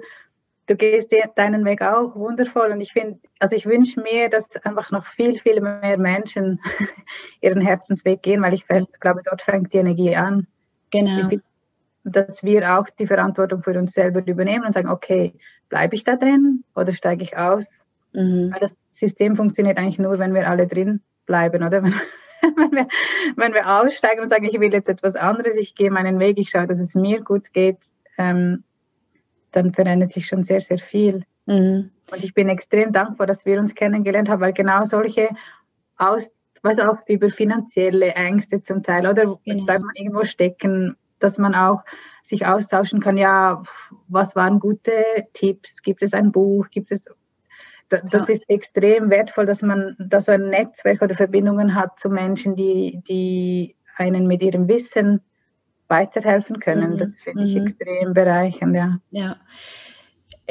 du 0.72 0.78
gehst 0.78 1.14
deinen 1.36 1.66
Weg 1.66 1.82
auch 1.82 2.16
wundervoll. 2.16 2.72
Und 2.72 2.82
ich 2.82 2.94
finde, 2.94 3.20
also 3.40 3.56
ich 3.56 3.66
wünsche 3.66 4.00
mir, 4.00 4.30
dass 4.30 4.56
einfach 4.66 4.90
noch 4.92 5.06
viel, 5.06 5.38
viel 5.38 5.60
mehr 5.60 5.98
Menschen 5.98 6.62
ihren 7.42 7.62
Herzensweg 7.62 8.22
gehen, 8.24 8.42
weil 8.42 8.54
ich 8.54 8.66
glaube, 8.68 9.22
dort 9.26 9.42
fängt 9.42 9.74
die 9.74 9.78
Energie 9.78 10.16
an. 10.16 10.48
Genau. 10.92 11.30
Dass 12.04 12.44
wir 12.44 12.80
auch 12.80 12.90
die 12.90 13.06
Verantwortung 13.06 13.64
für 13.64 13.78
uns 13.78 13.92
selber 13.92 14.26
übernehmen 14.26 14.66
und 14.66 14.74
sagen, 14.74 14.90
okay, 14.90 15.34
bleibe 15.70 15.96
ich 15.96 16.04
da 16.04 16.16
drin 16.16 16.64
oder 16.74 16.94
steige 16.94 17.24
ich 17.24 17.38
aus? 17.38 17.70
Mhm. 18.14 18.52
Weil 18.52 18.60
das 18.62 18.76
System 18.92 19.36
funktioniert 19.36 19.78
eigentlich 19.78 20.00
nur, 20.00 20.20
wenn 20.20 20.34
wir 20.34 20.50
alle 20.50 20.68
drin 20.68 21.02
bleiben, 21.26 21.64
oder? 21.64 21.84
Wenn, 22.44 22.56
wenn, 22.58 22.72
wir, 22.72 22.88
wenn 23.36 23.54
wir 23.54 23.82
aussteigen 23.82 24.20
und 24.20 24.30
sagen, 24.30 24.46
ich 24.46 24.60
will 24.60 24.74
jetzt 24.74 24.90
etwas 24.90 25.16
anderes, 25.16 25.54
ich 25.58 25.76
gehe 25.76 25.92
meinen 25.92 26.18
Weg, 26.18 26.40
ich 26.40 26.50
schaue, 26.50 26.66
dass 26.66 26.80
es 26.80 26.96
mir 26.96 27.22
gut 27.22 27.54
geht, 27.54 27.78
ähm, 28.18 28.64
dann 29.52 29.74
verändert 29.74 30.12
sich 30.12 30.28
schon 30.28 30.44
sehr, 30.44 30.62
sehr 30.62 30.80
viel. 30.80 31.24
Mhm. 31.46 31.92
Und 32.12 32.24
ich 32.24 32.34
bin 32.34 32.50
extrem 32.50 32.92
dankbar, 32.92 33.28
dass 33.28 33.46
wir 33.46 33.60
uns 33.60 33.76
kennengelernt 33.76 34.30
haben, 34.30 34.42
weil 34.42 34.54
genau 34.54 34.86
solche 34.86 35.30
Aus 35.98 36.32
was 36.64 36.80
auch 36.80 36.98
über 37.08 37.30
finanzielle 37.30 38.14
Ängste 38.14 38.62
zum 38.62 38.84
Teil 38.84 39.08
oder 39.08 39.38
genau. 39.46 39.66
bleibt 39.66 39.84
man 39.84 39.96
irgendwo 39.96 40.24
stecken, 40.24 40.96
dass 41.20 41.38
man 41.38 41.56
auch 41.56 41.84
sich 42.24 42.46
austauschen 42.46 43.00
kann, 43.00 43.18
ja, 43.18 43.64
was 44.08 44.36
waren 44.36 44.60
gute 44.60 44.92
Tipps, 45.34 45.82
gibt 45.82 46.04
es 46.04 46.14
ein 46.14 46.32
Buch, 46.32 46.70
gibt 46.70 46.92
es, 46.92 47.06
das 47.90 48.02
ja. 48.12 48.24
ist 48.26 48.44
extrem 48.48 49.10
wertvoll, 49.10 49.46
dass 49.46 49.62
man 49.64 49.96
da 50.00 50.22
so 50.22 50.32
ein 50.32 50.50
Netzwerk 50.50 51.02
oder 51.02 51.16
Verbindungen 51.16 51.76
hat 51.76 52.00
zu 52.00 52.10
Menschen, 52.10 52.56
die, 52.56 53.02
die 53.08 53.76
einen 53.98 54.28
mit 54.28 54.44
ihrem 54.44 54.68
Wissen 54.68 55.22
weiterhelfen 55.92 56.60
können. 56.60 56.94
Mhm. 56.94 56.98
Das 56.98 57.12
finde 57.24 57.44
ich 57.44 57.56
mhm. 57.56 57.68
extrem 57.68 58.14
bereichernd, 58.14 58.76
ja. 58.76 58.98
Ja, 59.12 59.36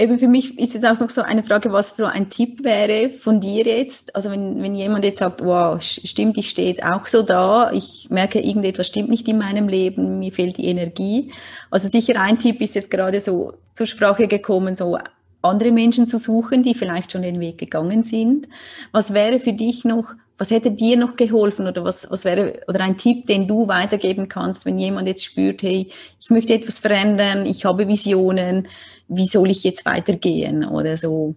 eben 0.00 0.18
für 0.18 0.29
mich 0.29 0.59
ist 0.59 0.74
jetzt 0.74 0.87
auch 0.87 0.98
noch 0.98 1.11
so 1.11 1.20
eine 1.20 1.42
Frage, 1.42 1.72
was 1.72 1.92
für 1.92 2.09
ein 2.09 2.31
Tipp 2.31 2.64
wäre 2.64 3.11
von 3.11 3.40
dir 3.40 3.64
jetzt. 3.64 4.14
Also 4.14 4.31
wenn, 4.31 4.62
wenn 4.62 4.74
jemand 4.74 5.05
jetzt 5.05 5.18
sagt, 5.18 5.44
wow, 5.44 5.81
stimmt, 5.81 6.38
ich 6.38 6.48
stehe 6.48 6.68
jetzt 6.68 6.83
auch 6.83 7.07
so 7.07 7.22
da, 7.22 7.70
ich 7.72 8.09
merke, 8.11 8.40
irgendetwas 8.40 8.87
stimmt 8.87 9.11
nicht 9.11 9.29
in 9.29 9.38
meinem 9.38 9.68
Leben, 9.68 10.18
mir 10.18 10.33
fehlt 10.33 10.57
die 10.57 10.66
Energie. 10.66 11.33
Also 11.70 11.88
sicher 11.88 12.20
ein 12.20 12.38
Tipp 12.38 12.61
ist 12.61 12.74
jetzt 12.74 12.90
gerade 12.90 13.20
so 13.20 13.55
zur 13.74 13.87
Sprache 13.87 14.26
gekommen, 14.26 14.74
so 14.74 14.98
andere 15.42 15.72
Menschen 15.72 16.07
zu 16.07 16.18
suchen, 16.18 16.62
die 16.62 16.74
vielleicht 16.74 17.12
schon 17.12 17.22
den 17.22 17.40
Weg 17.40 17.59
gegangen 17.59 18.03
sind. 18.03 18.48
Was 18.92 19.12
wäre 19.12 19.38
für 19.38 19.53
dich 19.53 19.85
noch, 19.85 20.14
was 20.40 20.50
hätte 20.50 20.70
dir 20.70 20.96
noch 20.96 21.16
geholfen 21.16 21.66
oder 21.66 21.85
was, 21.85 22.11
was 22.11 22.24
wäre, 22.24 22.62
oder 22.66 22.81
ein 22.81 22.96
Tipp, 22.96 23.26
den 23.26 23.46
du 23.46 23.68
weitergeben 23.68 24.26
kannst, 24.26 24.64
wenn 24.64 24.79
jemand 24.79 25.07
jetzt 25.07 25.22
spürt, 25.22 25.62
hey, 25.62 25.92
ich 26.18 26.31
möchte 26.31 26.55
etwas 26.55 26.79
verändern, 26.79 27.44
ich 27.44 27.66
habe 27.66 27.87
Visionen, 27.87 28.66
wie 29.07 29.26
soll 29.26 29.50
ich 29.50 29.64
jetzt 29.64 29.85
weitergehen 29.85 30.64
oder 30.64 30.96
so. 30.96 31.35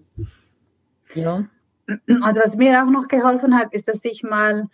Ja. 1.15 1.43
Also 2.21 2.39
was 2.41 2.55
mir 2.55 2.81
auch 2.81 2.89
noch 2.89 3.09
geholfen 3.09 3.57
hat, 3.57 3.73
ist, 3.73 3.89
dass 3.89 4.05
ich 4.05 4.23
mal 4.23 4.69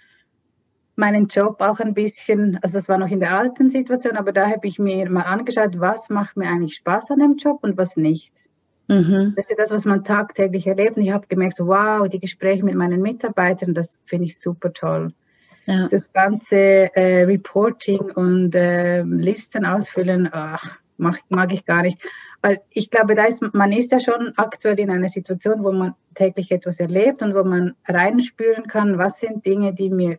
meinen 0.96 1.26
Job 1.26 1.60
auch 1.62 1.80
ein 1.80 1.96
bisschen, 1.96 2.60
also 2.62 2.78
das 2.78 2.88
war 2.88 3.00
noch 3.00 3.10
in 3.10 3.22
der 3.22 3.36
alten 3.36 3.72
Situation, 3.72 4.16
aber 4.16 4.32
da 4.32 4.48
habe 4.48 4.68
ich 4.68 4.78
mir 4.78 5.10
mal 5.10 5.24
angeschaut, 5.24 5.80
was 5.80 6.12
macht 6.12 6.38
mir 6.38 6.50
eigentlich 6.50 6.76
Spaß 6.76 7.10
an 7.10 7.20
dem 7.20 7.38
Job 7.38 7.64
und 7.64 7.78
was 7.78 7.98
nicht. 7.98 8.32
Mhm. 8.90 9.34
Das 9.36 9.50
ist 9.50 9.60
das, 9.60 9.70
was 9.70 9.86
man 9.86 10.04
tagtäglich 10.04 10.66
erlebt. 10.66 10.98
Und 10.98 11.04
ich 11.04 11.12
habe 11.12 11.28
gemerkt, 11.28 11.56
so, 11.56 11.68
wow, 11.68 12.10
die 12.10 12.20
Gespräche 12.20 12.66
mit 12.66 12.76
meinen 12.76 13.02
Mitarbeitern, 13.02 13.74
das 13.74 14.00
finde 14.06 14.26
ich 14.26 14.40
super 14.40 14.74
toll. 14.74 15.14
Ja. 15.68 15.88
Das 15.88 16.12
ganze 16.12 16.56
äh, 16.96 17.24
Reporting 17.24 18.00
und 18.00 18.56
äh, 18.56 19.04
Listen 19.04 19.66
ausfüllen, 19.66 20.28
ach, 20.32 20.80
mag, 20.98 21.20
mag 21.30 21.54
ich 21.54 21.66
gar 21.66 21.84
nicht. 21.84 22.02
Weil 22.42 22.62
ich 22.72 22.90
glaube, 22.90 23.14
da 23.14 23.26
ist, 23.26 23.44
man 23.54 23.72
ist 23.72 23.92
ja 23.92 24.00
schon 24.00 24.34
aktuell 24.38 24.80
in 24.80 24.90
einer 24.90 25.10
Situation, 25.10 25.64
wo 25.64 25.72
man 25.72 25.94
täglich 26.16 26.52
etwas 26.52 26.80
erlebt 26.80 27.22
und 27.22 27.36
wo 27.36 27.44
man 27.44 27.76
reinspüren 27.88 28.66
kann, 28.66 28.98
was 28.98 29.20
sind 29.20 29.46
Dinge, 29.46 29.74
die 29.74 29.92
mir 29.92 30.18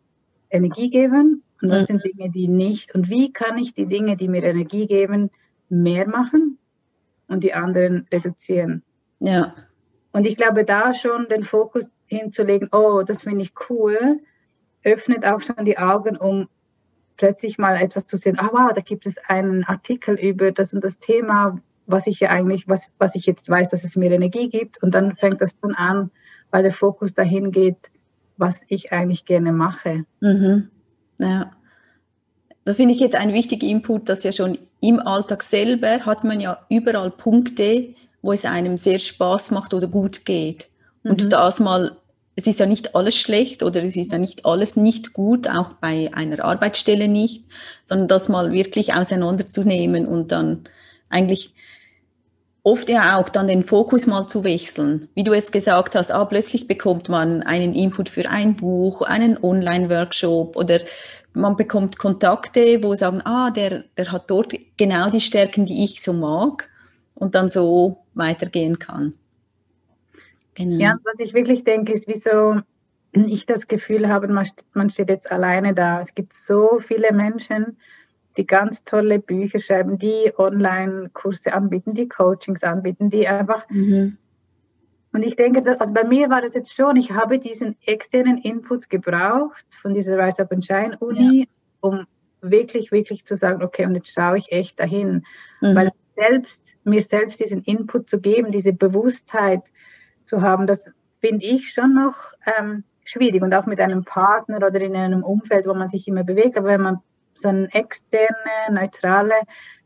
Energie 0.48 0.90
geben 0.90 1.42
und 1.60 1.70
was 1.70 1.82
mhm. 1.82 1.86
sind 1.86 2.04
Dinge, 2.04 2.30
die 2.30 2.46
nicht. 2.46 2.94
Und 2.94 3.08
wie 3.08 3.32
kann 3.32 3.58
ich 3.58 3.74
die 3.74 3.86
Dinge, 3.86 4.16
die 4.16 4.28
mir 4.28 4.44
Energie 4.44 4.86
geben, 4.86 5.30
mehr 5.68 6.06
machen 6.06 6.59
und 7.30 7.44
die 7.44 7.54
anderen 7.54 8.06
reduzieren. 8.12 8.82
Ja. 9.20 9.54
Und 10.12 10.26
ich 10.26 10.36
glaube, 10.36 10.64
da 10.64 10.92
schon 10.92 11.28
den 11.28 11.44
Fokus 11.44 11.88
hinzulegen, 12.06 12.68
oh, 12.72 13.02
das 13.02 13.22
finde 13.22 13.44
ich 13.44 13.52
cool, 13.68 14.20
öffnet 14.82 15.24
auch 15.24 15.40
schon 15.40 15.64
die 15.64 15.78
Augen, 15.78 16.16
um 16.16 16.48
plötzlich 17.16 17.58
mal 17.58 17.76
etwas 17.76 18.06
zu 18.06 18.16
sehen, 18.16 18.38
ah 18.38 18.48
wow, 18.52 18.72
da 18.74 18.80
gibt 18.80 19.06
es 19.06 19.16
einen 19.28 19.64
Artikel 19.64 20.16
über 20.16 20.52
das 20.52 20.72
und 20.72 20.82
das 20.82 20.98
Thema, 20.98 21.60
was 21.86 22.06
ich 22.06 22.20
ja 22.20 22.30
eigentlich, 22.30 22.66
was, 22.66 22.88
was 22.98 23.14
ich 23.14 23.26
jetzt 23.26 23.48
weiß, 23.48 23.68
dass 23.68 23.84
es 23.84 23.96
mir 23.96 24.10
Energie 24.10 24.48
gibt. 24.48 24.82
Und 24.82 24.94
dann 24.94 25.16
fängt 25.16 25.40
das 25.40 25.54
schon 25.60 25.74
an, 25.74 26.10
weil 26.50 26.62
der 26.62 26.72
Fokus 26.72 27.14
dahin 27.14 27.52
geht, 27.52 27.90
was 28.36 28.62
ich 28.68 28.92
eigentlich 28.92 29.26
gerne 29.26 29.52
mache. 29.52 30.04
Mhm. 30.20 30.70
Ja. 31.18 31.52
Das 32.64 32.76
finde 32.76 32.94
ich 32.94 33.00
jetzt 33.00 33.16
ein 33.16 33.32
wichtiger 33.32 33.66
Input, 33.66 34.08
dass 34.08 34.24
ja 34.24 34.32
schon 34.32 34.58
im 34.80 35.00
Alltag 35.00 35.42
selber 35.42 36.00
hat 36.00 36.24
man 36.24 36.40
ja 36.40 36.64
überall 36.68 37.10
Punkte, 37.10 37.94
wo 38.22 38.32
es 38.32 38.44
einem 38.44 38.76
sehr 38.76 38.98
Spaß 38.98 39.50
macht 39.50 39.74
oder 39.74 39.86
gut 39.86 40.24
geht. 40.24 40.68
Und 41.04 41.24
mhm. 41.24 41.30
das 41.30 41.60
mal, 41.60 41.96
es 42.36 42.46
ist 42.46 42.60
ja 42.60 42.66
nicht 42.66 42.94
alles 42.94 43.16
schlecht 43.16 43.62
oder 43.62 43.82
es 43.82 43.96
ist 43.96 44.12
ja 44.12 44.18
nicht 44.18 44.44
alles 44.44 44.76
nicht 44.76 45.12
gut, 45.12 45.48
auch 45.48 45.74
bei 45.74 46.10
einer 46.12 46.44
Arbeitsstelle 46.44 47.08
nicht, 47.08 47.44
sondern 47.84 48.08
das 48.08 48.28
mal 48.28 48.52
wirklich 48.52 48.94
auseinanderzunehmen 48.94 50.06
und 50.06 50.32
dann 50.32 50.64
eigentlich 51.08 51.54
oft 52.62 52.90
ja 52.90 53.18
auch 53.18 53.28
dann 53.28 53.48
den 53.48 53.64
Fokus 53.64 54.06
mal 54.06 54.26
zu 54.26 54.44
wechseln. 54.44 55.08
Wie 55.14 55.24
du 55.24 55.32
es 55.32 55.50
gesagt 55.50 55.94
hast, 55.94 56.10
ah, 56.10 56.24
plötzlich 56.24 56.66
bekommt 56.66 57.08
man 57.08 57.42
einen 57.42 57.74
Input 57.74 58.08
für 58.08 58.28
ein 58.28 58.56
Buch, 58.56 59.02
einen 59.02 59.42
Online-Workshop 59.42 60.56
oder 60.56 60.80
man 61.32 61.56
bekommt 61.56 61.98
Kontakte, 61.98 62.82
wo 62.82 62.94
sagen, 62.94 63.20
ah, 63.24 63.50
der, 63.50 63.84
der 63.96 64.12
hat 64.12 64.30
dort 64.30 64.54
genau 64.76 65.10
die 65.10 65.20
Stärken, 65.20 65.66
die 65.66 65.84
ich 65.84 66.02
so 66.02 66.12
mag 66.12 66.68
und 67.14 67.34
dann 67.34 67.48
so 67.48 67.98
weitergehen 68.14 68.78
kann. 68.78 69.14
Genau. 70.54 70.78
Ja, 70.78 70.96
was 71.04 71.20
ich 71.20 71.32
wirklich 71.32 71.64
denke, 71.64 71.92
ist, 71.92 72.08
wieso 72.08 72.60
ich 73.12 73.46
das 73.46 73.68
Gefühl 73.68 74.08
habe, 74.08 74.28
man 74.28 74.90
steht 74.90 75.08
jetzt 75.08 75.30
alleine 75.30 75.74
da. 75.74 76.00
Es 76.00 76.14
gibt 76.14 76.32
so 76.32 76.78
viele 76.80 77.12
Menschen, 77.12 77.76
die 78.36 78.46
ganz 78.46 78.84
tolle 78.84 79.18
Bücher 79.18 79.58
schreiben, 79.58 79.98
die 79.98 80.32
Online-Kurse 80.36 81.52
anbieten, 81.52 81.94
die 81.94 82.08
Coachings 82.08 82.62
anbieten, 82.62 83.10
die 83.10 83.26
einfach. 83.26 83.68
Mhm. 83.68 84.16
Und 85.12 85.24
ich 85.24 85.36
denke, 85.36 85.62
dass, 85.62 85.80
also 85.80 85.92
bei 85.92 86.04
mir 86.04 86.30
war 86.30 86.40
das 86.40 86.54
jetzt 86.54 86.72
schon, 86.72 86.96
ich 86.96 87.10
habe 87.10 87.38
diesen 87.38 87.76
externen 87.84 88.38
Input 88.38 88.88
gebraucht 88.88 89.66
von 89.82 89.94
dieser 89.94 90.16
Rise 90.18 90.42
Up 90.42 90.52
and 90.52 90.64
Shine 90.64 90.96
Uni, 91.00 91.40
ja. 91.40 91.46
um 91.80 92.06
wirklich, 92.40 92.92
wirklich 92.92 93.24
zu 93.24 93.36
sagen, 93.36 93.62
okay, 93.62 93.86
und 93.86 93.94
jetzt 93.94 94.12
schaue 94.12 94.38
ich 94.38 94.52
echt 94.52 94.78
dahin. 94.78 95.24
Mhm. 95.60 95.74
Weil 95.74 95.90
selbst, 96.14 96.76
mir 96.84 97.02
selbst 97.02 97.40
diesen 97.40 97.62
Input 97.62 98.08
zu 98.08 98.20
geben, 98.20 98.52
diese 98.52 98.72
Bewusstheit 98.72 99.62
zu 100.24 100.42
haben, 100.42 100.66
das 100.66 100.90
finde 101.20 101.44
ich 101.44 101.72
schon 101.72 101.94
noch 101.94 102.14
ähm, 102.58 102.84
schwierig. 103.04 103.42
Und 103.42 103.54
auch 103.54 103.66
mit 103.66 103.80
einem 103.80 104.04
Partner 104.04 104.58
oder 104.58 104.80
in 104.80 104.94
einem 104.94 105.24
Umfeld, 105.24 105.66
wo 105.66 105.74
man 105.74 105.88
sich 105.88 106.06
immer 106.06 106.24
bewegt. 106.24 106.56
Aber 106.56 106.68
wenn 106.68 106.82
man 106.82 106.98
so 107.34 107.48
eine 107.48 107.68
externe, 107.72 108.70
neutrale 108.70 109.34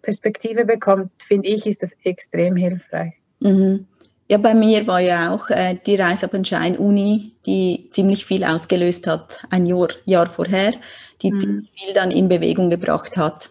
Perspektive 0.02 0.64
bekommt, 0.64 1.10
finde 1.22 1.48
ich, 1.48 1.66
ist 1.66 1.82
das 1.82 1.92
extrem 2.02 2.56
hilfreich. 2.56 3.14
Mhm. 3.40 3.86
Ja, 4.28 4.38
bei 4.38 4.54
mir 4.54 4.86
war 4.86 5.00
ja 5.00 5.34
auch 5.34 5.50
äh, 5.50 5.76
die 5.86 5.96
Reise 5.96 6.26
ab 6.26 6.34
Uni, 6.78 7.32
die 7.44 7.88
ziemlich 7.90 8.24
viel 8.24 8.42
ausgelöst 8.42 9.06
hat, 9.06 9.40
ein 9.50 9.66
Jahr, 9.66 9.88
Jahr 10.06 10.26
vorher, 10.26 10.74
die 11.20 11.30
mhm. 11.30 11.38
ziemlich 11.38 11.70
viel 11.74 11.94
dann 11.94 12.10
in 12.10 12.28
Bewegung 12.28 12.70
gebracht 12.70 13.18
hat. 13.18 13.50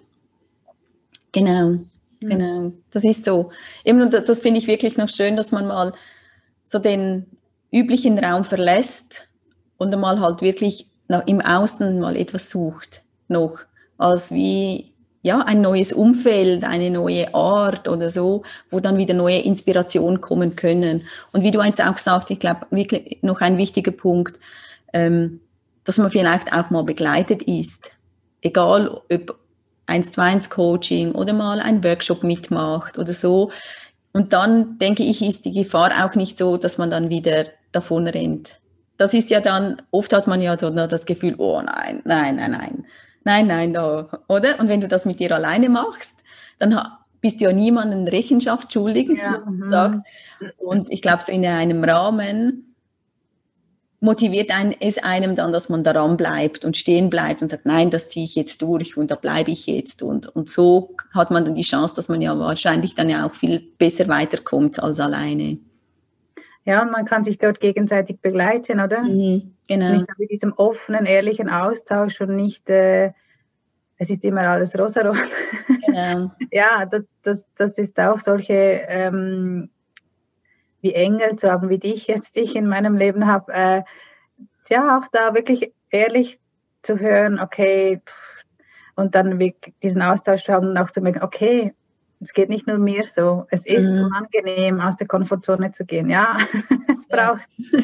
Genau, 1.31 1.67
mhm. 1.69 1.85
genau. 2.19 2.71
Das 2.91 3.03
ist 3.03 3.25
so. 3.25 3.51
Eben, 3.85 4.09
das, 4.09 4.25
das 4.25 4.39
finde 4.39 4.59
ich 4.59 4.67
wirklich 4.67 4.97
noch 4.97 5.09
schön, 5.09 5.35
dass 5.35 5.51
man 5.51 5.67
mal 5.67 5.93
so 6.65 6.79
den 6.79 7.27
üblichen 7.71 8.17
Raum 8.17 8.43
verlässt 8.43 9.27
und 9.77 9.93
einmal 9.93 10.19
halt 10.19 10.41
wirklich 10.41 10.89
nach, 11.07 11.27
im 11.27 11.41
Außen 11.41 11.99
mal 11.99 12.15
etwas 12.15 12.49
sucht 12.49 13.03
noch, 13.27 13.59
als 13.97 14.31
wie 14.31 14.92
ja, 15.23 15.39
ein 15.39 15.61
neues 15.61 15.93
Umfeld, 15.93 16.65
eine 16.65 16.91
neue 16.91 17.33
Art 17.33 17.87
oder 17.87 18.09
so, 18.09 18.43
wo 18.69 18.81
dann 18.81 18.97
wieder 18.97 19.13
neue 19.13 19.39
Inspirationen 19.39 20.19
kommen 20.19 20.57
können. 20.57 21.07
Und 21.31 21.43
wie 21.43 21.51
du 21.51 21.61
eins 21.61 21.79
auch 21.79 21.97
sagst, 21.97 22.29
ich 22.29 22.39
glaube, 22.39 22.67
wirklich 22.71 23.19
noch 23.21 23.39
ein 23.39 23.57
wichtiger 23.57 23.91
Punkt, 23.91 24.37
ähm, 24.91 25.39
dass 25.85 25.97
man 25.97 26.11
vielleicht 26.11 26.53
auch 26.53 26.69
mal 26.69 26.83
begleitet 26.83 27.41
ist. 27.43 27.91
Egal 28.41 28.89
ob 28.89 29.39
1 29.85 30.11
zu 30.11 30.21
1 30.21 30.49
Coaching 30.49 31.13
oder 31.13 31.31
mal 31.31 31.61
ein 31.61 31.83
Workshop 31.85 32.23
mitmacht 32.23 32.97
oder 32.97 33.13
so. 33.13 33.49
Und 34.11 34.33
dann 34.33 34.77
denke 34.77 35.03
ich, 35.03 35.21
ist 35.21 35.45
die 35.45 35.53
Gefahr 35.53 36.05
auch 36.05 36.15
nicht 36.15 36.37
so, 36.37 36.57
dass 36.57 36.77
man 36.77 36.91
dann 36.91 37.09
wieder 37.09 37.45
davon 37.71 38.07
rennt. 38.07 38.57
Das 38.97 39.13
ist 39.13 39.29
ja 39.29 39.39
dann, 39.39 39.81
oft 39.89 40.11
hat 40.11 40.27
man 40.27 40.41
ja 40.41 40.57
so 40.57 40.69
das 40.69 41.05
Gefühl, 41.05 41.35
oh 41.37 41.61
nein, 41.61 42.01
nein, 42.03 42.35
nein, 42.35 42.51
nein 42.51 42.85
nein, 43.23 43.47
nein, 43.47 43.73
da, 43.73 44.09
oder? 44.27 44.59
Und 44.59 44.69
wenn 44.69 44.81
du 44.81 44.87
das 44.87 45.05
mit 45.05 45.19
dir 45.19 45.33
alleine 45.33 45.69
machst, 45.69 46.19
dann 46.59 46.79
bist 47.21 47.39
du 47.39 47.45
ja 47.45 47.53
niemandem 47.53 48.05
Rechenschaft 48.05 48.73
schuldig. 48.73 49.09
Ja, 49.17 49.39
mhm. 49.39 50.03
und 50.57 50.91
ich 50.91 51.01
glaube, 51.01 51.23
so 51.25 51.31
in 51.31 51.45
einem 51.45 51.83
Rahmen 51.83 52.75
motiviert 54.03 54.51
ein, 54.53 54.75
es 54.81 54.97
einem 54.97 55.33
dann, 55.35 55.53
dass 55.53 55.69
man 55.69 55.85
daran 55.85 56.17
bleibt 56.17 56.65
und 56.65 56.75
stehen 56.75 57.09
bleibt 57.09 57.41
und 57.41 57.47
sagt, 57.47 57.65
nein, 57.65 57.89
das 57.89 58.09
ziehe 58.09 58.25
ich 58.25 58.35
jetzt 58.35 58.61
durch 58.61 58.97
und 58.97 59.09
da 59.09 59.15
bleibe 59.15 59.51
ich 59.51 59.65
jetzt. 59.65 60.03
Und, 60.03 60.27
und 60.27 60.49
so 60.49 60.97
hat 61.13 61.31
man 61.31 61.45
dann 61.45 61.55
die 61.55 61.61
Chance, 61.61 61.95
dass 61.95 62.09
man 62.09 62.21
ja 62.21 62.37
wahrscheinlich 62.37 62.95
dann 62.95 63.09
ja 63.09 63.25
auch 63.25 63.33
viel 63.33 63.61
besser 63.77 64.09
weiterkommt 64.09 64.83
als 64.83 64.99
alleine. 64.99 65.57
Ja, 66.65 66.85
man 66.85 67.05
kann 67.05 67.23
sich 67.23 67.37
dort 67.37 67.59
gegenseitig 67.59 68.19
begleiten, 68.21 68.79
oder? 68.79 69.01
Mhm, 69.01 69.55
genau. 69.67 69.93
Nicht 69.93 70.07
mit 70.17 70.31
diesem 70.31 70.53
offenen, 70.53 71.05
ehrlichen 71.05 71.49
Austausch 71.49 72.21
und 72.21 72.35
nicht, 72.35 72.69
äh, 72.69 73.11
es 73.97 74.09
ist 74.09 74.23
immer 74.23 74.41
alles 74.41 74.77
rosarot. 74.77 75.17
Genau. 75.85 76.31
ja, 76.51 76.85
das, 76.85 77.03
das, 77.21 77.47
das 77.55 77.77
ist 77.77 77.99
auch 77.99 78.19
solche, 78.19 78.81
ähm, 78.87 79.69
wie 80.81 80.93
Engel 80.93 81.35
zu 81.35 81.51
haben, 81.51 81.69
wie 81.69 81.79
dich 81.79 82.07
jetzt, 82.07 82.37
ich 82.37 82.55
in 82.55 82.67
meinem 82.67 82.95
Leben 82.95 83.27
habe. 83.27 83.53
Äh, 83.53 83.83
ja, 84.69 84.97
auch 84.97 85.07
da 85.11 85.33
wirklich 85.33 85.73
ehrlich 85.91 86.39
zu 86.81 86.99
hören, 86.99 87.39
okay, 87.39 88.01
pff, 88.05 88.33
und 88.95 89.15
dann 89.15 89.39
diesen 89.81 90.01
Austausch 90.01 90.43
zu 90.43 90.53
haben 90.53 90.69
und 90.69 90.77
auch 90.77 90.91
zu 90.91 91.01
merken, 91.01 91.23
okay, 91.23 91.73
es 92.23 92.33
geht 92.33 92.49
nicht 92.49 92.67
nur 92.67 92.77
mir 92.77 93.05
so. 93.05 93.45
Es 93.49 93.65
ist 93.65 93.89
mhm. 93.89 94.05
unangenehm, 94.05 94.79
aus 94.79 94.95
der 94.95 95.07
Komfortzone 95.07 95.71
zu 95.71 95.85
gehen. 95.85 96.09
Ja, 96.09 96.37
es 96.97 97.07
braucht 97.07 97.41
ja. 97.57 97.79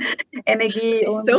Energie 0.46 1.06
und 1.08 1.30
äh, 1.30 1.34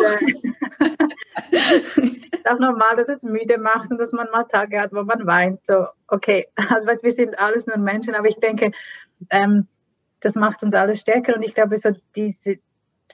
ist 1.50 2.46
auch 2.50 2.58
normal, 2.58 2.96
dass 2.96 3.08
es 3.08 3.22
müde 3.22 3.58
macht 3.58 3.90
und 3.90 3.98
dass 3.98 4.12
man 4.12 4.28
mal 4.30 4.44
Tage 4.44 4.80
hat, 4.80 4.92
wo 4.92 5.02
man 5.02 5.26
weint. 5.26 5.64
So, 5.66 5.86
okay, 6.08 6.46
also 6.54 6.86
weißt, 6.86 7.02
wir 7.02 7.12
sind 7.12 7.38
alles 7.38 7.66
nur 7.66 7.78
Menschen, 7.78 8.14
aber 8.14 8.28
ich 8.28 8.36
denke, 8.36 8.72
ähm, 9.30 9.66
das 10.20 10.34
macht 10.34 10.62
uns 10.62 10.74
alles 10.74 11.00
stärker 11.00 11.34
und 11.34 11.42
ich 11.42 11.54
glaube, 11.54 11.78
so 11.78 11.90
diese, 12.14 12.58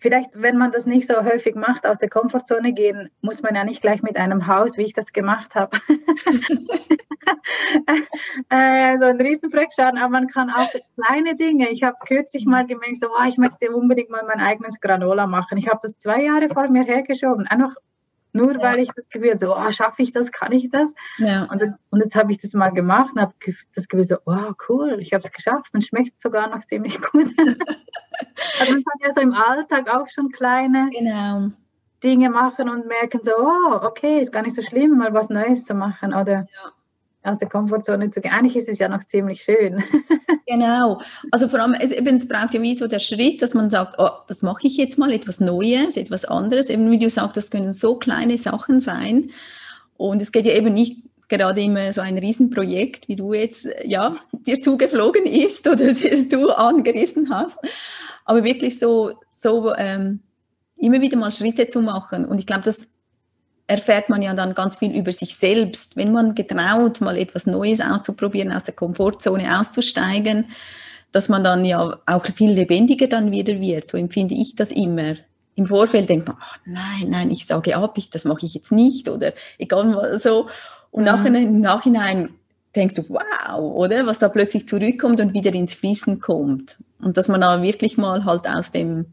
vielleicht, 0.00 0.30
wenn 0.34 0.56
man 0.56 0.72
das 0.72 0.86
nicht 0.86 1.06
so 1.06 1.24
häufig 1.24 1.54
macht, 1.54 1.86
aus 1.86 1.98
der 1.98 2.08
Komfortzone 2.08 2.72
gehen, 2.72 3.10
muss 3.20 3.42
man 3.42 3.54
ja 3.54 3.64
nicht 3.64 3.82
gleich 3.82 4.02
mit 4.02 4.16
einem 4.16 4.46
Haus, 4.46 4.76
wie 4.76 4.84
ich 4.84 4.94
das 4.94 5.12
gemacht 5.12 5.54
habe, 5.54 5.78
äh, 8.50 8.98
so 8.98 9.04
ein 9.04 9.20
Riesenprojekt 9.20 9.72
starten, 9.72 9.98
aber 9.98 10.10
man 10.10 10.28
kann 10.28 10.50
auch 10.50 10.70
kleine 10.94 11.36
Dinge. 11.36 11.70
Ich 11.70 11.82
habe 11.82 11.96
kürzlich 12.06 12.46
mal 12.46 12.66
gemerkt, 12.66 13.00
so, 13.00 13.08
oh, 13.08 13.28
ich 13.28 13.36
möchte 13.36 13.70
unbedingt 13.70 14.10
mal 14.10 14.24
mein 14.26 14.40
eigenes 14.40 14.80
Granola 14.80 15.26
machen. 15.26 15.58
Ich 15.58 15.68
habe 15.68 15.80
das 15.82 15.96
zwei 15.98 16.22
Jahre 16.22 16.48
vor 16.48 16.68
mir 16.68 16.84
hergeschoben, 16.84 17.46
einfach 17.46 17.74
nur 18.36 18.54
ja. 18.54 18.62
weil 18.62 18.78
ich 18.80 18.90
das 18.94 19.08
Gefühl 19.08 19.36
so, 19.38 19.56
oh, 19.56 19.70
schaffe 19.70 20.02
ich 20.02 20.12
das, 20.12 20.30
kann 20.30 20.52
ich 20.52 20.70
das? 20.70 20.92
Ja. 21.18 21.44
Und, 21.44 21.62
und 21.90 22.00
jetzt 22.00 22.14
habe 22.14 22.32
ich 22.32 22.38
das 22.38 22.52
mal 22.52 22.70
gemacht 22.70 23.10
und 23.14 23.20
habe 23.20 23.34
das 23.74 23.88
Gefühl 23.88 24.04
so, 24.04 24.16
oh, 24.26 24.52
cool, 24.68 24.98
ich 25.00 25.12
habe 25.12 25.24
es 25.24 25.32
geschafft 25.32 25.72
und 25.74 25.84
schmeckt 25.84 26.20
sogar 26.22 26.48
noch 26.48 26.64
ziemlich 26.64 27.00
gut. 27.00 27.28
also 28.60 28.72
man 28.72 28.84
kann 28.84 29.00
ja 29.02 29.12
so 29.12 29.20
im 29.20 29.34
Alltag 29.34 29.94
auch 29.94 30.08
schon 30.08 30.30
kleine 30.30 30.90
genau. 30.90 31.50
Dinge 32.04 32.30
machen 32.30 32.68
und 32.68 32.86
merken 32.86 33.20
so, 33.22 33.32
oh, 33.36 33.80
okay, 33.82 34.20
ist 34.20 34.32
gar 34.32 34.42
nicht 34.42 34.54
so 34.54 34.62
schlimm, 34.62 34.98
mal 34.98 35.14
was 35.14 35.30
Neues 35.30 35.64
zu 35.64 35.74
machen 35.74 36.14
oder 36.14 36.46
ja 36.52 36.72
aus 37.26 37.38
der 37.38 37.48
Komfortzone 37.48 38.10
zu 38.10 38.20
gehen. 38.20 38.32
Eigentlich 38.32 38.56
ist 38.56 38.68
es 38.68 38.78
ja 38.78 38.88
noch 38.88 39.04
ziemlich 39.04 39.42
schön. 39.42 39.82
genau. 40.46 41.00
Also 41.30 41.48
vor 41.48 41.60
allem, 41.60 41.74
es, 41.74 41.90
eben, 41.90 42.16
es 42.16 42.28
braucht 42.28 42.54
ja 42.54 42.62
wie 42.62 42.74
so 42.74 42.86
der 42.86 42.98
Schritt, 42.98 43.42
dass 43.42 43.54
man 43.54 43.70
sagt, 43.70 43.96
oh, 43.98 44.10
das 44.28 44.42
mache 44.42 44.66
ich 44.66 44.76
jetzt 44.76 44.98
mal, 44.98 45.12
etwas 45.12 45.40
Neues, 45.40 45.96
etwas 45.96 46.24
anderes. 46.24 46.68
Eben 46.68 46.90
wie 46.90 46.98
du 46.98 47.10
sagst, 47.10 47.36
das 47.36 47.50
können 47.50 47.72
so 47.72 47.96
kleine 47.96 48.38
Sachen 48.38 48.80
sein. 48.80 49.30
Und 49.96 50.22
es 50.22 50.32
geht 50.32 50.46
ja 50.46 50.52
eben 50.52 50.72
nicht 50.72 51.02
gerade 51.28 51.60
immer 51.60 51.92
so 51.92 52.00
ein 52.00 52.18
Riesenprojekt, 52.18 53.08
wie 53.08 53.16
du 53.16 53.34
jetzt 53.34 53.68
ja 53.84 54.14
dir 54.32 54.60
zugeflogen 54.60 55.26
ist 55.26 55.66
oder 55.66 55.92
du 56.28 56.50
angerissen 56.50 57.30
hast. 57.30 57.58
Aber 58.24 58.44
wirklich 58.44 58.78
so, 58.78 59.12
so 59.30 59.74
ähm, 59.74 60.20
immer 60.76 61.00
wieder 61.00 61.16
mal 61.16 61.32
Schritte 61.32 61.66
zu 61.66 61.80
machen. 61.80 62.24
Und 62.24 62.38
ich 62.38 62.46
glaube, 62.46 62.62
das 62.62 62.88
erfährt 63.66 64.08
man 64.08 64.22
ja 64.22 64.34
dann 64.34 64.54
ganz 64.54 64.78
viel 64.78 64.94
über 64.94 65.12
sich 65.12 65.36
selbst. 65.36 65.96
Wenn 65.96 66.12
man 66.12 66.34
getraut, 66.34 67.00
mal 67.00 67.18
etwas 67.18 67.46
Neues 67.46 67.80
auszuprobieren, 67.80 68.52
aus 68.52 68.64
der 68.64 68.74
Komfortzone 68.74 69.58
auszusteigen, 69.58 70.46
dass 71.12 71.28
man 71.28 71.42
dann 71.42 71.64
ja 71.64 71.98
auch 72.06 72.26
viel 72.26 72.52
lebendiger 72.52 73.06
dann 73.06 73.30
wieder 73.30 73.60
wird. 73.60 73.88
So 73.88 73.96
empfinde 73.96 74.34
ich 74.34 74.54
das 74.54 74.70
immer. 74.70 75.16
Im 75.54 75.66
Vorfeld 75.66 76.08
denkt 76.08 76.28
man, 76.28 76.36
oh 76.38 76.58
nein, 76.66 77.06
nein, 77.08 77.30
ich 77.30 77.46
sage 77.46 77.76
ab, 77.76 77.96
ich, 77.96 78.10
das 78.10 78.24
mache 78.24 78.44
ich 78.44 78.54
jetzt 78.54 78.72
nicht 78.72 79.08
oder 79.08 79.32
egal 79.58 79.96
was 79.96 80.22
so. 80.22 80.48
Und 80.90 81.02
mhm. 81.02 81.06
nachher, 81.06 81.34
im 81.34 81.60
Nachhinein 81.60 82.28
denkst 82.74 82.94
du, 82.94 83.08
wow, 83.08 83.58
oder? 83.58 84.06
Was 84.06 84.18
da 84.18 84.28
plötzlich 84.28 84.68
zurückkommt 84.68 85.20
und 85.20 85.32
wieder 85.32 85.54
ins 85.54 85.74
Fließen 85.74 86.20
kommt. 86.20 86.76
Und 87.00 87.16
dass 87.16 87.28
man 87.28 87.40
da 87.40 87.62
wirklich 87.62 87.96
mal 87.96 88.24
halt 88.24 88.46
aus 88.46 88.70
dem, 88.70 89.06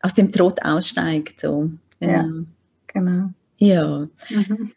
aus 0.00 0.14
dem 0.14 0.32
Trott 0.32 0.62
aussteigt. 0.64 1.40
So. 1.42 1.70
Ja, 2.00 2.26
genau. 2.86 3.30
Ja. 3.58 4.08
Mhm. 4.28 4.72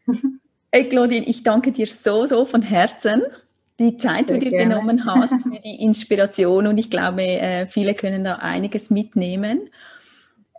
Hey 0.71 0.89
Claudine, 0.89 1.25
ich 1.25 1.43
danke 1.43 1.71
dir 1.71 1.87
so, 1.87 2.25
so 2.25 2.45
von 2.45 2.61
Herzen. 2.61 3.23
Die 3.79 3.95
Zeit, 3.97 4.29
die 4.29 4.33
du 4.33 4.39
dir 4.39 4.49
gerne. 4.51 4.75
genommen 4.75 5.05
hast, 5.05 5.43
für 5.43 5.59
die 5.63 5.83
Inspiration 5.83 6.67
und 6.67 6.77
ich 6.77 6.89
glaube, 6.89 7.23
äh, 7.23 7.67
viele 7.67 7.93
können 7.93 8.23
da 8.23 8.35
einiges 8.35 8.89
mitnehmen. 8.89 9.69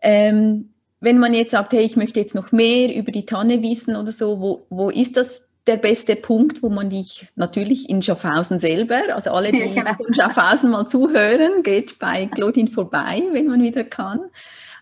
Ähm, 0.03 0.71
wenn 1.01 1.19
man 1.19 1.35
jetzt 1.35 1.51
sagt, 1.51 1.73
hey, 1.73 1.83
ich 1.83 1.97
möchte 1.97 2.21
jetzt 2.21 2.35
noch 2.35 2.53
mehr 2.53 2.95
über 2.95 3.12
die 3.12 3.27
Tanne 3.27 3.62
wissen 3.62 3.97
oder 3.97 4.12
so, 4.12 4.41
wo, 4.41 4.66
wo 4.71 4.91
ist 4.91 5.16
das 5.16 5.49
der 5.66 5.77
beste 5.77 6.16
Punkt, 6.16 6.62
wo 6.62 6.71
man 6.71 6.91
dich 6.91 7.29
natürlich 7.37 7.91
in 7.91 8.03
Schaffhausen 8.03 8.59
selber, 8.59 9.14
also 9.14 9.31
alle, 9.31 9.53
die 9.53 9.59
ja, 9.59 9.83
genau. 9.83 10.07
in 10.07 10.14
Schaffhausen 10.14 10.71
mal 10.71 10.89
zuhören, 10.89 11.62
geht 11.62 11.99
bei 11.99 12.27
Claudine 12.27 12.71
vorbei, 12.71 13.23
wenn 13.33 13.47
man 13.47 13.62
wieder 13.62 13.85
kann. 13.85 14.21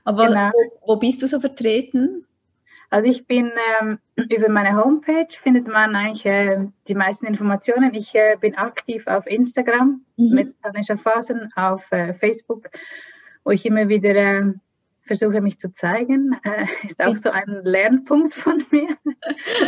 Aber 0.04 0.28
genau. 0.28 0.50
wo, 0.80 0.92
wo, 0.92 0.96
bist 0.96 1.20
du 1.22 1.26
so 1.26 1.40
vertreten? 1.40 2.24
Also 2.90 3.08
ich 3.08 3.26
bin 3.26 3.52
ähm, 3.80 3.98
über 4.16 4.48
meine 4.48 4.76
Homepage 4.76 5.28
findet 5.30 5.66
man 5.66 5.94
eigentlich 5.94 6.26
äh, 6.26 6.66
die 6.88 6.94
meisten 6.94 7.26
Informationen. 7.26 7.94
Ich 7.94 8.14
äh, 8.14 8.36
bin 8.40 8.56
aktiv 8.56 9.06
auf 9.06 9.26
Instagram 9.26 10.04
mhm. 10.16 10.34
mit 10.34 10.62
Tanisha 10.62 10.96
Phasen, 10.96 11.50
auf 11.56 11.90
äh, 11.92 12.14
Facebook, 12.14 12.68
wo 13.44 13.50
ich 13.50 13.66
immer 13.66 13.88
wieder 13.88 14.14
äh, 14.14 14.52
versuche 15.06 15.40
mich 15.40 15.58
zu 15.58 15.72
zeigen. 15.72 16.36
Äh, 16.42 16.66
ist 16.86 17.02
auch 17.02 17.16
so 17.16 17.30
ein 17.30 17.60
Lernpunkt 17.62 18.34
von 18.34 18.64
mir, 18.70 18.96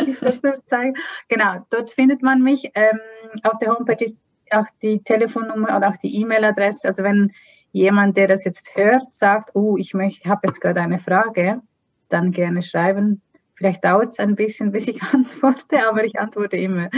mich 0.05 0.19
so 0.19 0.31
zu 0.31 0.63
zeigen. 0.65 0.95
Genau, 1.27 1.65
dort 1.69 1.89
findet 1.89 2.21
man 2.21 2.41
mich. 2.41 2.71
Ähm, 2.75 2.99
auf 3.43 3.57
der 3.59 3.75
Homepage 3.75 4.03
ist 4.03 4.17
auch 4.51 4.65
die 4.81 5.01
Telefonnummer 5.03 5.77
oder 5.77 5.89
auch 5.89 5.97
die 5.97 6.21
E-Mail-Adresse. 6.21 6.87
Also 6.87 7.03
wenn 7.03 7.31
jemand, 7.71 8.17
der 8.17 8.27
das 8.27 8.43
jetzt 8.43 8.75
hört, 8.75 9.13
sagt, 9.13 9.55
oh, 9.55 9.77
ich 9.77 9.93
habe 9.93 10.47
jetzt 10.47 10.59
gerade 10.59 10.81
eine 10.81 10.99
Frage, 10.99 11.61
dann 12.09 12.31
gerne 12.31 12.61
schreiben. 12.61 13.21
Vielleicht 13.55 13.83
dauert 13.83 14.13
es 14.13 14.19
ein 14.19 14.35
bisschen, 14.35 14.71
bis 14.71 14.87
ich 14.87 15.01
antworte, 15.13 15.87
aber 15.87 16.03
ich 16.03 16.19
antworte 16.19 16.57
immer. 16.57 16.89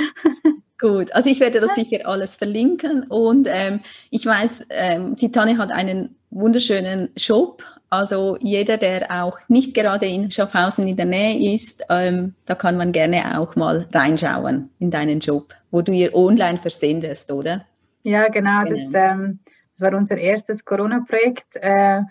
Gut, 0.80 1.12
also 1.14 1.30
ich 1.30 1.40
werde 1.40 1.60
das 1.60 1.76
sicher 1.76 2.08
alles 2.08 2.36
verlinken 2.36 3.04
und 3.04 3.48
ähm, 3.48 3.82
ich 4.10 4.26
weiß, 4.26 4.66
ähm, 4.70 5.16
die 5.16 5.32
Tanne 5.32 5.58
hat 5.60 5.72
einen 5.72 6.16
wunderschönen 6.32 7.10
Shop. 7.16 7.64
Also 7.90 8.38
jeder, 8.40 8.78
der 8.78 9.24
auch 9.24 9.38
nicht 9.48 9.76
gerade 9.76 10.08
in 10.08 10.32
Schaffhausen 10.32 10.88
in 10.88 10.96
der 10.96 11.06
Nähe 11.06 11.54
ist, 11.54 11.84
ähm, 11.90 12.34
da 12.46 12.56
kann 12.56 12.78
man 12.78 12.94
gerne 12.94 13.40
auch 13.40 13.56
mal 13.56 13.88
reinschauen 13.94 14.72
in 14.80 14.90
deinen 14.90 15.20
Job, 15.20 15.54
wo 15.70 15.82
du 15.82 15.92
ihr 15.92 16.16
online 16.16 16.58
versendest, 16.58 17.32
oder? 17.32 17.66
Ja, 18.04 18.28
genau. 18.30 18.64
genau. 18.64 18.92
Das 18.94 19.12
ähm, 19.12 19.40
Das 19.74 19.82
war 19.82 19.98
unser 19.98 20.18
erstes 20.18 20.66
Corona-Projekt. 20.66 21.58
Äh, 21.58 22.02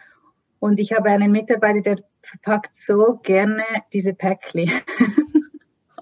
und 0.61 0.79
ich 0.79 0.93
habe 0.93 1.09
einen 1.09 1.33
Mitarbeiter, 1.33 1.81
der 1.81 2.05
verpackt 2.23 2.75
so 2.75 3.19
gerne 3.23 3.65
diese 3.93 4.15
Päckchen. 4.15 4.71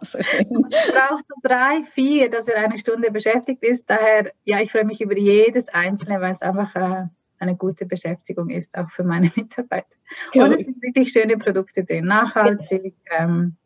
Also 0.01 0.19
braucht 0.19 1.25
so 1.29 1.35
drei, 1.43 1.83
vier, 1.83 2.31
dass 2.31 2.47
er 2.47 2.62
eine 2.64 2.79
Stunde 2.79 3.11
beschäftigt 3.11 3.64
ist. 3.64 3.91
Daher, 3.91 4.31
ja, 4.45 4.61
ich 4.61 4.71
freue 4.71 4.85
mich 4.85 5.01
über 5.01 5.16
jedes 5.16 5.69
einzelne, 5.69 6.21
weil 6.21 6.31
es 6.31 6.41
einfach 6.41 6.75
äh, 6.77 7.07
eine 7.41 7.57
gute 7.57 7.87
Beschäftigung 7.87 8.51
ist, 8.51 8.77
auch 8.77 8.91
für 8.91 9.05
meine 9.05 9.33
Mitarbeiter. 9.37 9.87
Cool. 10.35 10.43
Und 10.45 10.53
es 10.53 10.59
sind 10.59 10.83
wirklich 10.83 11.11
schöne 11.11 11.37
Produkte 11.37 11.85
drin, 11.85 12.07
nachhaltig, 12.07 12.95
ähm, 13.19 13.57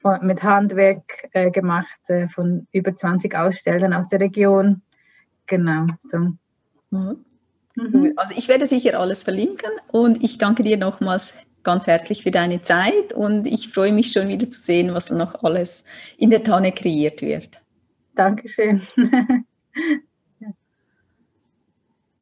von, 0.00 0.26
mit 0.26 0.42
Handwerk 0.42 1.28
äh, 1.32 1.50
gemacht, 1.50 1.98
äh, 2.08 2.28
von 2.28 2.66
über 2.72 2.94
20 2.94 3.34
Ausstellern 3.34 3.92
aus 3.92 4.08
der 4.08 4.20
Region. 4.20 4.82
Genau, 5.46 5.86
so. 6.02 6.18
Mhm. 6.90 7.24
Mhm. 7.76 8.12
Also 8.16 8.34
ich 8.36 8.48
werde 8.48 8.66
sicher 8.66 8.98
alles 8.98 9.24
verlinken 9.24 9.70
und 9.88 10.22
ich 10.22 10.38
danke 10.38 10.62
dir 10.62 10.78
nochmals 10.78 11.34
ganz 11.66 11.88
herzlich 11.88 12.22
für 12.22 12.30
deine 12.30 12.62
Zeit 12.62 13.12
und 13.12 13.44
ich 13.44 13.70
freue 13.70 13.92
mich 13.92 14.12
schon 14.12 14.28
wieder 14.28 14.48
zu 14.48 14.60
sehen, 14.60 14.94
was 14.94 15.10
noch 15.10 15.42
alles 15.42 15.84
in 16.16 16.30
der 16.30 16.44
Tonne 16.44 16.70
kreiert 16.70 17.22
wird. 17.22 17.60
Dankeschön. 18.14 18.80